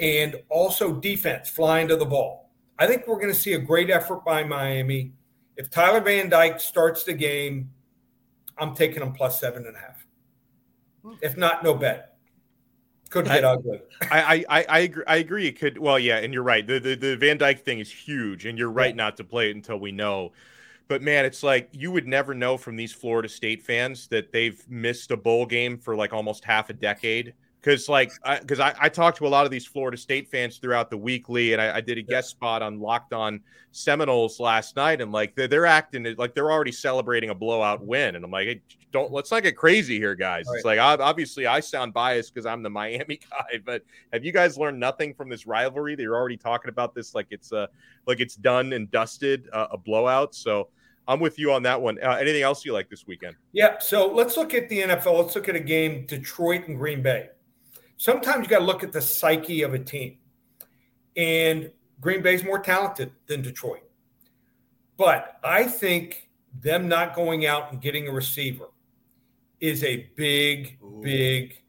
and 0.00 0.36
also 0.48 0.94
defense, 0.94 1.48
flying 1.48 1.88
to 1.88 1.96
the 1.96 2.04
ball. 2.04 2.50
I 2.78 2.86
think 2.86 3.06
we're 3.06 3.16
going 3.16 3.32
to 3.32 3.38
see 3.38 3.54
a 3.54 3.58
great 3.58 3.90
effort 3.90 4.24
by 4.24 4.44
Miami. 4.44 5.12
If 5.56 5.70
Tyler 5.70 6.00
Van 6.00 6.28
Dyke 6.28 6.60
starts 6.60 7.04
the 7.04 7.12
game, 7.12 7.70
I'm 8.56 8.74
taking 8.74 9.00
them 9.00 9.12
plus 9.12 9.40
seven 9.40 9.66
and 9.66 9.76
a 9.76 9.78
half. 9.78 10.06
Hmm. 11.04 11.14
If 11.22 11.36
not, 11.36 11.64
no 11.64 11.74
bet. 11.74 12.16
Could 13.10 13.24
get 13.24 13.44
I, 13.44 13.48
ugly. 13.48 13.80
I, 14.02 14.44
I 14.48 14.64
I 14.68 14.78
agree. 14.80 15.04
I 15.06 15.16
agree. 15.16 15.46
It 15.46 15.58
could. 15.58 15.78
Well, 15.78 15.98
yeah, 15.98 16.18
and 16.18 16.32
you're 16.32 16.42
right. 16.42 16.66
The 16.66 16.78
the, 16.78 16.94
the 16.94 17.16
Van 17.16 17.38
Dyke 17.38 17.64
thing 17.64 17.78
is 17.78 17.90
huge, 17.90 18.46
and 18.46 18.58
you're 18.58 18.70
right 18.70 18.94
yeah. 18.94 19.02
not 19.02 19.16
to 19.16 19.24
play 19.24 19.50
it 19.50 19.56
until 19.56 19.78
we 19.78 19.92
know. 19.92 20.32
But 20.88 21.02
man, 21.02 21.24
it's 21.24 21.42
like 21.42 21.68
you 21.72 21.92
would 21.92 22.06
never 22.06 22.34
know 22.34 22.56
from 22.56 22.74
these 22.74 22.92
Florida 22.92 23.28
State 23.28 23.62
fans 23.62 24.08
that 24.08 24.32
they've 24.32 24.62
missed 24.68 25.10
a 25.10 25.16
bowl 25.16 25.44
game 25.44 25.78
for 25.78 25.94
like 25.94 26.12
almost 26.12 26.44
half 26.44 26.70
a 26.70 26.72
decade 26.72 27.34
because 27.60 27.88
like 27.88 28.12
because 28.40 28.60
I, 28.60 28.70
I, 28.70 28.74
I, 28.82 28.88
talked 28.88 29.18
to 29.18 29.26
a 29.26 29.28
lot 29.28 29.44
of 29.44 29.50
these 29.50 29.66
Florida 29.66 29.96
State 29.96 30.28
fans 30.28 30.58
throughout 30.58 30.90
the 30.90 30.96
weekly, 30.96 31.52
and 31.52 31.60
I, 31.60 31.76
I 31.76 31.80
did 31.80 31.98
a 31.98 32.02
guest 32.02 32.30
spot 32.30 32.62
on 32.62 32.80
Locked 32.80 33.12
On 33.12 33.40
Seminoles 33.72 34.38
last 34.40 34.76
night, 34.76 35.00
and 35.00 35.12
like 35.12 35.34
they're, 35.34 35.48
they're 35.48 35.66
acting 35.66 36.14
like 36.16 36.34
they're 36.34 36.50
already 36.50 36.72
celebrating 36.72 37.30
a 37.30 37.34
blowout 37.34 37.84
win, 37.84 38.16
and 38.16 38.24
I'm 38.24 38.30
like, 38.30 38.46
hey, 38.46 38.62
don't 38.92 39.12
let's 39.12 39.30
not 39.30 39.42
get 39.42 39.56
crazy 39.56 39.98
here, 39.98 40.14
guys. 40.14 40.46
Right. 40.48 40.56
It's 40.56 40.64
like 40.64 40.78
obviously 40.78 41.46
I 41.46 41.60
sound 41.60 41.92
biased 41.92 42.32
because 42.32 42.46
I'm 42.46 42.62
the 42.62 42.70
Miami 42.78 43.20
guy, 43.30 43.60
but 43.64 43.82
have 44.12 44.24
you 44.24 44.32
guys 44.32 44.56
learned 44.56 44.78
nothing 44.78 45.12
from 45.12 45.28
this 45.28 45.46
rivalry? 45.46 45.96
They're 45.96 46.16
already 46.16 46.36
talking 46.36 46.68
about 46.68 46.94
this 46.94 47.14
like 47.14 47.26
it's 47.30 47.52
uh 47.52 47.66
like 48.06 48.20
it's 48.20 48.36
done 48.36 48.72
and 48.72 48.90
dusted, 48.90 49.48
uh, 49.52 49.68
a 49.72 49.78
blowout. 49.78 50.34
So. 50.34 50.68
I'm 51.08 51.18
with 51.18 51.38
you 51.38 51.52
on 51.52 51.64
that 51.64 51.80
one. 51.80 51.98
Uh, 52.00 52.12
anything 52.12 52.42
else 52.42 52.64
you 52.64 52.72
like 52.72 52.88
this 52.88 53.06
weekend? 53.06 53.34
Yeah. 53.52 53.78
So 53.80 54.06
let's 54.06 54.36
look 54.36 54.54
at 54.54 54.68
the 54.68 54.82
NFL. 54.82 55.18
Let's 55.20 55.34
look 55.34 55.48
at 55.48 55.56
a 55.56 55.60
game 55.60 56.06
Detroit 56.06 56.68
and 56.68 56.78
Green 56.78 57.02
Bay 57.02 57.30
sometimes 57.98 58.44
you 58.44 58.48
got 58.48 58.60
to 58.60 58.64
look 58.64 58.82
at 58.82 58.92
the 58.92 59.02
psyche 59.02 59.62
of 59.62 59.74
a 59.74 59.78
team. 59.78 60.16
And 61.16 61.70
Green 62.00 62.22
Bay's 62.22 62.42
more 62.42 62.60
talented 62.60 63.12
than 63.26 63.42
Detroit. 63.42 63.82
But 64.96 65.38
I 65.44 65.64
think 65.64 66.30
them 66.60 66.88
not 66.88 67.14
going 67.14 67.44
out 67.44 67.70
and 67.70 67.80
getting 67.80 68.08
a 68.08 68.12
receiver 68.12 68.66
is 69.60 69.84
a 69.84 70.08
big, 70.16 70.78
Ooh. 70.82 71.00
big 71.02 71.62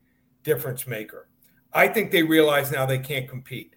difference 0.43 0.87
maker. 0.87 1.27
I 1.73 1.87
think 1.87 2.11
they 2.11 2.23
realize 2.23 2.71
now 2.71 2.85
they 2.85 2.99
can't 2.99 3.27
compete. 3.27 3.75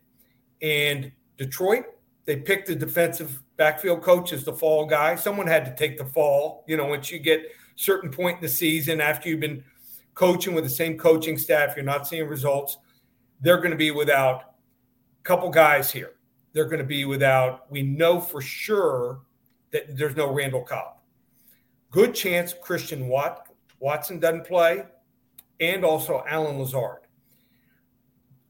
And 0.60 1.10
Detroit, 1.36 1.84
they 2.24 2.36
picked 2.36 2.68
the 2.68 2.74
defensive 2.74 3.42
backfield 3.56 4.02
coach 4.02 4.32
as 4.32 4.44
the 4.44 4.52
fall 4.52 4.86
guy. 4.86 5.16
Someone 5.16 5.46
had 5.46 5.64
to 5.64 5.74
take 5.74 5.98
the 5.98 6.04
fall. 6.04 6.64
You 6.66 6.76
know, 6.76 6.86
once 6.86 7.10
you 7.10 7.18
get 7.18 7.46
certain 7.76 8.10
point 8.10 8.36
in 8.36 8.42
the 8.42 8.48
season 8.48 9.00
after 9.00 9.28
you've 9.28 9.40
been 9.40 9.64
coaching 10.14 10.54
with 10.54 10.64
the 10.64 10.70
same 10.70 10.96
coaching 10.96 11.36
staff, 11.36 11.74
you're 11.74 11.84
not 11.84 12.06
seeing 12.06 12.28
results. 12.28 12.78
They're 13.40 13.58
going 13.58 13.70
to 13.70 13.76
be 13.76 13.90
without 13.90 14.54
a 15.20 15.22
couple 15.24 15.50
guys 15.50 15.90
here. 15.90 16.12
They're 16.52 16.66
going 16.66 16.78
to 16.78 16.84
be 16.84 17.04
without, 17.04 17.70
we 17.70 17.82
know 17.82 18.20
for 18.20 18.40
sure 18.40 19.22
that 19.70 19.96
there's 19.96 20.16
no 20.16 20.32
Randall 20.32 20.62
Cobb. 20.62 20.98
Good 21.90 22.14
chance 22.14 22.54
Christian 22.60 23.08
Watt, 23.08 23.48
Watson 23.80 24.20
doesn't 24.20 24.46
play, 24.46 24.84
and 25.60 25.84
also 25.84 26.22
Allen 26.28 26.58
Lazard. 26.58 27.00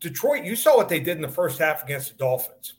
Detroit, 0.01 0.45
you 0.45 0.57
saw 0.57 0.77
what 0.77 0.89
they 0.89 0.99
did 1.01 1.17
in 1.17 1.23
the 1.23 1.29
first 1.29 1.59
half 1.59 1.85
against 1.85 2.11
the 2.11 2.17
Dolphins. 2.19 2.75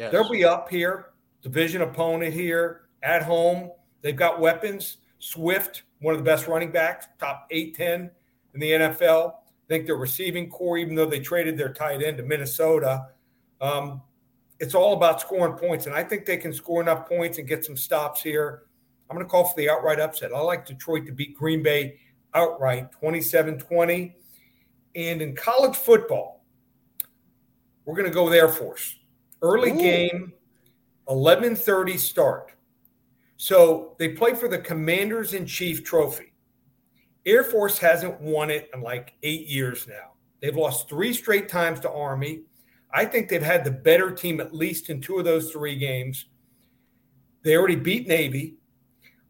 Yes. 0.00 0.12
They'll 0.12 0.30
be 0.30 0.46
up 0.46 0.70
here, 0.70 1.10
division 1.42 1.82
opponent 1.82 2.32
here, 2.32 2.86
at 3.02 3.22
home. 3.22 3.70
They've 4.00 4.16
got 4.16 4.40
weapons. 4.40 4.96
Swift, 5.18 5.82
one 6.00 6.14
of 6.14 6.18
the 6.18 6.24
best 6.24 6.46
running 6.46 6.72
backs, 6.72 7.06
top 7.18 7.46
8 7.50 7.74
10 7.74 8.10
in 8.54 8.60
the 8.60 8.70
NFL. 8.70 9.32
I 9.34 9.68
think 9.68 9.84
their 9.84 9.96
receiving 9.96 10.48
corps, 10.48 10.78
even 10.78 10.94
though 10.94 11.04
they 11.04 11.20
traded 11.20 11.58
their 11.58 11.74
tight 11.74 12.02
end 12.02 12.16
to 12.16 12.22
Minnesota, 12.22 13.08
um, 13.60 14.00
it's 14.58 14.74
all 14.74 14.94
about 14.94 15.20
scoring 15.20 15.52
points. 15.52 15.84
And 15.84 15.94
I 15.94 16.02
think 16.02 16.24
they 16.24 16.38
can 16.38 16.54
score 16.54 16.80
enough 16.80 17.06
points 17.06 17.36
and 17.36 17.46
get 17.46 17.62
some 17.62 17.76
stops 17.76 18.22
here. 18.22 18.62
I'm 19.10 19.16
going 19.16 19.26
to 19.26 19.30
call 19.30 19.44
for 19.44 19.54
the 19.58 19.68
outright 19.68 20.00
upset. 20.00 20.32
I 20.32 20.40
like 20.40 20.64
Detroit 20.64 21.04
to 21.08 21.12
beat 21.12 21.36
Green 21.36 21.62
Bay 21.62 21.98
outright 22.32 22.90
27 22.92 23.58
20. 23.58 24.16
And 24.96 25.20
in 25.20 25.36
college 25.36 25.76
football, 25.76 26.42
we're 27.84 27.96
going 27.96 28.08
to 28.08 28.14
go 28.14 28.24
with 28.24 28.32
Air 28.32 28.48
Force. 28.48 28.96
Early 29.42 29.70
Ooh. 29.70 29.78
game, 29.78 30.32
11:30 31.08 31.98
start. 31.98 32.52
So 33.36 33.96
they 33.98 34.10
play 34.10 34.34
for 34.34 34.48
the 34.48 34.58
Commanders 34.58 35.32
in 35.34 35.46
Chief 35.46 35.82
Trophy. 35.82 36.32
Air 37.24 37.44
Force 37.44 37.78
hasn't 37.78 38.20
won 38.20 38.50
it 38.50 38.70
in 38.74 38.82
like 38.82 39.14
eight 39.22 39.46
years 39.46 39.86
now. 39.86 40.12
They've 40.40 40.56
lost 40.56 40.88
three 40.88 41.12
straight 41.12 41.48
times 41.48 41.80
to 41.80 41.90
Army. 41.90 42.42
I 42.92 43.04
think 43.04 43.28
they've 43.28 43.42
had 43.42 43.64
the 43.64 43.70
better 43.70 44.10
team 44.10 44.40
at 44.40 44.54
least 44.54 44.90
in 44.90 45.00
two 45.00 45.18
of 45.18 45.24
those 45.24 45.50
three 45.50 45.76
games. 45.76 46.26
They 47.42 47.56
already 47.56 47.76
beat 47.76 48.08
Navy. 48.08 48.56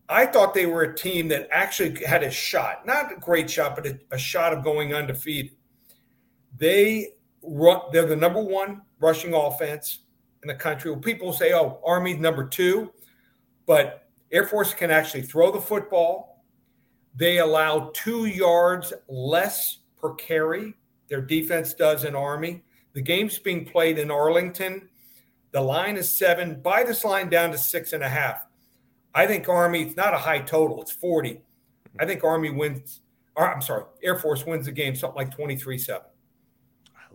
I 0.08 0.26
thought 0.26 0.54
they 0.54 0.66
were 0.66 0.82
a 0.82 0.96
team 0.96 1.28
that 1.28 1.48
actually 1.52 2.04
had 2.04 2.24
a 2.24 2.30
shot, 2.30 2.84
not 2.84 3.12
a 3.12 3.16
great 3.16 3.48
shot, 3.48 3.76
but 3.76 3.86
a, 3.86 3.98
a 4.10 4.18
shot 4.18 4.52
of 4.52 4.64
going 4.64 4.92
undefeated. 4.92 5.52
They 6.56 7.14
run, 7.42 7.82
they're 7.92 8.06
the 8.06 8.16
number 8.16 8.42
one 8.42 8.82
rushing 9.00 9.34
offense 9.34 10.00
in 10.42 10.48
the 10.48 10.54
country. 10.54 10.90
Well, 10.90 11.00
people 11.00 11.32
say, 11.32 11.52
oh, 11.52 11.80
Army's 11.84 12.18
number 12.18 12.46
two. 12.46 12.92
But 13.66 14.08
Air 14.32 14.46
Force 14.46 14.74
can 14.74 14.90
actually 14.90 15.22
throw 15.22 15.50
the 15.50 15.60
football. 15.60 16.44
They 17.14 17.38
allow 17.38 17.90
two 17.94 18.26
yards 18.26 18.92
less 19.08 19.78
per 20.00 20.14
carry. 20.14 20.74
Their 21.08 21.20
defense 21.20 21.74
does 21.74 22.04
in 22.04 22.14
Army. 22.14 22.62
The 22.92 23.02
game's 23.02 23.38
being 23.38 23.64
played 23.64 23.98
in 23.98 24.10
Arlington. 24.10 24.88
The 25.52 25.60
line 25.60 25.96
is 25.96 26.10
seven. 26.10 26.60
Buy 26.60 26.84
this 26.84 27.04
line 27.04 27.28
down 27.28 27.50
to 27.50 27.58
six 27.58 27.92
and 27.92 28.02
a 28.02 28.08
half. 28.08 28.46
I 29.14 29.26
think 29.26 29.48
Army, 29.48 29.82
it's 29.82 29.96
not 29.96 30.14
a 30.14 30.18
high 30.18 30.38
total, 30.40 30.80
it's 30.80 30.92
40. 30.92 31.40
I 31.98 32.06
think 32.06 32.22
Army 32.22 32.50
wins, 32.50 33.00
or 33.34 33.52
I'm 33.52 33.60
sorry, 33.60 33.84
Air 34.04 34.16
Force 34.16 34.46
wins 34.46 34.66
the 34.66 34.72
game 34.72 34.94
something 34.94 35.16
like 35.16 35.34
23 35.34 35.78
7. 35.78 36.02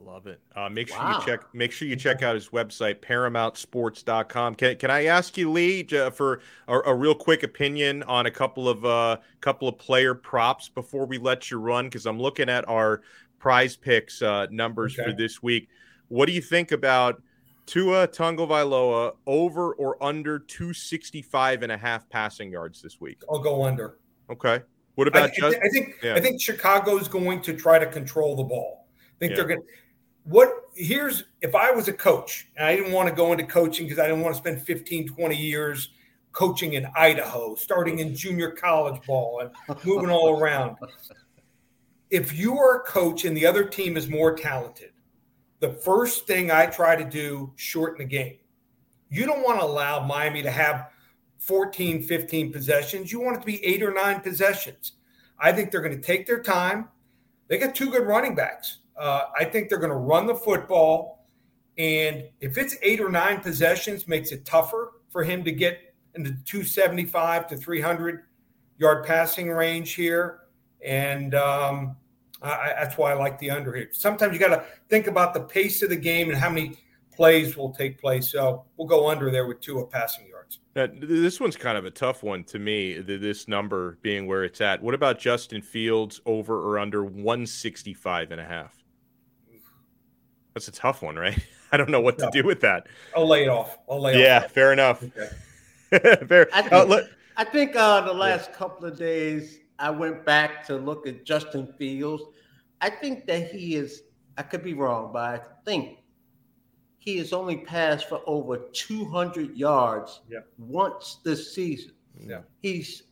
Love 0.05 0.27
it. 0.27 0.39
Uh, 0.55 0.69
make 0.69 0.87
sure 0.87 0.99
wow. 0.99 1.17
you 1.17 1.25
check. 1.25 1.41
Make 1.53 1.71
sure 1.71 1.87
you 1.87 1.95
check 1.95 2.21
out 2.21 2.35
his 2.35 2.49
website, 2.49 2.99
ParamountSports.com. 2.99 4.53
Can 4.53 4.77
Can 4.77 4.91
I 4.91 5.05
ask 5.05 5.35
you, 5.35 5.51
Lee, 5.51 5.83
for 6.13 6.41
a, 6.67 6.77
a 6.77 6.95
real 6.95 7.15
quick 7.15 7.41
opinion 7.41 8.03
on 8.03 8.27
a 8.27 8.31
couple 8.31 8.69
of 8.69 8.85
uh, 8.85 9.17
couple 9.41 9.67
of 9.67 9.79
player 9.79 10.13
props 10.13 10.69
before 10.69 11.07
we 11.07 11.17
let 11.17 11.49
you 11.49 11.57
run? 11.57 11.85
Because 11.85 12.05
I'm 12.05 12.19
looking 12.19 12.49
at 12.49 12.69
our 12.69 13.01
Prize 13.39 13.75
Picks 13.75 14.21
uh, 14.21 14.45
numbers 14.51 14.93
okay. 14.93 15.09
for 15.09 15.17
this 15.17 15.41
week. 15.41 15.69
What 16.09 16.27
do 16.27 16.34
you 16.34 16.41
think 16.41 16.71
about 16.71 17.23
Tua 17.65 18.07
Tagovailoa 18.07 19.15
over 19.25 19.73
or 19.73 20.01
under 20.03 20.38
265 20.38 21.63
and 21.63 21.71
a 21.71 21.77
half 21.77 22.07
passing 22.09 22.51
yards 22.51 22.80
this 22.80 23.01
week? 23.01 23.23
I'll 23.27 23.39
go 23.39 23.63
under. 23.63 23.97
Okay. 24.30 24.61
What 24.93 25.07
about? 25.07 25.32
I, 25.32 25.34
just, 25.36 25.57
I 25.57 25.69
think 25.69 25.95
yeah. 26.03 26.13
I 26.13 26.19
think 26.19 26.39
Chicago 26.39 26.97
is 26.99 27.07
going 27.07 27.41
to 27.41 27.53
try 27.53 27.80
to 27.80 27.88
control 27.88 28.36
the 28.36 28.43
ball. 28.43 28.86
I 28.99 29.17
think 29.19 29.32
yeah. 29.32 29.38
they're 29.38 29.47
going 29.47 29.61
what 30.26 30.69
here's 30.73 31.23
if 31.41 31.55
I 31.55 31.71
was 31.71 31.88
a 31.88 31.93
coach 31.93 32.47
and 32.57 32.65
I 32.65 32.76
didn't 32.76 32.91
want 32.91 33.07
to 33.07 33.15
go 33.15 33.32
into 33.32 33.45
coaching 33.45 33.86
because 33.86 33.99
I 33.99 34.07
didn't 34.07 34.21
want 34.21 34.36
to 34.36 34.39
spend 34.39 34.61
15, 34.61 35.07
20 35.07 35.36
years 35.36 35.89
coaching 36.32 36.73
in 36.73 36.86
Idaho, 36.95 37.55
starting 37.55 37.99
in 37.99 38.13
junior 38.13 38.51
college 38.51 39.01
ball 39.05 39.39
and 39.39 39.78
moving 39.86 40.09
all 40.09 40.38
around. 40.38 40.76
If 42.09 42.38
you 42.38 42.57
are 42.57 42.82
a 42.82 42.84
coach 42.84 43.26
and 43.26 43.36
the 43.36 43.45
other 43.45 43.63
team 43.63 43.95
is 43.97 44.09
more 44.09 44.36
talented, 44.36 44.91
the 45.59 45.71
first 45.71 46.28
thing 46.28 46.51
I 46.51 46.65
try 46.65 46.95
to 46.95 47.05
do 47.05 47.53
shorten 47.55 47.99
the 47.99 48.05
game. 48.05 48.38
You 49.09 49.26
don't 49.26 49.43
want 49.43 49.59
to 49.59 49.65
allow 49.65 50.05
Miami 50.05 50.41
to 50.41 50.51
have 50.51 50.89
14, 51.39 52.03
15 52.03 52.51
possessions. 52.51 53.11
You 53.11 53.21
want 53.21 53.38
it 53.38 53.39
to 53.41 53.45
be 53.45 53.63
eight 53.63 53.82
or 53.82 53.93
nine 53.93 54.19
possessions. 54.19 54.93
I 55.39 55.51
think 55.51 55.71
they're 55.71 55.82
going 55.82 55.95
to 55.95 56.01
take 56.01 56.26
their 56.26 56.41
time. 56.41 56.89
They 57.47 57.57
got 57.57 57.76
two 57.76 57.91
good 57.91 58.05
running 58.05 58.36
backs. 58.36 58.80
Uh, 58.97 59.23
I 59.37 59.45
think 59.45 59.69
they're 59.69 59.79
going 59.79 59.91
to 59.91 59.97
run 59.97 60.27
the 60.27 60.35
football. 60.35 61.25
And 61.77 62.23
if 62.39 62.57
it's 62.57 62.77
eight 62.81 63.01
or 63.01 63.09
nine 63.09 63.41
possessions, 63.41 64.07
makes 64.07 64.31
it 64.31 64.45
tougher 64.45 64.93
for 65.09 65.23
him 65.23 65.43
to 65.43 65.51
get 65.51 65.93
into 66.15 66.31
275 66.45 67.47
to 67.47 67.57
300 67.57 68.23
yard 68.77 69.05
passing 69.05 69.49
range 69.49 69.93
here. 69.93 70.41
And 70.83 71.35
um, 71.35 71.97
I, 72.41 72.73
that's 72.79 72.97
why 72.97 73.11
I 73.11 73.15
like 73.15 73.37
the 73.39 73.49
under 73.49 73.73
here. 73.73 73.89
Sometimes 73.91 74.33
you 74.33 74.39
got 74.39 74.55
to 74.55 74.63
think 74.89 75.07
about 75.07 75.33
the 75.33 75.41
pace 75.41 75.81
of 75.81 75.89
the 75.89 75.95
game 75.95 76.29
and 76.29 76.37
how 76.37 76.49
many 76.49 76.77
plays 77.11 77.57
will 77.57 77.71
take 77.71 77.99
place. 77.99 78.29
So 78.29 78.65
we'll 78.77 78.87
go 78.87 79.09
under 79.09 79.31
there 79.31 79.47
with 79.47 79.61
two 79.61 79.79
of 79.79 79.89
passing 79.89 80.27
yards. 80.27 80.59
Now, 80.75 80.87
this 80.91 81.39
one's 81.39 81.55
kind 81.55 81.77
of 81.77 81.85
a 81.85 81.91
tough 81.91 82.21
one 82.21 82.43
to 82.45 82.59
me, 82.59 82.99
this 82.99 83.47
number 83.47 83.97
being 84.01 84.27
where 84.27 84.43
it's 84.43 84.59
at. 84.59 84.83
What 84.83 84.93
about 84.93 85.17
Justin 85.17 85.61
Fields 85.61 86.19
over 86.25 86.59
or 86.59 86.77
under 86.77 87.05
165 87.05 88.31
and 88.31 88.41
a 88.41 88.45
half? 88.45 88.84
That's 90.56 90.70
a 90.70 90.72
tough 90.72 91.01
one, 91.01 91.18
right? 91.18 91.38
I 91.72 91.78
don't 91.78 91.89
know 91.89 91.99
what 91.99 92.18
to 92.20 92.30
do 92.32 92.43
with 92.43 92.62
that. 92.62 92.88
I'll 93.16 93.28
lay 93.28 93.43
it 93.43 93.49
off. 93.49 93.78
I'll 93.89 94.01
lay 94.01 94.22
yeah, 94.22 94.43
off. 94.45 94.51
fair 94.51 94.72
enough. 94.72 95.03
Okay. 95.03 96.26
fair. 96.26 96.47
I 96.53 96.62
uh, 96.62 96.86
think, 96.86 96.91
uh, 96.91 97.01
I 97.36 97.43
think 97.43 97.76
uh, 97.76 98.01
the 98.01 98.14
last 98.14 98.49
yeah. 98.49 98.56
couple 98.56 98.86
of 98.88 98.97
days 98.97 99.60
I 99.78 99.89
went 99.89 100.26
back 100.26 100.66
to 100.68 100.78
look 100.78 101.06
at 101.08 101.26
Justin 101.26 101.74
Fields. 101.78 102.24
I 102.80 102.89
think 102.89 103.26
that 103.28 103.51
he 103.51 103.76
is, 103.76 104.03
I 104.38 104.43
could 104.43 104.64
be 104.64 104.74
wrong, 104.74 105.12
but 105.12 105.24
I 105.24 105.41
think 105.66 105.97
he 106.99 107.18
has 107.18 107.34
only 107.34 107.58
passed 107.58 108.08
for 108.08 108.22
over 108.26 108.58
200 108.58 109.58
yards 109.58 110.22
yeah. 110.30 110.39
once 110.58 111.18
this 111.26 111.53
season. 111.53 111.91
Yeah. 112.18 112.41
He's 112.62 113.03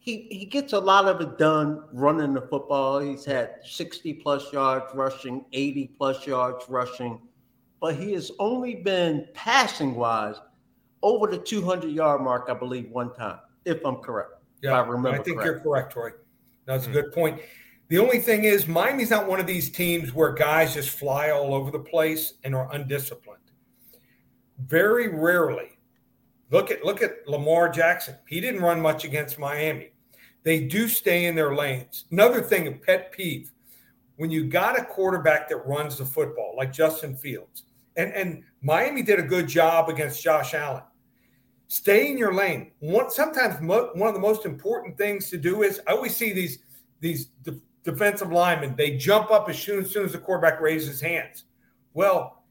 he 0.00 0.26
he 0.30 0.46
gets 0.46 0.72
a 0.72 0.78
lot 0.78 1.04
of 1.06 1.20
it 1.20 1.38
done 1.38 1.84
running 1.92 2.34
the 2.34 2.40
football. 2.40 2.98
He's 3.00 3.24
had 3.24 3.56
60 3.62 4.14
plus 4.14 4.52
yards 4.52 4.86
rushing, 4.94 5.44
80 5.52 5.92
plus 5.98 6.26
yards 6.26 6.64
rushing, 6.68 7.20
but 7.80 7.94
he 7.94 8.12
has 8.14 8.32
only 8.38 8.76
been 8.76 9.28
passing 9.34 9.94
wise 9.94 10.36
over 11.02 11.26
the 11.26 11.38
200 11.38 11.90
yard 11.90 12.22
mark, 12.22 12.46
I 12.48 12.54
believe, 12.54 12.90
one 12.90 13.14
time, 13.14 13.38
if 13.66 13.84
I'm 13.84 13.96
correct. 13.96 14.32
Yeah, 14.62 14.80
I 14.80 14.80
remember. 14.80 15.20
I 15.20 15.22
think 15.22 15.38
correct. 15.38 15.46
you're 15.46 15.60
correct, 15.60 15.92
Troy. 15.92 16.10
That's 16.64 16.84
mm-hmm. 16.84 16.96
a 16.96 17.02
good 17.02 17.12
point. 17.12 17.40
The 17.88 17.98
only 17.98 18.20
thing 18.20 18.44
is, 18.44 18.68
Miami's 18.68 19.10
not 19.10 19.28
one 19.28 19.40
of 19.40 19.46
these 19.46 19.70
teams 19.70 20.14
where 20.14 20.32
guys 20.32 20.74
just 20.74 20.90
fly 20.90 21.30
all 21.30 21.54
over 21.54 21.70
the 21.70 21.80
place 21.80 22.34
and 22.44 22.54
are 22.54 22.72
undisciplined. 22.72 23.38
Very 24.58 25.08
rarely. 25.08 25.70
Look 26.50 26.70
at 26.70 26.84
look 26.84 27.02
at 27.02 27.26
Lamar 27.26 27.68
Jackson. 27.68 28.16
He 28.26 28.40
didn't 28.40 28.60
run 28.60 28.80
much 28.80 29.04
against 29.04 29.38
Miami. 29.38 29.89
They 30.42 30.60
do 30.66 30.88
stay 30.88 31.26
in 31.26 31.34
their 31.34 31.54
lanes. 31.54 32.06
Another 32.10 32.40
thing, 32.40 32.66
a 32.66 32.72
pet 32.72 33.12
peeve, 33.12 33.52
when 34.16 34.30
you 34.30 34.44
got 34.44 34.78
a 34.78 34.84
quarterback 34.84 35.48
that 35.48 35.66
runs 35.66 35.98
the 35.98 36.04
football, 36.04 36.54
like 36.56 36.72
Justin 36.72 37.16
Fields, 37.16 37.64
and, 37.96 38.12
and 38.12 38.42
Miami 38.62 39.02
did 39.02 39.18
a 39.18 39.22
good 39.22 39.48
job 39.48 39.88
against 39.88 40.22
Josh 40.22 40.54
Allen. 40.54 40.82
Stay 41.68 42.10
in 42.10 42.18
your 42.18 42.34
lane. 42.34 42.72
One, 42.80 43.10
sometimes 43.10 43.60
mo- 43.60 43.90
one 43.94 44.08
of 44.08 44.14
the 44.14 44.20
most 44.20 44.44
important 44.44 44.98
things 44.98 45.30
to 45.30 45.38
do 45.38 45.62
is 45.62 45.80
I 45.86 45.92
always 45.92 46.16
see 46.16 46.32
these 46.32 46.58
these 47.00 47.26
de- 47.42 47.60
defensive 47.82 48.30
linemen. 48.30 48.74
They 48.76 48.96
jump 48.96 49.30
up 49.30 49.48
as 49.48 49.58
soon, 49.58 49.84
as 49.84 49.90
soon 49.90 50.04
as 50.04 50.12
the 50.12 50.18
quarterback 50.18 50.60
raises 50.60 50.88
his 50.88 51.00
hands. 51.00 51.44
Well, 51.94 52.42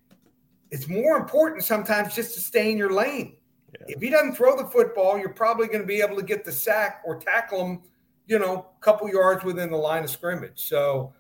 it's 0.72 0.88
more 0.88 1.18
important 1.18 1.64
sometimes 1.64 2.16
just 2.16 2.34
to 2.36 2.42
stay 2.42 2.72
in 2.72 2.78
your 2.78 2.94
lane. 2.94 3.38
Yeah. 3.74 3.96
If 3.96 4.02
he 4.02 4.10
doesn't 4.10 4.36
throw 4.36 4.58
the 4.58 4.66
football, 4.66 5.18
you're 5.18 5.34
probably 5.34 5.68
going 5.68 5.82
to 5.82 5.88
be 5.88 6.02
able 6.02 6.16
to 6.16 6.24
get 6.24 6.46
the 6.46 6.52
sack 6.52 7.02
or 7.06 7.18
tackle 7.18 7.66
him, 7.66 7.82
you 8.28 8.40
know, 8.40 8.68
a 8.80 8.84
couple 8.84 9.10
yards 9.10 9.44
within 9.44 9.70
the 9.70 9.78
line 9.78 10.04
of 10.04 10.10
scrimmage. 10.10 10.68
So, 10.68 11.14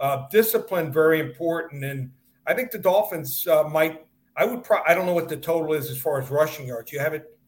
uh, 0.00 0.26
discipline 0.30 0.92
very 0.92 1.20
important, 1.20 1.84
and 1.84 2.10
I 2.46 2.54
think 2.54 2.70
the 2.70 2.78
Dolphins 2.78 3.46
uh, 3.46 3.64
might. 3.64 4.04
I 4.36 4.44
would. 4.44 4.64
Pro- 4.64 4.82
I 4.86 4.94
don't 4.94 5.06
know 5.06 5.14
what 5.14 5.28
the 5.28 5.36
total 5.36 5.72
is 5.74 5.90
as 5.90 5.98
far 5.98 6.20
as 6.20 6.30
rushing 6.30 6.66
yards. 6.66 6.92
You 6.92 6.98
have 6.98 7.14
it 7.14 7.38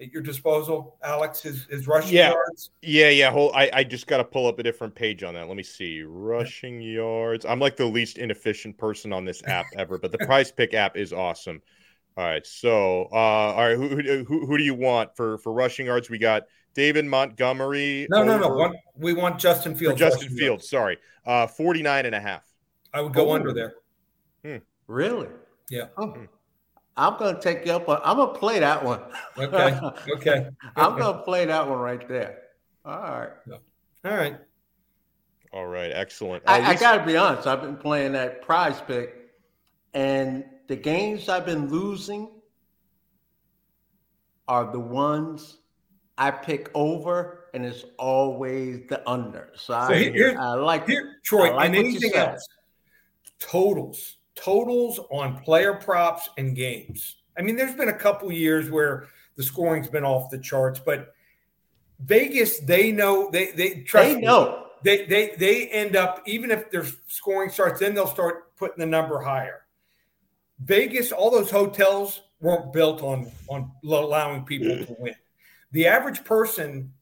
at 0.00 0.12
your 0.12 0.22
disposal, 0.22 0.96
Alex? 1.02 1.42
His 1.42 1.64
his 1.64 1.88
rushing 1.88 2.14
yeah. 2.14 2.30
yards. 2.30 2.70
Yeah, 2.82 3.08
yeah. 3.08 3.30
Hold. 3.30 3.52
I 3.54 3.70
I 3.72 3.84
just 3.84 4.06
got 4.06 4.18
to 4.18 4.24
pull 4.24 4.46
up 4.46 4.58
a 4.58 4.62
different 4.62 4.94
page 4.94 5.24
on 5.24 5.34
that. 5.34 5.48
Let 5.48 5.56
me 5.56 5.62
see. 5.64 6.02
Rushing 6.02 6.80
yards. 6.80 7.44
I'm 7.44 7.58
like 7.58 7.76
the 7.76 7.86
least 7.86 8.18
inefficient 8.18 8.78
person 8.78 9.12
on 9.12 9.24
this 9.24 9.42
app 9.44 9.66
ever, 9.76 9.98
but 9.98 10.12
the 10.12 10.18
Prize 10.18 10.52
Pick 10.52 10.74
app 10.74 10.96
is 10.96 11.12
awesome. 11.12 11.60
All 12.20 12.26
right. 12.26 12.46
So, 12.46 13.08
uh, 13.10 13.14
all 13.14 13.66
right. 13.66 13.76
Who, 13.78 14.24
who, 14.24 14.44
who 14.44 14.58
do 14.58 14.62
you 14.62 14.74
want 14.74 15.16
for 15.16 15.38
for 15.38 15.54
rushing 15.54 15.86
yards? 15.86 16.10
We 16.10 16.18
got 16.18 16.42
David 16.74 17.06
Montgomery. 17.06 18.06
No, 18.10 18.22
no, 18.22 18.38
no. 18.38 18.48
One, 18.48 18.74
we 18.94 19.14
want 19.14 19.38
Justin 19.38 19.74
Fields. 19.74 19.98
Justin 19.98 20.28
Fields. 20.28 20.40
Yards. 20.40 20.68
Sorry. 20.68 20.98
Uh, 21.24 21.46
49 21.46 22.04
and 22.04 22.14
a 22.14 22.20
half. 22.20 22.44
I 22.92 23.00
would 23.00 23.14
go 23.14 23.30
oh. 23.30 23.32
under 23.32 23.54
there. 23.54 23.72
Hmm. 24.44 24.58
Really? 24.86 25.28
Yeah. 25.70 25.84
Oh. 25.96 26.08
Hmm. 26.08 26.24
I'm 26.94 27.18
going 27.18 27.36
to 27.36 27.40
take 27.40 27.64
you 27.64 27.72
up 27.72 27.88
on. 27.88 28.02
I'm 28.04 28.18
going 28.18 28.34
to 28.34 28.38
play 28.38 28.58
that 28.58 28.84
one. 28.84 29.00
Okay. 29.38 29.80
Okay. 30.16 30.46
I'm 30.76 30.98
going 30.98 31.16
to 31.16 31.22
play 31.22 31.46
that 31.46 31.66
one 31.66 31.78
right 31.78 32.06
there. 32.06 32.40
All 32.84 33.00
right. 33.00 33.30
All 34.04 34.14
right. 34.14 34.36
All 35.54 35.66
right. 35.66 35.90
Excellent. 35.90 36.42
I, 36.46 36.72
I 36.72 36.74
got 36.74 36.98
to 36.98 37.06
be 37.06 37.16
honest. 37.16 37.46
I've 37.46 37.62
been 37.62 37.78
playing 37.78 38.12
that 38.12 38.42
prize 38.42 38.78
pick, 38.86 39.14
and 39.94 40.44
the 40.70 40.76
games 40.76 41.28
I've 41.28 41.46
been 41.46 41.68
losing 41.68 42.30
are 44.46 44.70
the 44.70 44.78
ones 44.78 45.58
I 46.16 46.30
pick 46.30 46.70
over, 46.74 47.46
and 47.54 47.66
it's 47.66 47.84
always 47.98 48.86
the 48.88 49.02
under. 49.10 49.50
So, 49.56 49.72
so 49.72 49.74
I, 49.74 49.94
here, 50.10 50.36
I 50.38 50.54
like 50.54 50.86
here, 50.86 51.16
Troy. 51.24 51.56
like 51.56 51.66
and 51.66 51.74
anything 51.74 52.14
else, 52.14 52.46
totals, 53.40 54.18
totals 54.36 55.00
on 55.10 55.40
player 55.40 55.74
props 55.74 56.30
and 56.38 56.54
games. 56.54 57.16
I 57.36 57.42
mean, 57.42 57.56
there's 57.56 57.74
been 57.74 57.88
a 57.88 57.98
couple 57.98 58.30
years 58.30 58.70
where 58.70 59.08
the 59.34 59.42
scoring's 59.42 59.88
been 59.88 60.04
off 60.04 60.30
the 60.30 60.38
charts, 60.38 60.78
but 60.78 61.14
Vegas, 61.98 62.60
they 62.60 62.92
know 62.92 63.28
they 63.32 63.50
they 63.50 63.80
trust 63.80 64.08
they 64.08 64.20
know 64.20 64.50
me, 64.50 64.64
they 64.84 65.06
they 65.06 65.34
they 65.36 65.66
end 65.70 65.96
up 65.96 66.22
even 66.26 66.52
if 66.52 66.70
their 66.70 66.86
scoring 67.08 67.50
starts, 67.50 67.80
then 67.80 67.92
they'll 67.92 68.06
start 68.06 68.56
putting 68.56 68.78
the 68.78 68.86
number 68.86 69.20
higher. 69.20 69.62
Vegas, 70.64 71.12
all 71.12 71.30
those 71.30 71.50
hotels 71.50 72.22
weren't 72.40 72.72
built 72.72 73.02
on 73.02 73.30
on 73.48 73.70
allowing 73.84 74.44
people 74.44 74.68
to 74.68 74.96
win. 74.98 75.14
The 75.72 75.86
average 75.86 76.24
person, 76.24 76.92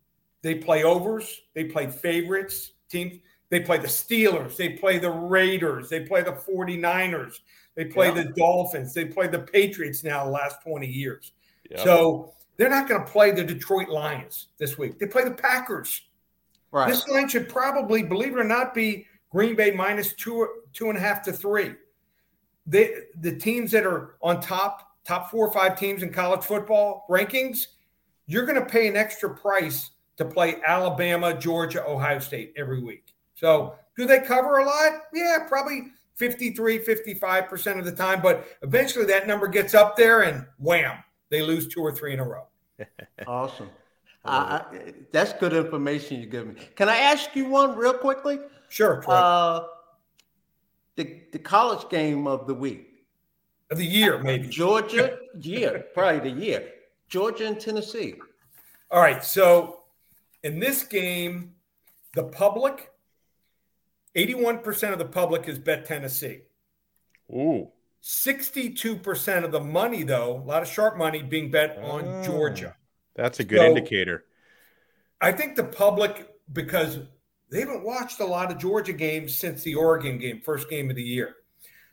they 0.43 0.57
play 0.57 0.85
overs, 0.85 1.43
they 1.55 1.65
play 1.65 1.89
favorites, 1.89 2.73
teams, 2.89 3.19
they 3.51 3.61
play 3.61 3.79
the 3.79 3.89
Steelers, 3.89 4.57
they 4.57 4.71
play 4.71 4.99
the 4.99 5.11
Raiders, 5.11 5.89
they 5.89 6.01
play 6.01 6.23
the 6.23 6.33
49ers, 6.33 7.41
they 7.75 7.87
play 7.87 8.09
yeah. 8.09 8.23
the 8.23 8.25
Dolphins, 8.37 8.93
they 8.93 9.07
play 9.07 9.27
the 9.27 9.39
Patriots 9.39 10.05
now 10.05 10.25
the 10.25 10.31
last 10.31 10.63
20 10.63 10.87
years. 10.87 11.33
Yep. 11.71 11.81
So 11.81 12.35
they're 12.57 12.69
not 12.69 12.89
going 12.89 13.05
to 13.05 13.11
play 13.11 13.31
the 13.31 13.45
Detroit 13.45 13.89
Lions 13.89 14.49
this 14.59 14.77
week. 14.77 14.99
They 14.99 15.07
play 15.07 15.25
the 15.25 15.31
Packers. 15.31 16.03
Right. 16.71 16.89
This 16.89 17.09
line 17.09 17.29
should 17.29 17.49
probably, 17.49 18.03
believe 18.03 18.33
it 18.33 18.39
or 18.39 18.45
not, 18.45 18.75
be 18.75 19.07
Green 19.31 19.57
Bay 19.57 19.71
minus 19.71 20.13
two, 20.15 20.47
two 20.75 20.91
and 20.91 20.99
a 20.99 21.01
half 21.01 21.23
to 21.23 21.33
three 21.33 21.75
they, 22.69 22.95
the 23.21 23.35
teams 23.35 23.71
that 23.73 23.87
are 23.87 24.17
on 24.23 24.41
top, 24.41 24.93
top 25.05 25.31
four 25.31 25.49
or 25.49 25.53
five 25.53 25.79
teams 25.79 26.03
in 26.03 26.13
college 26.13 26.45
football 26.45 27.07
rankings, 27.09 27.67
you're 28.27 28.45
going 28.45 28.61
to 28.61 28.67
pay 28.67 28.87
an 28.87 28.97
extra 28.97 29.35
price 29.35 29.91
to 30.19 30.25
play 30.25 30.57
Alabama, 30.67 31.33
Georgia, 31.33 31.85
Ohio 31.89 32.19
State 32.19 32.53
every 32.57 32.83
week. 32.83 33.15
So, 33.35 33.77
do 33.97 34.05
they 34.05 34.21
cover 34.21 34.59
a 34.59 34.65
lot? 34.65 34.93
Yeah, 35.13 35.39
probably 35.49 35.93
53, 36.17 36.81
55% 36.81 37.79
of 37.79 37.85
the 37.85 37.93
time. 37.93 38.21
But 38.21 38.47
eventually 38.63 39.07
that 39.07 39.27
number 39.27 39.49
gets 39.49 39.75
up 39.75 39.97
there 39.97 40.23
and 40.23 40.47
wham, 40.59 41.03
they 41.31 41.43
lose 41.43 41.67
two 41.67 41.81
or 41.81 41.93
three 41.93 42.13
in 42.13 42.21
a 42.21 42.25
row. 42.25 42.47
awesome. 43.27 43.71
Uh, 44.25 44.63
that's 45.11 45.33
good 45.35 45.53
information 45.53 46.21
you 46.21 46.27
give 46.27 46.47
me. 46.47 46.55
Can 46.77 46.89
I 46.89 46.99
ask 46.99 47.35
you 47.35 47.49
one 47.49 47.77
real 47.77 47.95
quickly? 47.95 48.39
Sure. 48.69 49.03
Uh, 49.09 49.63
the, 50.99 51.21
the 51.31 51.39
college 51.39 51.89
game 51.89 52.27
of 52.27 52.49
the 52.49 52.55
week. 52.55 53.05
Of 53.71 53.79
the 53.79 53.87
year, 53.87 54.17
uh, 54.17 54.23
maybe. 54.23 54.49
Georgia, 54.49 55.17
year, 55.41 55.87
probably 55.95 56.31
the 56.31 56.37
year. 56.37 56.69
Georgia 57.09 57.47
and 57.47 57.59
Tennessee. 57.59 58.17
All 58.91 59.01
right. 59.01 59.23
So 59.23 59.85
in 60.43 60.59
this 60.59 60.83
game, 60.83 61.55
the 62.15 62.25
public, 62.25 62.91
81% 64.17 64.93
of 64.93 64.99
the 64.99 65.05
public 65.05 65.49
is 65.49 65.59
bet 65.59 65.87
Tennessee. 65.87 66.41
Ooh. 67.31 67.69
62% 68.03 69.45
of 69.45 69.53
the 69.53 69.61
money, 69.61 70.03
though, 70.03 70.37
a 70.37 70.45
lot 70.45 70.63
of 70.63 70.69
sharp 70.69 70.97
money 70.97 71.23
being 71.23 71.51
bet 71.51 71.79
on 71.79 72.03
oh, 72.05 72.23
Georgia. 72.25 72.75
That's 73.15 73.39
a 73.39 73.45
good 73.45 73.59
so 73.59 73.67
indicator. 73.67 74.25
I 75.21 75.31
think 75.31 75.55
the 75.55 75.65
public, 75.65 76.29
because 76.53 76.99
they 77.51 77.61
haven't 77.61 77.85
watched 77.85 78.21
a 78.21 78.25
lot 78.25 78.51
of 78.51 78.59
Georgia 78.59 78.93
games 78.93 79.37
since 79.37 79.63
the 79.63 79.75
Oregon 79.75 80.19
game, 80.19 80.41
first 80.45 80.69
game 80.69 80.91
of 80.91 80.97
the 80.97 81.03
year. 81.03 81.37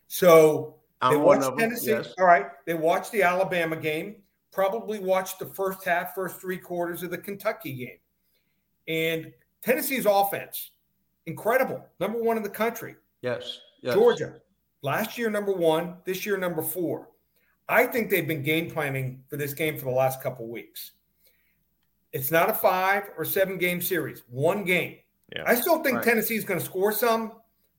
So 0.07 0.75
they 1.09 1.15
watched 1.15 1.57
Tennessee. 1.57 1.91
Yes. 1.91 2.13
All 2.19 2.25
right. 2.25 2.47
They 2.65 2.73
watched 2.73 3.11
the 3.11 3.23
Alabama 3.23 3.75
game, 3.75 4.17
probably 4.51 4.99
watched 4.99 5.39
the 5.39 5.45
first 5.45 5.83
half, 5.83 6.13
first 6.13 6.39
three 6.41 6.57
quarters 6.57 7.03
of 7.03 7.11
the 7.11 7.17
Kentucky 7.17 7.73
game. 7.73 7.99
And 8.87 9.31
Tennessee's 9.63 10.05
offense, 10.05 10.71
incredible. 11.25 11.83
Number 11.99 12.21
one 12.21 12.37
in 12.37 12.43
the 12.43 12.49
country. 12.49 12.95
Yes. 13.21 13.59
yes. 13.81 13.93
Georgia, 13.95 14.35
last 14.81 15.17
year 15.17 15.29
number 15.29 15.53
one, 15.53 15.97
this 16.05 16.25
year 16.25 16.37
number 16.37 16.61
four. 16.61 17.09
I 17.67 17.87
think 17.87 18.11
they've 18.11 18.27
been 18.27 18.43
game 18.43 18.69
planning 18.69 19.23
for 19.27 19.37
this 19.37 19.53
game 19.53 19.77
for 19.77 19.85
the 19.85 19.91
last 19.91 20.21
couple 20.21 20.47
weeks. 20.47 20.91
It's 22.13 22.29
not 22.29 22.49
a 22.49 22.53
five 22.53 23.09
or 23.17 23.25
seven 23.25 23.57
game 23.57 23.81
series, 23.81 24.23
one 24.29 24.63
game. 24.63 24.97
Yeah. 25.33 25.43
I 25.45 25.55
still 25.55 25.81
think 25.81 25.97
Right. 25.97 26.05
Tennessee 26.05 26.35
is 26.35 26.43
going 26.43 26.59
to 26.59 26.65
score 26.65 26.91
some, 26.91 27.33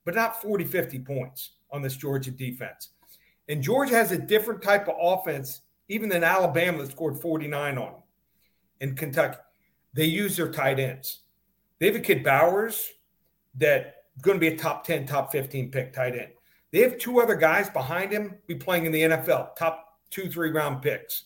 but 0.04 0.14
not 0.14 0.40
40, 0.40 0.64
50 0.64 0.98
points 1.00 1.50
on 1.70 1.82
this 1.82 1.96
Georgia 1.96 2.30
defense. 2.30 2.90
And 3.48 3.62
Georgia 3.62 3.94
has 3.94 4.12
a 4.12 4.18
different 4.18 4.62
type 4.62 4.88
of 4.88 4.96
offense, 5.00 5.62
even 5.88 6.08
than 6.08 6.24
Alabama 6.24 6.78
that 6.78 6.90
scored 6.90 7.20
49 7.20 7.78
on 7.78 7.84
them 7.84 8.02
in 8.80 8.94
Kentucky. 8.94 9.38
They 9.94 10.04
use 10.04 10.36
their 10.36 10.50
tight 10.50 10.78
ends. 10.78 11.20
They 11.78 11.86
have 11.86 11.96
a 11.96 12.00
kid 12.00 12.24
Bowers 12.24 12.90
that 13.56 14.04
going 14.22 14.36
to 14.36 14.40
be 14.40 14.48
a 14.48 14.56
top 14.56 14.84
10, 14.84 15.06
top 15.06 15.30
15 15.32 15.70
pick 15.70 15.92
tight 15.92 16.16
end. 16.16 16.32
They 16.72 16.80
have 16.80 16.98
two 16.98 17.20
other 17.20 17.36
guys 17.36 17.70
behind 17.70 18.12
him 18.12 18.36
be 18.46 18.54
playing 18.54 18.86
in 18.86 18.92
the 18.92 19.02
NFL, 19.02 19.56
top 19.56 19.98
two, 20.10 20.30
three 20.30 20.50
round 20.50 20.82
picks. 20.82 21.24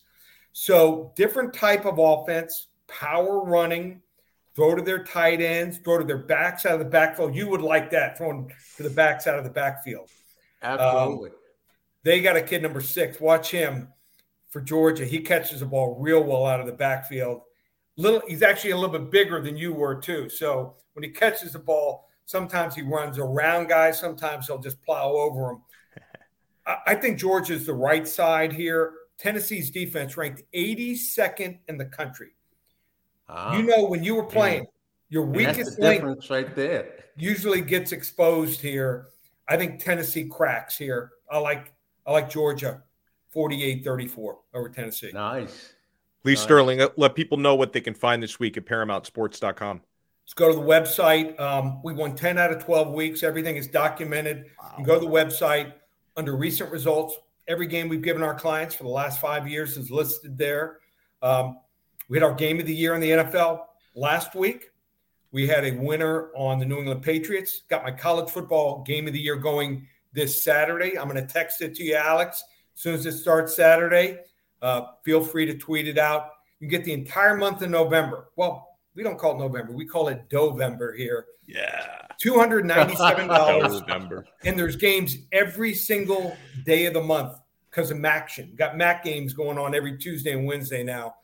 So 0.53 1.13
different 1.15 1.53
type 1.53 1.85
of 1.85 1.97
offense, 1.97 2.67
power 2.87 3.43
running, 3.43 4.01
throw 4.55 4.75
to 4.75 4.81
their 4.81 5.03
tight 5.03 5.41
ends, 5.41 5.77
throw 5.77 5.97
to 5.97 6.03
their 6.03 6.17
backs 6.17 6.65
out 6.65 6.73
of 6.73 6.79
the 6.79 6.85
backfield. 6.85 7.35
You 7.35 7.47
would 7.49 7.61
like 7.61 7.91
that 7.91 8.17
throwing 8.17 8.51
to 8.77 8.83
the 8.83 8.89
backs 8.89 9.27
out 9.27 9.37
of 9.37 9.43
the 9.43 9.49
backfield. 9.49 10.09
Absolutely. 10.61 11.29
Um, 11.29 11.35
they 12.03 12.21
got 12.21 12.35
a 12.35 12.41
kid 12.41 12.61
number 12.61 12.81
six. 12.81 13.19
Watch 13.19 13.51
him 13.51 13.87
for 14.49 14.61
Georgia. 14.61 15.05
He 15.05 15.19
catches 15.19 15.59
the 15.59 15.65
ball 15.65 15.97
real 15.99 16.23
well 16.23 16.45
out 16.45 16.59
of 16.59 16.65
the 16.65 16.73
backfield. 16.73 17.41
Little, 17.97 18.21
he's 18.27 18.41
actually 18.41 18.71
a 18.71 18.77
little 18.77 18.97
bit 18.97 19.11
bigger 19.11 19.41
than 19.41 19.57
you 19.57 19.73
were 19.73 19.95
too. 19.95 20.29
So 20.29 20.75
when 20.93 21.03
he 21.03 21.09
catches 21.09 21.53
the 21.53 21.59
ball, 21.59 22.09
sometimes 22.25 22.75
he 22.75 22.81
runs 22.81 23.17
around 23.17 23.69
guys. 23.69 23.99
Sometimes 23.99 24.47
he'll 24.47 24.59
just 24.59 24.81
plow 24.83 25.11
over 25.11 25.47
them. 25.47 25.61
I, 26.65 26.77
I 26.87 26.95
think 26.95 27.19
Georgia's 27.19 27.65
the 27.65 27.73
right 27.73 28.07
side 28.07 28.51
here. 28.51 28.93
Tennessee's 29.17 29.69
defense 29.69 30.17
ranked 30.17 30.41
82nd 30.53 31.59
in 31.67 31.77
the 31.77 31.85
country. 31.85 32.31
Ah, 33.31 33.55
You 33.55 33.63
know, 33.63 33.85
when 33.85 34.03
you 34.03 34.15
were 34.15 34.23
playing, 34.25 34.65
your 35.09 35.25
weakest 35.25 35.77
the 35.77 35.83
link 35.83 36.01
difference 36.01 36.29
right 36.29 36.55
there. 36.55 37.05
usually 37.15 37.61
gets 37.61 37.91
exposed 37.91 38.61
here. 38.61 39.07
I 39.47 39.57
think 39.57 39.83
Tennessee 39.83 40.25
cracks 40.29 40.77
here. 40.77 41.11
I 41.29 41.37
like 41.37 41.73
I 42.05 42.11
like 42.11 42.29
Georgia 42.29 42.83
48-34 43.35 44.35
over 44.53 44.69
Tennessee. 44.69 45.11
Nice. 45.13 45.73
Lee 46.23 46.33
Nice. 46.33 46.41
Sterling, 46.41 46.79
let, 46.79 46.97
let 46.97 47.15
people 47.15 47.37
know 47.37 47.55
what 47.55 47.73
they 47.73 47.81
can 47.81 47.93
find 47.93 48.21
this 48.21 48.39
week 48.39 48.57
at 48.57 48.65
ParamountSports.com. 48.65 49.81
Let's 50.23 50.33
go 50.33 50.49
to 50.49 50.55
the 50.55 50.65
website. 50.65 51.39
Um, 51.39 51.81
we 51.83 51.93
won 51.93 52.15
10 52.15 52.37
out 52.37 52.51
of 52.51 52.63
12 52.63 52.93
weeks. 52.93 53.23
Everything 53.23 53.55
is 53.55 53.67
documented. 53.67 54.45
You 54.77 54.85
go 54.85 54.99
to 54.99 55.05
the 55.05 55.11
website 55.11 55.73
under 56.15 56.35
recent 56.35 56.71
results. 56.71 57.15
Every 57.47 57.67
game 57.67 57.89
we've 57.89 58.01
given 58.01 58.23
our 58.23 58.35
clients 58.35 58.75
for 58.75 58.83
the 58.83 58.89
last 58.89 59.19
five 59.19 59.47
years 59.47 59.77
is 59.77 59.91
listed 59.91 60.37
there. 60.37 60.79
Um, 61.21 61.57
we 62.11 62.17
had 62.17 62.23
our 62.23 62.33
game 62.33 62.59
of 62.59 62.65
the 62.65 62.75
year 62.75 62.93
in 62.93 62.99
the 62.99 63.11
NFL 63.11 63.61
last 63.95 64.35
week. 64.35 64.71
We 65.31 65.47
had 65.47 65.63
a 65.63 65.71
winner 65.71 66.31
on 66.35 66.59
the 66.59 66.65
New 66.65 66.79
England 66.79 67.03
Patriots. 67.03 67.61
Got 67.69 67.83
my 67.83 67.91
college 67.91 68.29
football 68.29 68.83
game 68.83 69.07
of 69.07 69.13
the 69.13 69.19
year 69.19 69.37
going 69.37 69.87
this 70.11 70.43
Saturday. 70.43 70.99
I'm 70.99 71.07
going 71.07 71.25
to 71.25 71.33
text 71.33 71.61
it 71.61 71.73
to 71.75 71.83
you, 71.83 71.95
Alex, 71.95 72.43
as 72.75 72.81
soon 72.81 72.95
as 72.95 73.05
it 73.05 73.13
starts 73.13 73.55
Saturday. 73.55 74.17
Uh, 74.61 74.87
feel 75.05 75.23
free 75.23 75.45
to 75.45 75.57
tweet 75.57 75.87
it 75.87 75.97
out. 75.97 76.31
You 76.59 76.67
get 76.67 76.83
the 76.83 76.91
entire 76.91 77.37
month 77.37 77.61
of 77.61 77.69
November. 77.69 78.31
Well, 78.35 78.67
we 78.93 79.03
don't 79.03 79.17
call 79.17 79.35
it 79.35 79.39
November. 79.39 79.71
We 79.71 79.85
call 79.85 80.09
it 80.09 80.29
Dovember 80.29 80.97
here. 80.97 81.27
Yeah. 81.47 82.07
$297. 82.21 84.25
And 84.43 84.59
there's 84.59 84.75
games 84.75 85.15
every 85.31 85.73
single 85.73 86.35
day 86.65 86.87
of 86.87 86.93
the 86.93 87.01
month 87.01 87.37
because 87.69 87.89
of 87.89 87.99
MACtion. 87.99 88.57
Got 88.57 88.75
MAC 88.75 89.05
games 89.05 89.31
going 89.31 89.57
on 89.57 89.73
every 89.73 89.97
Tuesday 89.97 90.33
and 90.33 90.45
Wednesday 90.45 90.83
now. 90.83 91.15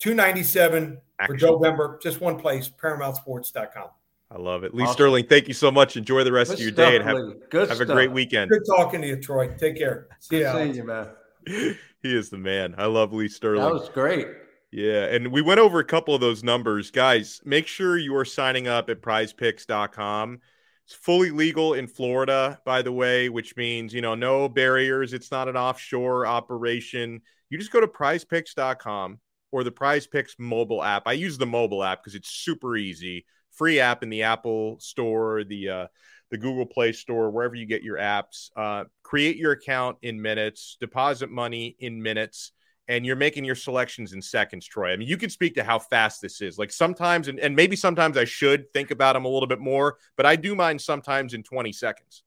297 0.00 0.98
for 1.26 1.34
Action. 1.34 1.48
November. 1.48 1.98
Just 2.02 2.20
one 2.20 2.38
place, 2.38 2.68
ParamountSports.com. 2.68 3.88
I 4.30 4.36
love 4.36 4.62
it. 4.62 4.74
Lee 4.74 4.82
Awesome. 4.82 4.92
Sterling, 4.92 5.26
thank 5.26 5.48
you 5.48 5.54
so 5.54 5.70
much. 5.70 5.96
Enjoy 5.96 6.22
the 6.22 6.32
rest 6.32 6.50
Good 6.50 6.58
of 6.58 6.60
your 6.60 6.72
stuff, 6.72 6.90
day 6.90 6.96
and 6.96 7.04
have, 7.04 7.16
Lee. 7.16 7.34
Good 7.50 7.68
have 7.70 7.80
a 7.80 7.86
great 7.86 8.12
weekend. 8.12 8.50
Good 8.50 8.64
talking 8.66 9.00
to 9.00 9.08
you, 9.08 9.16
Troy. 9.16 9.48
Take 9.56 9.78
care. 9.78 10.08
See 10.18 10.36
Good 10.36 10.42
ya. 10.42 10.54
seeing 10.54 10.74
you, 10.74 10.84
man. 10.84 11.08
he 11.46 11.78
is 12.02 12.28
the 12.28 12.36
man. 12.36 12.74
I 12.76 12.86
love 12.86 13.12
Lee 13.12 13.28
Sterling. 13.28 13.62
That 13.62 13.72
was 13.72 13.88
great. 13.88 14.28
Yeah, 14.70 15.04
and 15.06 15.32
we 15.32 15.40
went 15.40 15.60
over 15.60 15.78
a 15.78 15.84
couple 15.84 16.14
of 16.14 16.20
those 16.20 16.44
numbers. 16.44 16.90
Guys, 16.90 17.40
make 17.44 17.66
sure 17.66 17.96
you 17.96 18.14
are 18.16 18.24
signing 18.26 18.68
up 18.68 18.90
at 18.90 19.00
prizepicks.com. 19.00 20.40
It's 20.84 20.94
fully 20.94 21.30
legal 21.30 21.72
in 21.72 21.86
Florida, 21.86 22.60
by 22.66 22.82
the 22.82 22.92
way, 22.92 23.30
which 23.30 23.56
means, 23.56 23.94
you 23.94 24.02
know, 24.02 24.14
no 24.14 24.46
barriers. 24.46 25.14
It's 25.14 25.30
not 25.30 25.48
an 25.48 25.56
offshore 25.56 26.26
operation. 26.26 27.22
You 27.48 27.58
just 27.58 27.72
go 27.72 27.80
to 27.80 27.86
prizepicks.com 27.86 29.18
or 29.50 29.64
the 29.64 29.70
Prize 29.70 30.06
Picks 30.06 30.36
mobile 30.38 30.82
app. 30.82 31.04
I 31.06 31.12
use 31.12 31.38
the 31.38 31.46
mobile 31.46 31.82
app 31.82 32.02
because 32.02 32.14
it's 32.14 32.30
super 32.30 32.76
easy. 32.76 33.24
Free 33.50 33.80
app 33.80 34.02
in 34.02 34.10
the 34.10 34.22
Apple 34.22 34.78
Store, 34.80 35.44
the 35.44 35.68
uh, 35.68 35.86
the 36.30 36.38
Google 36.38 36.66
Play 36.66 36.92
Store, 36.92 37.30
wherever 37.30 37.54
you 37.54 37.66
get 37.66 37.82
your 37.82 37.96
apps. 37.96 38.50
Uh, 38.56 38.84
create 39.02 39.36
your 39.36 39.52
account 39.52 39.96
in 40.02 40.20
minutes, 40.20 40.76
deposit 40.80 41.30
money 41.30 41.76
in 41.78 42.02
minutes 42.02 42.52
and 42.88 43.04
you're 43.04 43.16
making 43.16 43.44
your 43.44 43.54
selections 43.54 44.14
in 44.14 44.22
seconds, 44.22 44.66
Troy. 44.66 44.92
I 44.92 44.96
mean, 44.96 45.08
you 45.08 45.18
can 45.18 45.28
speak 45.28 45.54
to 45.56 45.62
how 45.62 45.78
fast 45.78 46.22
this 46.22 46.40
is. 46.40 46.58
Like 46.58 46.72
sometimes, 46.72 47.28
and, 47.28 47.38
and 47.38 47.54
maybe 47.54 47.76
sometimes 47.76 48.16
I 48.16 48.24
should 48.24 48.72
think 48.72 48.90
about 48.90 49.12
them 49.12 49.26
a 49.26 49.28
little 49.28 49.46
bit 49.46 49.60
more, 49.60 49.98
but 50.16 50.24
I 50.24 50.36
do 50.36 50.54
mine 50.54 50.78
sometimes 50.78 51.34
in 51.34 51.42
20 51.42 51.70
seconds. 51.72 52.22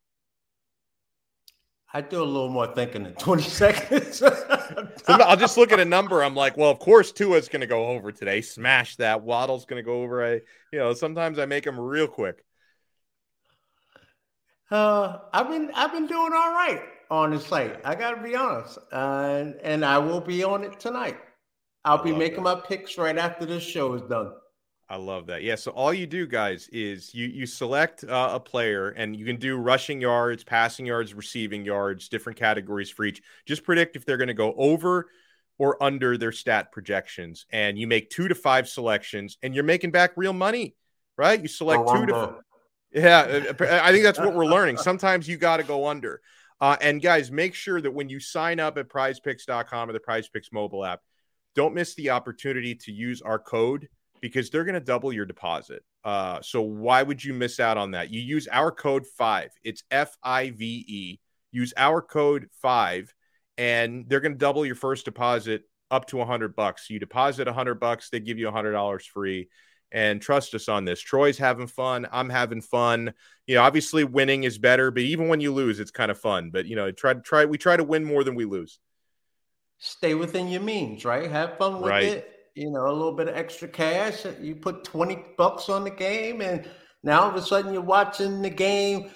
I 1.94 2.02
do 2.02 2.22
a 2.22 2.24
little 2.24 2.50
more 2.50 2.68
thinking 2.68 3.06
in 3.06 3.14
20 3.16 3.44
seconds. 3.44 4.22
So 5.08 5.14
I'll 5.14 5.38
just 5.38 5.58
look 5.58 5.72
at 5.72 5.80
a 5.80 5.86
number. 5.86 6.24
I'm 6.24 6.36
like, 6.36 6.58
well, 6.58 6.70
of 6.70 6.80
course, 6.80 7.12
Tua's 7.12 7.50
going 7.50 7.62
to 7.62 7.68
go 7.68 7.88
over 7.88 8.12
today. 8.12 8.42
Smash 8.42 8.98
that. 8.98 9.24
Waddle's 9.24 9.66
going 9.66 9.80
to 9.80 9.86
go 9.86 10.04
over. 10.04 10.26
I, 10.26 10.34
you 10.72 10.80
know, 10.80 10.94
sometimes 10.94 11.40
I 11.40 11.46
make 11.46 11.64
them 11.64 11.80
real 11.80 12.08
quick. 12.08 12.44
Uh, 14.70 15.20
I've 15.34 15.50
been 15.50 15.72
I've 15.76 15.92
been 15.92 16.08
doing 16.08 16.32
all 16.34 16.54
right 16.54 16.82
on 17.10 17.32
the 17.32 17.40
site. 17.40 17.80
I 17.84 17.96
got 17.96 18.16
to 18.16 18.22
be 18.24 18.36
honest, 18.36 18.78
uh, 18.92 19.36
and 19.40 19.56
and 19.62 19.86
I 19.86 19.98
will 19.98 20.22
be 20.22 20.44
on 20.44 20.64
it 20.64 20.80
tonight. 20.80 21.18
I'll 21.86 22.02
I 22.02 22.04
be 22.04 22.14
making 22.14 22.44
that. 22.44 22.44
my 22.44 22.56
picks 22.56 22.98
right 22.98 23.18
after 23.18 23.46
this 23.46 23.64
show 23.64 23.94
is 23.94 24.02
done. 24.04 24.34
I 24.92 24.98
love 24.98 25.28
that. 25.28 25.42
Yeah. 25.42 25.56
So 25.56 25.72
all 25.72 25.94
you 25.94 26.06
do, 26.06 26.28
guys, 26.28 26.68
is 26.74 27.16
you 27.16 27.26
you 27.26 27.46
select 27.46 28.04
uh, 28.04 28.32
a 28.34 28.40
player, 28.42 28.90
and 28.90 29.16
you 29.16 29.26
can 29.26 29.38
do 29.38 29.56
rushing 29.56 30.02
yards, 30.02 30.44
passing 30.44 30.86
yards, 30.86 31.14
receiving 31.14 31.64
yards, 31.64 32.10
different 32.10 32.38
categories 32.38 32.90
for 32.90 33.06
each. 33.06 33.22
Just 33.46 33.64
predict 33.64 33.96
if 33.96 34.04
they're 34.04 34.18
going 34.18 34.28
to 34.28 34.34
go 34.34 34.54
over 34.58 35.08
or 35.58 35.82
under 35.82 36.18
their 36.18 36.34
stat 36.34 36.74
projections, 36.74 37.46
and 37.54 37.80
you 37.80 37.88
make 37.88 38.10
two 38.10 38.28
to 38.28 38.36
five 38.36 38.68
selections, 38.68 39.38
and 39.42 39.56
you're 39.56 39.64
making 39.64 39.92
back 39.92 40.12
real 40.18 40.34
money, 40.34 40.76
right? 41.18 41.42
You 41.42 41.48
select 41.48 41.88
two 41.88 42.08
to 42.08 42.36
yeah, 42.94 43.54
uh, 43.58 43.80
I 43.82 43.94
think 43.94 44.04
that's 44.04 44.20
what 44.20 44.36
we're 44.36 44.46
learning. 44.46 44.76
Sometimes 44.90 45.26
you 45.26 45.38
got 45.38 45.58
to 45.58 45.64
go 45.64 45.88
under. 45.88 46.20
Uh, 46.60 46.76
and 46.82 47.02
guys, 47.02 47.32
make 47.32 47.56
sure 47.56 47.80
that 47.80 47.92
when 47.92 48.10
you 48.10 48.20
sign 48.20 48.60
up 48.60 48.78
at 48.78 48.90
prizepicks.com 48.90 49.90
or 49.90 49.94
the 49.94 50.02
prizepicks 50.02 50.52
mobile 50.52 50.84
app, 50.84 51.00
don't 51.56 51.74
miss 51.74 51.96
the 51.96 52.10
opportunity 52.10 52.76
to 52.76 52.92
use 52.92 53.22
our 53.22 53.40
code 53.40 53.88
because 54.22 54.50
they're 54.50 54.64
going 54.64 54.76
to 54.76 54.80
double 54.80 55.12
your 55.12 55.26
deposit. 55.26 55.84
Uh, 56.04 56.40
so 56.42 56.62
why 56.62 57.04
would 57.04 57.24
you 57.24 57.34
miss 57.34 57.60
out 57.60 57.78
on 57.78 57.92
that? 57.92 58.12
You 58.12 58.22
use 58.22 58.48
our 58.52 58.72
code 58.72 59.06
five. 59.06 59.50
It's 59.64 59.84
F 59.92 60.16
I 60.24 60.52
V 60.52 60.86
E. 60.88 61.20
Use 61.52 61.74
our 61.76 62.02
code 62.02 62.48
five, 62.62 63.14
and 63.58 64.06
they're 64.08 64.22
going 64.22 64.32
to 64.34 64.38
double 64.38 64.66
your 64.66 64.76
first 64.76 65.06
deposit 65.06 65.64
up 65.90 66.08
to 66.08 66.22
a 66.22 66.26
hundred 66.26 66.56
bucks. 66.56 66.90
You 66.90 67.00
deposit 67.00 67.48
a 67.50 67.54
hundred 67.54 67.80
bucks, 67.80 68.10
they 68.10 68.22
give 68.22 68.38
you 68.38 68.48
a 68.48 68.52
hundred 68.52 68.72
dollars 68.72 69.06
free. 69.06 69.50
And 69.94 70.22
trust 70.22 70.56
us 70.56 70.70
on 70.70 70.86
this. 70.86 71.02
Troy's 71.02 71.38
having 71.38 71.68
fun. 71.68 72.08
I'm 72.14 72.30
having 72.30 72.62
fun. 72.62 73.14
You 73.46 73.56
know, 73.56 73.64
obviously 73.64 74.06
winning 74.06 74.46
is 74.46 74.58
better, 74.58 74.90
but 74.90 75.04
even 75.04 75.28
when 75.28 75.42
you 75.42 75.52
lose, 75.52 75.82
it's 75.82 75.92
kind 75.92 76.10
of 76.10 76.18
fun. 76.18 76.50
But 76.50 76.66
you 76.66 76.78
know, 76.78 76.92
try 76.94 77.14
to 77.14 77.20
try. 77.20 77.44
We 77.44 77.58
try 77.58 77.76
to 77.76 77.84
win 77.84 78.06
more 78.06 78.24
than 78.24 78.36
we 78.36 78.46
lose. 78.46 78.80
Stay 79.80 80.14
within 80.14 80.48
your 80.48 80.62
means, 80.62 81.04
right? 81.04 81.30
Have 81.30 81.58
fun 81.58 81.82
with 81.82 81.90
Right. 81.90 82.04
it. 82.06 82.41
You 82.56 82.72
know, 82.72 82.88
a 82.88 82.92
little 82.92 83.14
bit 83.14 83.28
of 83.28 83.36
extra 83.36 83.68
cash. 83.68 84.26
You 84.42 84.56
put 84.56 84.84
20 84.84 85.24
bucks 85.38 85.70
on 85.70 85.84
the 85.84 85.90
game, 85.90 86.42
and 86.42 86.68
now 87.04 87.22
all 87.22 87.30
of 87.30 87.36
a 87.36 87.42
sudden 87.42 87.74
you're 87.74 87.82
watching 87.82 88.42
the 88.42 88.50
game 88.50 89.12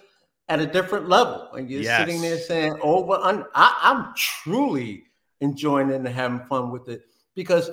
at 0.48 0.60
a 0.60 0.66
different 0.66 1.10
level. 1.10 1.50
And 1.54 1.70
you're 1.70 1.84
sitting 1.84 2.22
there 2.22 2.38
saying, 2.38 2.78
over, 2.82 3.14
under. 3.14 3.48
I, 3.54 3.78
I'm 3.82 4.14
truly 4.16 5.04
enjoying 5.42 5.90
it 5.90 5.96
and 5.96 6.08
having 6.08 6.46
fun 6.48 6.72
with 6.72 6.88
it 6.88 7.02
because 7.36 7.70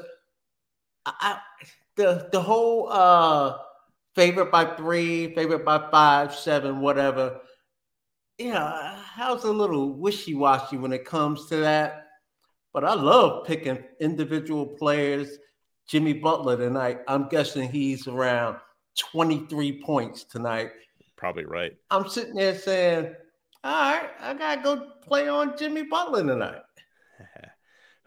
I, 1.07 1.39
the 1.97 2.29
the 2.33 2.41
whole 2.41 2.89
uh 2.91 3.59
favorite 4.15 4.51
by 4.51 4.65
three, 4.77 5.35
favorite 5.35 5.65
by 5.65 5.91
five, 5.91 6.35
seven, 6.35 6.81
whatever. 6.81 7.41
You 8.39 8.53
know, 8.53 8.97
was 9.19 9.45
a 9.45 9.53
little 9.53 9.93
wishy 9.93 10.35
washy 10.35 10.77
when 10.77 10.93
it 10.93 11.05
comes 11.05 11.47
to 11.47 11.57
that. 11.57 12.09
But 12.73 12.85
I 12.85 12.95
love 12.95 13.47
picking 13.47 13.83
individual 14.01 14.67
players. 14.67 15.39
Jimmy 15.87 16.12
Butler 16.14 16.57
tonight, 16.57 17.01
I'm 17.09 17.28
guessing 17.28 17.70
he's 17.70 18.07
around 18.07 18.57
23 18.99 19.83
points 19.83 20.24
tonight. 20.24 20.70
probably 21.16 21.45
right. 21.45 21.76
I'm 21.91 22.09
sitting 22.09 22.35
there 22.35 22.59
saying, 22.59 23.14
"All 23.62 23.95
right, 23.95 24.11
I 24.20 24.35
gotta 24.35 24.61
go 24.62 24.91
play 25.03 25.28
on 25.28 25.57
Jimmy 25.57 25.85
Butler 25.85 26.24
tonight." 26.26 26.62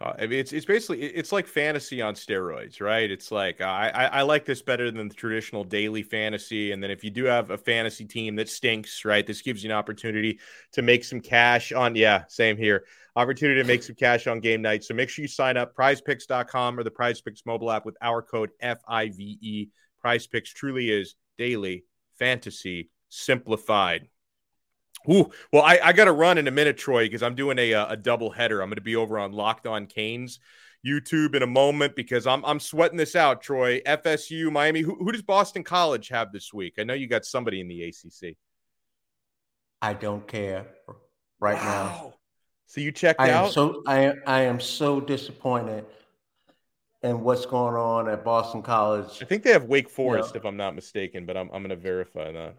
Uh, 0.01 0.11
I 0.19 0.23
it's 0.23 0.51
it's 0.51 0.65
basically 0.65 1.03
it's 1.03 1.31
like 1.31 1.47
fantasy 1.47 2.01
on 2.01 2.15
steroids, 2.15 2.81
right? 2.81 3.09
It's 3.09 3.31
like 3.31 3.61
uh, 3.61 3.65
I 3.65 4.05
I 4.05 4.21
like 4.23 4.43
this 4.43 4.61
better 4.61 4.91
than 4.91 5.07
the 5.07 5.13
traditional 5.13 5.63
daily 5.63 6.03
fantasy. 6.03 6.73
And 6.73 6.83
then 6.83 6.91
if 6.91 7.03
you 7.03 7.09
do 7.09 7.23
have 7.25 7.49
a 7.49 7.57
fantasy 7.57 8.03
team 8.03 8.35
that 8.35 8.49
stinks, 8.49 9.05
right, 9.05 9.25
this 9.25 9.41
gives 9.41 9.63
you 9.63 9.69
an 9.69 9.75
opportunity 9.75 10.39
to 10.73 10.81
make 10.81 11.05
some 11.05 11.21
cash 11.21 11.71
on. 11.71 11.95
Yeah, 11.95 12.23
same 12.27 12.57
here. 12.57 12.85
Opportunity 13.15 13.61
to 13.61 13.67
make 13.67 13.83
some 13.83 13.95
cash 13.95 14.27
on 14.27 14.41
game 14.41 14.61
night. 14.61 14.83
So 14.83 14.93
make 14.93 15.07
sure 15.07 15.21
you 15.23 15.29
sign 15.29 15.55
up 15.55 15.73
PrizePicks.com 15.73 16.77
or 16.77 16.83
the 16.83 16.91
PrizePicks 16.91 17.45
mobile 17.45 17.71
app 17.71 17.85
with 17.85 17.95
our 18.01 18.21
code 18.21 18.49
FIVE. 18.61 19.69
PrizePicks 20.03 20.53
truly 20.53 20.89
is 20.89 21.15
daily 21.37 21.85
fantasy 22.19 22.89
simplified. 23.07 24.09
Ooh, 25.09 25.29
well, 25.51 25.63
I, 25.63 25.79
I 25.83 25.93
got 25.93 26.05
to 26.05 26.11
run 26.11 26.37
in 26.37 26.47
a 26.47 26.51
minute, 26.51 26.77
Troy, 26.77 27.05
because 27.05 27.23
I'm 27.23 27.35
doing 27.35 27.59
a, 27.59 27.73
uh, 27.73 27.93
a 27.93 27.97
double 27.97 28.31
header. 28.31 28.61
I'm 28.61 28.69
going 28.69 28.75
to 28.75 28.81
be 28.81 28.95
over 28.95 29.19
on 29.19 29.31
Locked 29.31 29.67
On 29.67 29.85
Canes 29.85 30.39
YouTube 30.85 31.35
in 31.35 31.41
a 31.41 31.47
moment 31.47 31.95
because 31.95 32.27
I'm 32.27 32.45
I'm 32.45 32.59
sweating 32.59 32.97
this 32.97 33.15
out, 33.15 33.41
Troy. 33.41 33.81
FSU, 33.81 34.51
Miami. 34.51 34.81
Who, 34.81 34.95
who 34.95 35.11
does 35.11 35.23
Boston 35.23 35.63
College 35.63 36.09
have 36.09 36.31
this 36.31 36.53
week? 36.53 36.75
I 36.77 36.83
know 36.83 36.93
you 36.93 37.07
got 37.07 37.25
somebody 37.25 37.59
in 37.59 37.67
the 37.67 37.83
ACC. 37.83 38.37
I 39.81 39.93
don't 39.93 40.27
care 40.27 40.67
right 41.39 41.57
wow. 41.57 41.63
now. 41.63 42.13
So 42.67 42.81
you 42.81 42.91
checked 42.91 43.19
I 43.19 43.31
out? 43.31 43.47
Am 43.47 43.51
so 43.51 43.83
I 43.87 44.13
I 44.27 44.41
am 44.41 44.59
so 44.59 44.99
disappointed 44.99 45.85
in 47.01 47.21
what's 47.21 47.45
going 47.45 47.75
on 47.75 48.09
at 48.09 48.23
Boston 48.23 48.61
College. 48.61 49.21
I 49.21 49.25
think 49.25 49.43
they 49.43 49.51
have 49.51 49.65
Wake 49.65 49.89
Forest, 49.89 50.35
if 50.35 50.45
I'm 50.45 50.57
not 50.57 50.75
mistaken, 50.75 51.25
but 51.25 51.35
I'm 51.35 51.49
I'm 51.51 51.61
going 51.61 51.69
to 51.69 51.75
verify 51.75 52.31
that. 52.31 52.55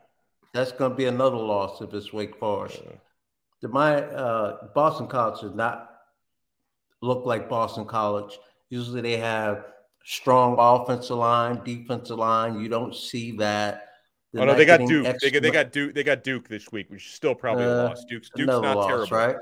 That's 0.57 0.73
going 0.73 0.91
to 0.91 0.97
be 0.97 1.05
another 1.05 1.37
loss 1.37 1.81
if 1.83 1.93
it's 1.93 2.13
Wake 2.13 2.37
Forest. 2.39 2.81
Yeah. 2.85 2.93
The, 3.61 3.69
my 3.69 4.03
uh, 4.03 4.69
Boston 4.75 5.07
College 5.07 5.41
does 5.41 5.55
not 5.55 5.91
look 7.03 7.27
like 7.27 7.49
Boston 7.49 7.85
College. 7.85 8.39
Usually 8.71 9.03
they 9.03 9.19
have 9.19 9.65
strong 10.05 10.57
offensive 10.59 11.19
line, 11.19 11.61
defensive 11.65 12.19
line. 12.19 12.61
You 12.61 12.69
don't 12.69 12.95
see 12.95 13.37
that. 13.39 13.89
They're 14.33 14.43
oh 14.43 14.47
no, 14.47 14.55
they 14.55 14.65
got 14.65 14.81
Duke. 14.81 15.07
Extra... 15.07 15.31
They, 15.31 15.35
got, 15.35 15.43
they 15.43 15.51
got 15.51 15.73
Duke. 15.73 15.95
They 15.95 16.05
got 16.05 16.25
Duke 16.25 16.49
this 16.49 16.73
week, 16.73 16.91
which 16.91 17.07
is 17.07 17.13
still 17.13 17.35
probably 17.35 17.65
uh, 17.65 17.69
a 17.69 17.85
loss. 17.89 18.05
Duke's 18.09 18.31
Duke's 18.35 18.47
not 18.47 18.77
loss, 18.77 18.87
terrible, 18.87 19.17
right? 19.17 19.37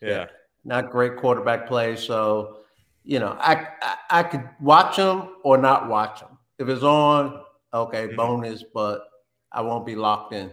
Yeah. 0.00 0.08
yeah. 0.08 0.26
not 0.64 0.90
great 0.90 1.16
quarterback 1.16 1.66
play. 1.66 1.96
So 1.96 2.58
you 3.04 3.20
know, 3.20 3.36
I, 3.38 3.68
I, 3.82 3.96
I 4.10 4.22
could 4.24 4.48
watch 4.60 4.96
them 4.96 5.36
or 5.44 5.58
not 5.58 5.88
watch 5.88 6.20
them. 6.20 6.38
If 6.58 6.68
it's 6.68 6.82
on, 6.82 7.42
okay, 7.72 8.08
mm-hmm. 8.08 8.16
bonus. 8.16 8.64
But 8.74 9.02
I 9.52 9.62
won't 9.62 9.86
be 9.86 9.96
locked 9.96 10.32
in. 10.32 10.50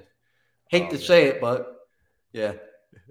Hate 0.70 0.84
oh, 0.84 0.90
to 0.90 0.94
man. 0.96 1.02
say 1.02 1.26
it, 1.28 1.42
but 1.42 1.76
yeah. 2.32 2.54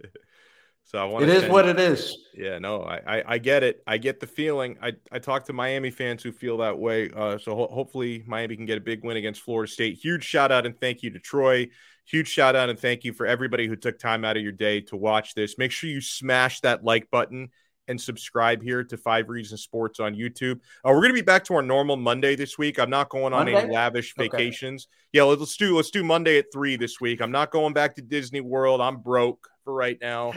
so 0.85 0.99
I 0.99 1.05
want 1.05 1.25
it 1.25 1.31
is 1.31 1.49
what 1.49 1.69
it 1.69 1.79
is. 1.79 2.17
Yeah, 2.35 2.59
no, 2.59 2.83
I, 2.83 3.19
I, 3.19 3.25
I 3.27 3.39
get 3.39 3.63
it. 3.63 3.83
I 3.87 3.99
get 3.99 4.21
the 4.21 4.27
feeling. 4.27 4.79
I 4.83 4.93
I 5.11 5.19
talk 5.19 5.45
to 5.47 5.53
Miami 5.53 5.91
fans 5.91 6.23
who 6.23 6.33
feel 6.33 6.59
that 6.59 6.79
way. 6.79 7.11
Uh, 7.15 7.39
so 7.39 7.55
ho- 7.55 7.71
hopefully 7.71 8.25
Miami 8.27 8.57
can 8.57 8.67
get 8.67 8.79
a 8.79 8.81
big 8.81 9.05
win 9.05 9.17
against 9.17 9.43
Florida 9.43 9.71
State. 9.71 9.99
Huge 10.03 10.25
shout 10.25 10.51
out 10.51 10.67
and 10.67 10.79
thank 10.79 11.03
you 11.03 11.11
to 11.11 11.19
Troy. 11.19 11.69
Huge 12.05 12.29
shout 12.29 12.57
out 12.57 12.69
and 12.69 12.79
thank 12.79 13.05
you 13.05 13.13
for 13.13 13.27
everybody 13.27 13.69
who 13.69 13.77
took 13.77 13.99
time 13.99 14.25
out 14.25 14.37
of 14.37 14.43
your 14.43 14.53
day 14.53 14.81
to 14.81 14.97
watch 14.97 15.35
this. 15.35 15.57
Make 15.57 15.71
sure 15.71 15.89
you 15.89 16.01
smash 16.01 16.61
that 16.61 16.83
like 16.83 17.11
button 17.11 17.51
and 17.89 18.01
subscribe 18.01 18.63
here 18.63 18.85
to 18.85 18.97
Five 18.97 19.29
Reasons 19.29 19.63
Sports 19.63 20.01
on 20.01 20.15
YouTube. 20.15 20.57
Uh, 20.85 20.91
we're 20.91 21.01
going 21.01 21.09
to 21.09 21.15
be 21.15 21.23
back 21.23 21.45
to 21.45 21.55
our 21.55 21.63
normal 21.63 21.97
Monday 21.97 22.37
this 22.37 22.57
week. 22.59 22.79
I'm 22.79 22.91
not 22.91 23.09
going 23.09 23.33
on 23.33 23.47
Monday? 23.47 23.57
any 23.57 23.73
lavish 23.73 24.15
vacations. 24.17 24.87
Okay. 24.87 25.19
Yeah, 25.19 25.25
let's 25.25 25.57
do 25.57 25.77
let's 25.77 25.91
do 25.91 26.03
Monday 26.05 26.39
at 26.39 26.47
three 26.53 26.77
this 26.77 27.01
week. 27.01 27.21
I'm 27.21 27.33
not 27.33 27.51
going 27.51 27.73
back 27.73 27.95
to 27.97 28.03
Disney 28.03 28.41
World. 28.41 28.81
I'm 28.81 28.99
broke 28.99 29.49
for 29.65 29.75
right 29.75 29.99
now. 30.01 30.33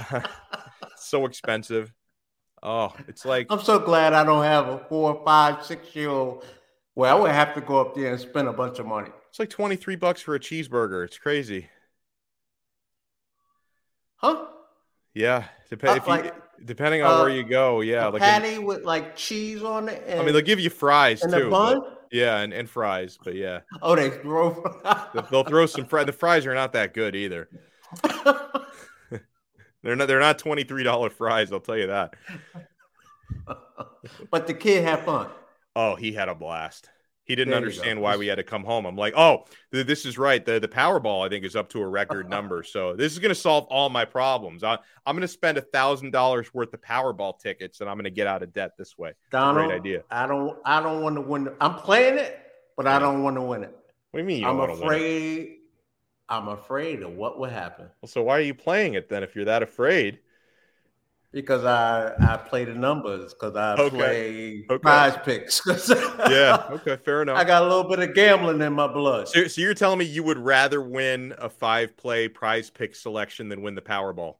so 0.96 1.26
expensive. 1.26 1.92
Oh, 2.62 2.94
it's 3.08 3.24
like 3.24 3.46
I'm 3.50 3.60
so 3.60 3.78
glad 3.78 4.14
I 4.14 4.24
don't 4.24 4.44
have 4.44 4.68
a 4.68 4.78
four, 4.88 5.22
five, 5.24 5.64
six 5.64 5.94
year 5.94 6.08
old. 6.08 6.44
Well, 6.94 7.14
I 7.14 7.20
would 7.20 7.32
have 7.32 7.54
to 7.54 7.60
go 7.60 7.80
up 7.80 7.94
there 7.94 8.12
and 8.12 8.20
spend 8.20 8.48
a 8.48 8.52
bunch 8.52 8.78
of 8.78 8.86
money. 8.86 9.10
It's 9.28 9.38
like 9.40 9.50
23 9.50 9.96
bucks 9.96 10.20
for 10.22 10.36
a 10.36 10.40
cheeseburger. 10.40 11.04
It's 11.04 11.18
crazy. 11.18 11.68
Huh? 14.16 14.46
Yeah. 15.12 15.44
Dep- 15.70 15.84
uh, 15.84 15.94
if 15.96 16.06
like, 16.06 16.24
you, 16.26 16.30
Depending 16.64 17.02
on 17.02 17.20
uh, 17.20 17.20
where 17.22 17.30
you 17.30 17.44
go, 17.44 17.80
yeah, 17.80 18.06
like 18.06 18.22
patty 18.22 18.56
a, 18.56 18.60
with 18.60 18.84
like 18.84 19.16
cheese 19.16 19.62
on 19.62 19.88
it. 19.88 20.02
And, 20.06 20.20
I 20.20 20.24
mean, 20.24 20.32
they'll 20.32 20.42
give 20.42 20.60
you 20.60 20.70
fries 20.70 21.22
and 21.22 21.32
too. 21.32 21.48
A 21.48 21.50
bun? 21.50 21.80
But, 21.80 22.08
yeah, 22.10 22.38
and, 22.38 22.52
and 22.52 22.68
fries, 22.68 23.18
but 23.22 23.34
yeah. 23.34 23.60
Oh, 23.82 23.96
they 23.96 24.10
throw. 24.10 24.64
they'll 25.30 25.44
throw 25.44 25.66
some 25.66 25.86
fries. 25.86 26.06
The 26.06 26.12
fries 26.12 26.46
are 26.46 26.54
not 26.54 26.72
that 26.74 26.94
good 26.94 27.16
either. 27.16 27.48
they're 29.82 29.96
not. 29.96 30.08
They're 30.08 30.20
not 30.20 30.38
twenty 30.38 30.64
three 30.64 30.84
dollar 30.84 31.10
fries. 31.10 31.52
I'll 31.52 31.60
tell 31.60 31.76
you 31.76 31.88
that. 31.88 32.14
but 34.30 34.46
the 34.46 34.54
kid 34.54 34.84
had 34.84 35.04
fun. 35.04 35.28
Oh, 35.76 35.96
he 35.96 36.12
had 36.12 36.28
a 36.28 36.34
blast. 36.34 36.88
He 37.24 37.34
didn't 37.34 37.54
understand 37.54 38.00
why 38.00 38.16
we 38.16 38.26
had 38.26 38.36
to 38.36 38.42
come 38.42 38.64
home. 38.64 38.84
I'm 38.84 38.96
like, 38.96 39.14
oh, 39.16 39.44
th- 39.72 39.86
this 39.86 40.04
is 40.04 40.18
right. 40.18 40.44
The 40.44 40.60
the 40.60 40.68
Powerball 40.68 41.24
I 41.24 41.30
think 41.30 41.44
is 41.44 41.56
up 41.56 41.70
to 41.70 41.80
a 41.80 41.86
record 41.86 42.28
number, 42.36 42.62
so 42.62 42.94
this 42.94 43.12
is 43.12 43.18
going 43.18 43.30
to 43.30 43.34
solve 43.34 43.64
all 43.70 43.88
my 43.88 44.04
problems. 44.04 44.62
I, 44.62 44.78
I'm 45.06 45.14
going 45.16 45.22
to 45.22 45.28
spend 45.28 45.56
a 45.56 45.62
thousand 45.62 46.10
dollars 46.10 46.52
worth 46.52 46.74
of 46.74 46.82
Powerball 46.82 47.38
tickets, 47.38 47.80
and 47.80 47.88
I'm 47.88 47.96
going 47.96 48.04
to 48.04 48.10
get 48.10 48.26
out 48.26 48.42
of 48.42 48.52
debt 48.52 48.72
this 48.76 48.98
way. 48.98 49.12
Donald, 49.30 49.68
Great 49.68 49.76
idea. 49.76 50.02
I 50.10 50.26
don't 50.26 50.58
I 50.64 50.82
don't 50.82 51.02
want 51.02 51.16
to 51.16 51.22
win. 51.22 51.44
The, 51.44 51.54
I'm 51.60 51.76
playing 51.76 52.18
it, 52.18 52.38
but 52.76 52.86
I 52.86 52.98
don't 52.98 53.22
want 53.22 53.36
to 53.36 53.42
win 53.42 53.64
it. 53.64 53.74
What 54.10 54.18
do 54.18 54.22
you 54.22 54.26
mean? 54.26 54.40
You 54.42 54.48
I'm 54.48 54.60
afraid. 54.60 55.56
I'm 56.28 56.48
afraid 56.48 57.02
of 57.02 57.12
what 57.12 57.38
will 57.38 57.50
happen. 57.50 57.86
Well, 58.00 58.08
so 58.08 58.22
why 58.22 58.38
are 58.38 58.42
you 58.42 58.54
playing 58.54 58.94
it 58.94 59.08
then? 59.08 59.22
If 59.22 59.34
you're 59.34 59.44
that 59.46 59.62
afraid 59.62 60.20
because 61.34 61.64
I 61.64 62.14
I 62.20 62.36
play 62.36 62.64
the 62.64 62.74
numbers 62.74 63.34
because 63.34 63.56
I 63.56 63.74
okay. 63.74 63.96
play 63.96 64.66
okay. 64.70 64.78
prize 64.78 65.16
picks. 65.24 65.60
yeah, 66.30 66.66
okay, 66.70 66.96
fair 66.96 67.22
enough. 67.22 67.36
I 67.36 67.44
got 67.44 67.62
a 67.62 67.66
little 67.66 67.84
bit 67.84 67.98
of 67.98 68.14
gambling 68.14 68.62
in 68.62 68.72
my 68.72 68.86
blood. 68.86 69.28
So, 69.28 69.46
so 69.48 69.60
you're 69.60 69.74
telling 69.74 69.98
me 69.98 70.04
you 70.04 70.22
would 70.22 70.38
rather 70.38 70.80
win 70.80 71.34
a 71.38 71.50
five 71.50 71.96
play 71.96 72.28
prize 72.28 72.70
pick 72.70 72.94
selection 72.94 73.48
than 73.48 73.62
win 73.62 73.74
the 73.74 73.82
Powerball? 73.82 74.36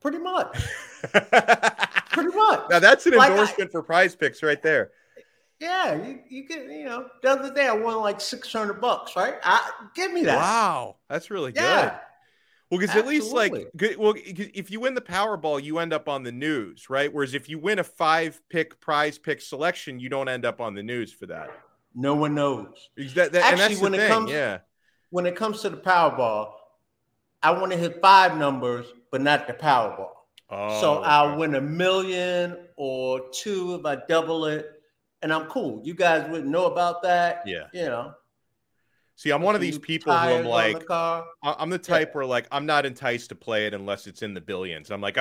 Pretty 0.00 0.18
much. 0.18 0.58
Pretty 1.12 2.36
much. 2.36 2.70
Now 2.70 2.80
that's 2.80 3.06
an 3.06 3.14
like 3.14 3.30
endorsement 3.30 3.70
I, 3.70 3.72
for 3.72 3.82
prize 3.82 4.16
picks 4.16 4.42
right 4.42 4.60
there. 4.60 4.90
Yeah, 5.60 5.94
you, 5.94 6.18
you 6.28 6.48
get 6.48 6.64
you 6.64 6.84
know 6.84 7.06
the 7.22 7.30
other 7.30 7.54
day 7.54 7.68
I 7.68 7.72
won 7.72 7.98
like 8.00 8.20
six 8.20 8.52
hundred 8.52 8.80
bucks, 8.80 9.14
right? 9.14 9.34
I 9.44 9.70
give 9.94 10.12
me 10.12 10.24
that. 10.24 10.36
Wow, 10.36 10.96
that's 11.08 11.30
really 11.30 11.52
yeah. 11.54 11.82
good. 11.82 11.92
Well, 12.72 12.80
because 12.80 12.96
at 12.96 13.06
least 13.06 13.32
like, 13.32 13.52
well, 13.98 14.14
if 14.16 14.70
you 14.70 14.80
win 14.80 14.94
the 14.94 15.02
Powerball, 15.02 15.62
you 15.62 15.78
end 15.78 15.92
up 15.92 16.08
on 16.08 16.22
the 16.22 16.32
news, 16.32 16.88
right? 16.88 17.12
Whereas 17.12 17.34
if 17.34 17.46
you 17.50 17.58
win 17.58 17.78
a 17.78 17.84
five 17.84 18.40
pick 18.48 18.80
prize 18.80 19.18
pick 19.18 19.42
selection, 19.42 20.00
you 20.00 20.08
don't 20.08 20.26
end 20.26 20.46
up 20.46 20.58
on 20.58 20.74
the 20.74 20.82
news 20.82 21.12
for 21.12 21.26
that. 21.26 21.50
No 21.94 22.14
one 22.14 22.34
knows. 22.34 22.88
That, 22.96 23.32
that, 23.32 23.60
Actually, 23.60 23.76
when 23.76 23.92
it 23.92 23.98
thing, 23.98 24.08
comes, 24.08 24.30
yeah, 24.30 24.60
when 25.10 25.26
it 25.26 25.36
comes 25.36 25.60
to 25.60 25.68
the 25.68 25.76
Powerball, 25.76 26.52
I 27.42 27.50
want 27.50 27.72
to 27.72 27.76
hit 27.76 28.00
five 28.00 28.38
numbers, 28.38 28.86
but 29.10 29.20
not 29.20 29.46
the 29.46 29.52
Powerball. 29.52 30.08
Oh, 30.48 30.80
so 30.80 30.94
okay. 31.00 31.10
I'll 31.10 31.36
win 31.36 31.54
a 31.54 31.60
million 31.60 32.56
or 32.78 33.20
two 33.32 33.74
if 33.74 33.84
I 33.84 33.96
double 34.08 34.46
it, 34.46 34.70
and 35.20 35.30
I'm 35.30 35.44
cool. 35.48 35.82
You 35.84 35.92
guys 35.92 36.26
wouldn't 36.30 36.48
know 36.48 36.64
about 36.64 37.02
that. 37.02 37.42
Yeah, 37.44 37.64
you 37.74 37.84
know. 37.84 38.14
See, 39.16 39.30
I'm 39.30 39.42
one 39.42 39.54
of 39.54 39.60
these 39.60 39.78
people 39.78 40.12
who 40.12 40.18
I'm 40.18 40.44
like, 40.44 40.86
the 40.86 41.24
I'm 41.42 41.70
the 41.70 41.78
type 41.78 42.08
yeah. 42.08 42.16
where 42.16 42.26
like 42.26 42.46
I'm 42.50 42.66
not 42.66 42.86
enticed 42.86 43.28
to 43.28 43.34
play 43.34 43.66
it 43.66 43.74
unless 43.74 44.06
it's 44.06 44.22
in 44.22 44.34
the 44.34 44.40
billions. 44.40 44.90
I'm 44.90 45.00
like, 45.00 45.18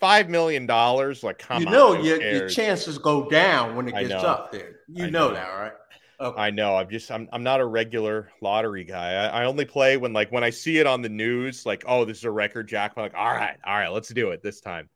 five 0.00 0.28
million 0.28 0.66
dollars, 0.66 1.22
like 1.22 1.38
come 1.38 1.62
you 1.62 1.70
know, 1.70 1.96
on, 1.96 2.04
your, 2.04 2.20
your 2.20 2.48
chances 2.48 2.98
go 2.98 3.28
down 3.28 3.76
when 3.76 3.88
it 3.88 3.94
gets 3.94 4.24
up 4.24 4.52
there. 4.52 4.80
You 4.88 5.10
know. 5.10 5.28
know. 5.28 5.34
that, 5.34 5.48
right? 5.48 5.72
Okay. 6.20 6.40
I 6.40 6.50
know. 6.50 6.76
I'm 6.76 6.88
just 6.88 7.10
I'm 7.10 7.28
I'm 7.32 7.42
not 7.42 7.60
a 7.60 7.66
regular 7.66 8.30
lottery 8.40 8.84
guy. 8.84 9.14
I, 9.14 9.42
I, 9.42 9.44
only 9.44 9.64
play 9.64 9.96
when 9.96 10.12
like 10.12 10.30
when 10.30 10.44
I 10.44 10.50
see 10.50 10.78
it 10.78 10.86
on 10.86 11.02
the 11.02 11.08
news, 11.08 11.66
like 11.66 11.84
oh 11.86 12.04
this 12.04 12.18
is 12.18 12.24
a 12.24 12.30
record 12.30 12.68
jackpot. 12.68 13.12
Like 13.12 13.14
all 13.14 13.32
right, 13.32 13.56
all 13.64 13.74
right, 13.74 13.88
let's 13.88 14.08
do 14.08 14.30
it 14.30 14.42
this 14.42 14.60
time. 14.60 14.88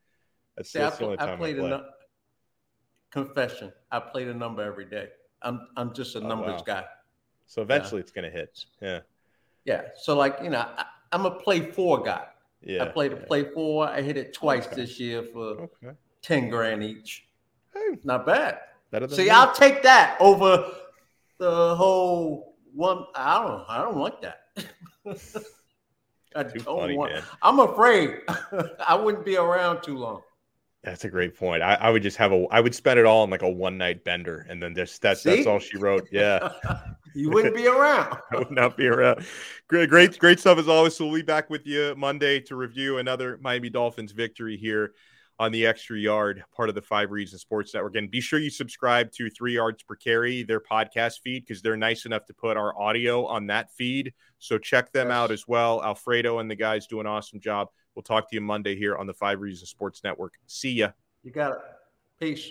That's, 0.56 0.70
See, 0.70 0.78
that's 0.78 0.96
I, 0.96 0.98
the 0.98 1.04
only 1.04 1.16
time 1.16 1.28
I 1.30 1.36
played 1.36 1.58
I 1.58 1.60
play. 1.60 1.70
a 1.72 1.84
confession. 3.10 3.72
I 3.90 3.98
play 3.98 4.24
the 4.24 4.34
number 4.34 4.62
every 4.62 4.86
day. 4.86 5.08
I'm 5.42 5.66
I'm 5.76 5.94
just 5.94 6.14
a 6.14 6.20
oh, 6.20 6.28
numbers 6.28 6.60
wow. 6.60 6.64
guy. 6.64 6.84
So 7.46 7.62
eventually 7.62 8.00
yeah. 8.00 8.02
it's 8.02 8.12
going 8.12 8.30
to 8.30 8.30
hit. 8.30 8.64
Yeah. 8.80 9.00
Yeah. 9.64 9.82
So, 9.96 10.16
like, 10.16 10.38
you 10.42 10.50
know, 10.50 10.58
I, 10.60 10.84
am 11.12 11.26
a 11.26 11.30
play 11.30 11.60
four 11.60 12.02
guy. 12.02 12.26
Yeah. 12.62 12.84
I 12.84 12.88
played 12.88 13.12
a 13.12 13.16
play 13.16 13.44
four. 13.44 13.88
I 13.88 14.02
hit 14.02 14.16
it 14.16 14.34
twice 14.34 14.66
okay. 14.66 14.76
this 14.76 14.98
year 14.98 15.22
for 15.32 15.68
okay. 15.82 15.96
10 16.22 16.50
grand 16.50 16.82
each. 16.82 17.26
Hey. 17.72 17.98
Not 18.04 18.26
bad. 18.26 18.58
Better 18.90 19.06
than 19.06 19.16
See, 19.16 19.24
me. 19.24 19.30
I'll 19.30 19.54
take 19.54 19.82
that 19.82 20.16
over 20.20 20.72
the 21.38 21.74
whole 21.76 22.56
one. 22.74 23.04
I 23.14 23.42
don't 23.42 23.64
I 23.68 23.82
don't 23.82 23.96
want 23.96 24.22
that. 24.22 24.40
I 26.36 26.42
too 26.44 26.58
don't 26.60 26.80
funny, 26.80 26.96
want. 26.96 27.12
Man. 27.12 27.22
I'm 27.42 27.60
afraid 27.60 28.20
I 28.86 28.94
wouldn't 28.94 29.24
be 29.24 29.36
around 29.36 29.82
too 29.82 29.96
long. 29.96 30.22
That's 30.86 31.04
a 31.04 31.10
great 31.10 31.36
point. 31.36 31.64
I, 31.64 31.74
I, 31.74 31.90
would 31.90 32.04
just 32.04 32.16
have 32.16 32.30
a 32.30 32.46
I 32.52 32.60
would 32.60 32.72
spend 32.72 33.00
it 33.00 33.06
all 33.06 33.24
on 33.24 33.30
like 33.30 33.42
a 33.42 33.50
one 33.50 33.76
night 33.76 34.04
bender 34.04 34.46
and 34.48 34.62
then 34.62 34.72
just 34.72 35.02
that's 35.02 35.22
See? 35.22 35.34
that's 35.34 35.46
all 35.46 35.58
she 35.58 35.76
wrote. 35.76 36.08
Yeah. 36.10 36.52
You 37.14 37.30
wouldn't 37.30 37.56
be 37.56 37.66
around. 37.66 38.18
I 38.30 38.36
would 38.36 38.50
not 38.50 38.76
be 38.76 38.86
around. 38.86 39.24
Great, 39.68 39.88
great, 39.88 40.18
great 40.18 40.38
stuff 40.38 40.58
as 40.58 40.68
always. 40.68 40.94
So 40.94 41.06
we'll 41.06 41.14
be 41.14 41.22
back 41.22 41.48
with 41.48 41.66
you 41.66 41.94
Monday 41.96 42.40
to 42.40 42.56
review 42.56 42.98
another 42.98 43.38
Miami 43.40 43.70
Dolphins 43.70 44.12
victory 44.12 44.58
here 44.58 44.92
on 45.38 45.52
the 45.52 45.66
extra 45.66 45.98
yard, 45.98 46.42
part 46.54 46.68
of 46.68 46.74
the 46.74 46.82
Five 46.82 47.10
Reasons 47.10 47.42
Sports 47.42 47.74
Network. 47.74 47.96
And 47.96 48.10
be 48.10 48.20
sure 48.20 48.38
you 48.38 48.50
subscribe 48.50 49.12
to 49.12 49.28
Three 49.30 49.54
Yards 49.54 49.82
Per 49.82 49.94
Carry, 49.94 50.42
their 50.42 50.60
podcast 50.60 51.20
feed, 51.22 51.44
because 51.44 51.62
they're 51.62 51.76
nice 51.76 52.06
enough 52.06 52.24
to 52.26 52.34
put 52.34 52.56
our 52.56 52.78
audio 52.80 53.26
on 53.26 53.46
that 53.48 53.70
feed. 53.72 54.14
So 54.38 54.58
check 54.58 54.92
them 54.92 55.08
yes. 55.08 55.14
out 55.14 55.30
as 55.30 55.46
well. 55.46 55.82
Alfredo 55.82 56.38
and 56.38 56.50
the 56.50 56.56
guys 56.56 56.86
do 56.86 57.00
an 57.00 57.06
awesome 57.06 57.40
job. 57.40 57.68
We'll 57.94 58.02
talk 58.02 58.30
to 58.30 58.34
you 58.34 58.40
Monday 58.40 58.76
here 58.76 58.96
on 58.96 59.06
the 59.06 59.14
Five 59.14 59.40
Reasons 59.40 59.70
Sports 59.70 60.02
Network. 60.04 60.34
See 60.46 60.72
ya. 60.72 60.90
You 61.22 61.32
got 61.32 61.52
it. 61.52 61.58
Peace. 62.18 62.50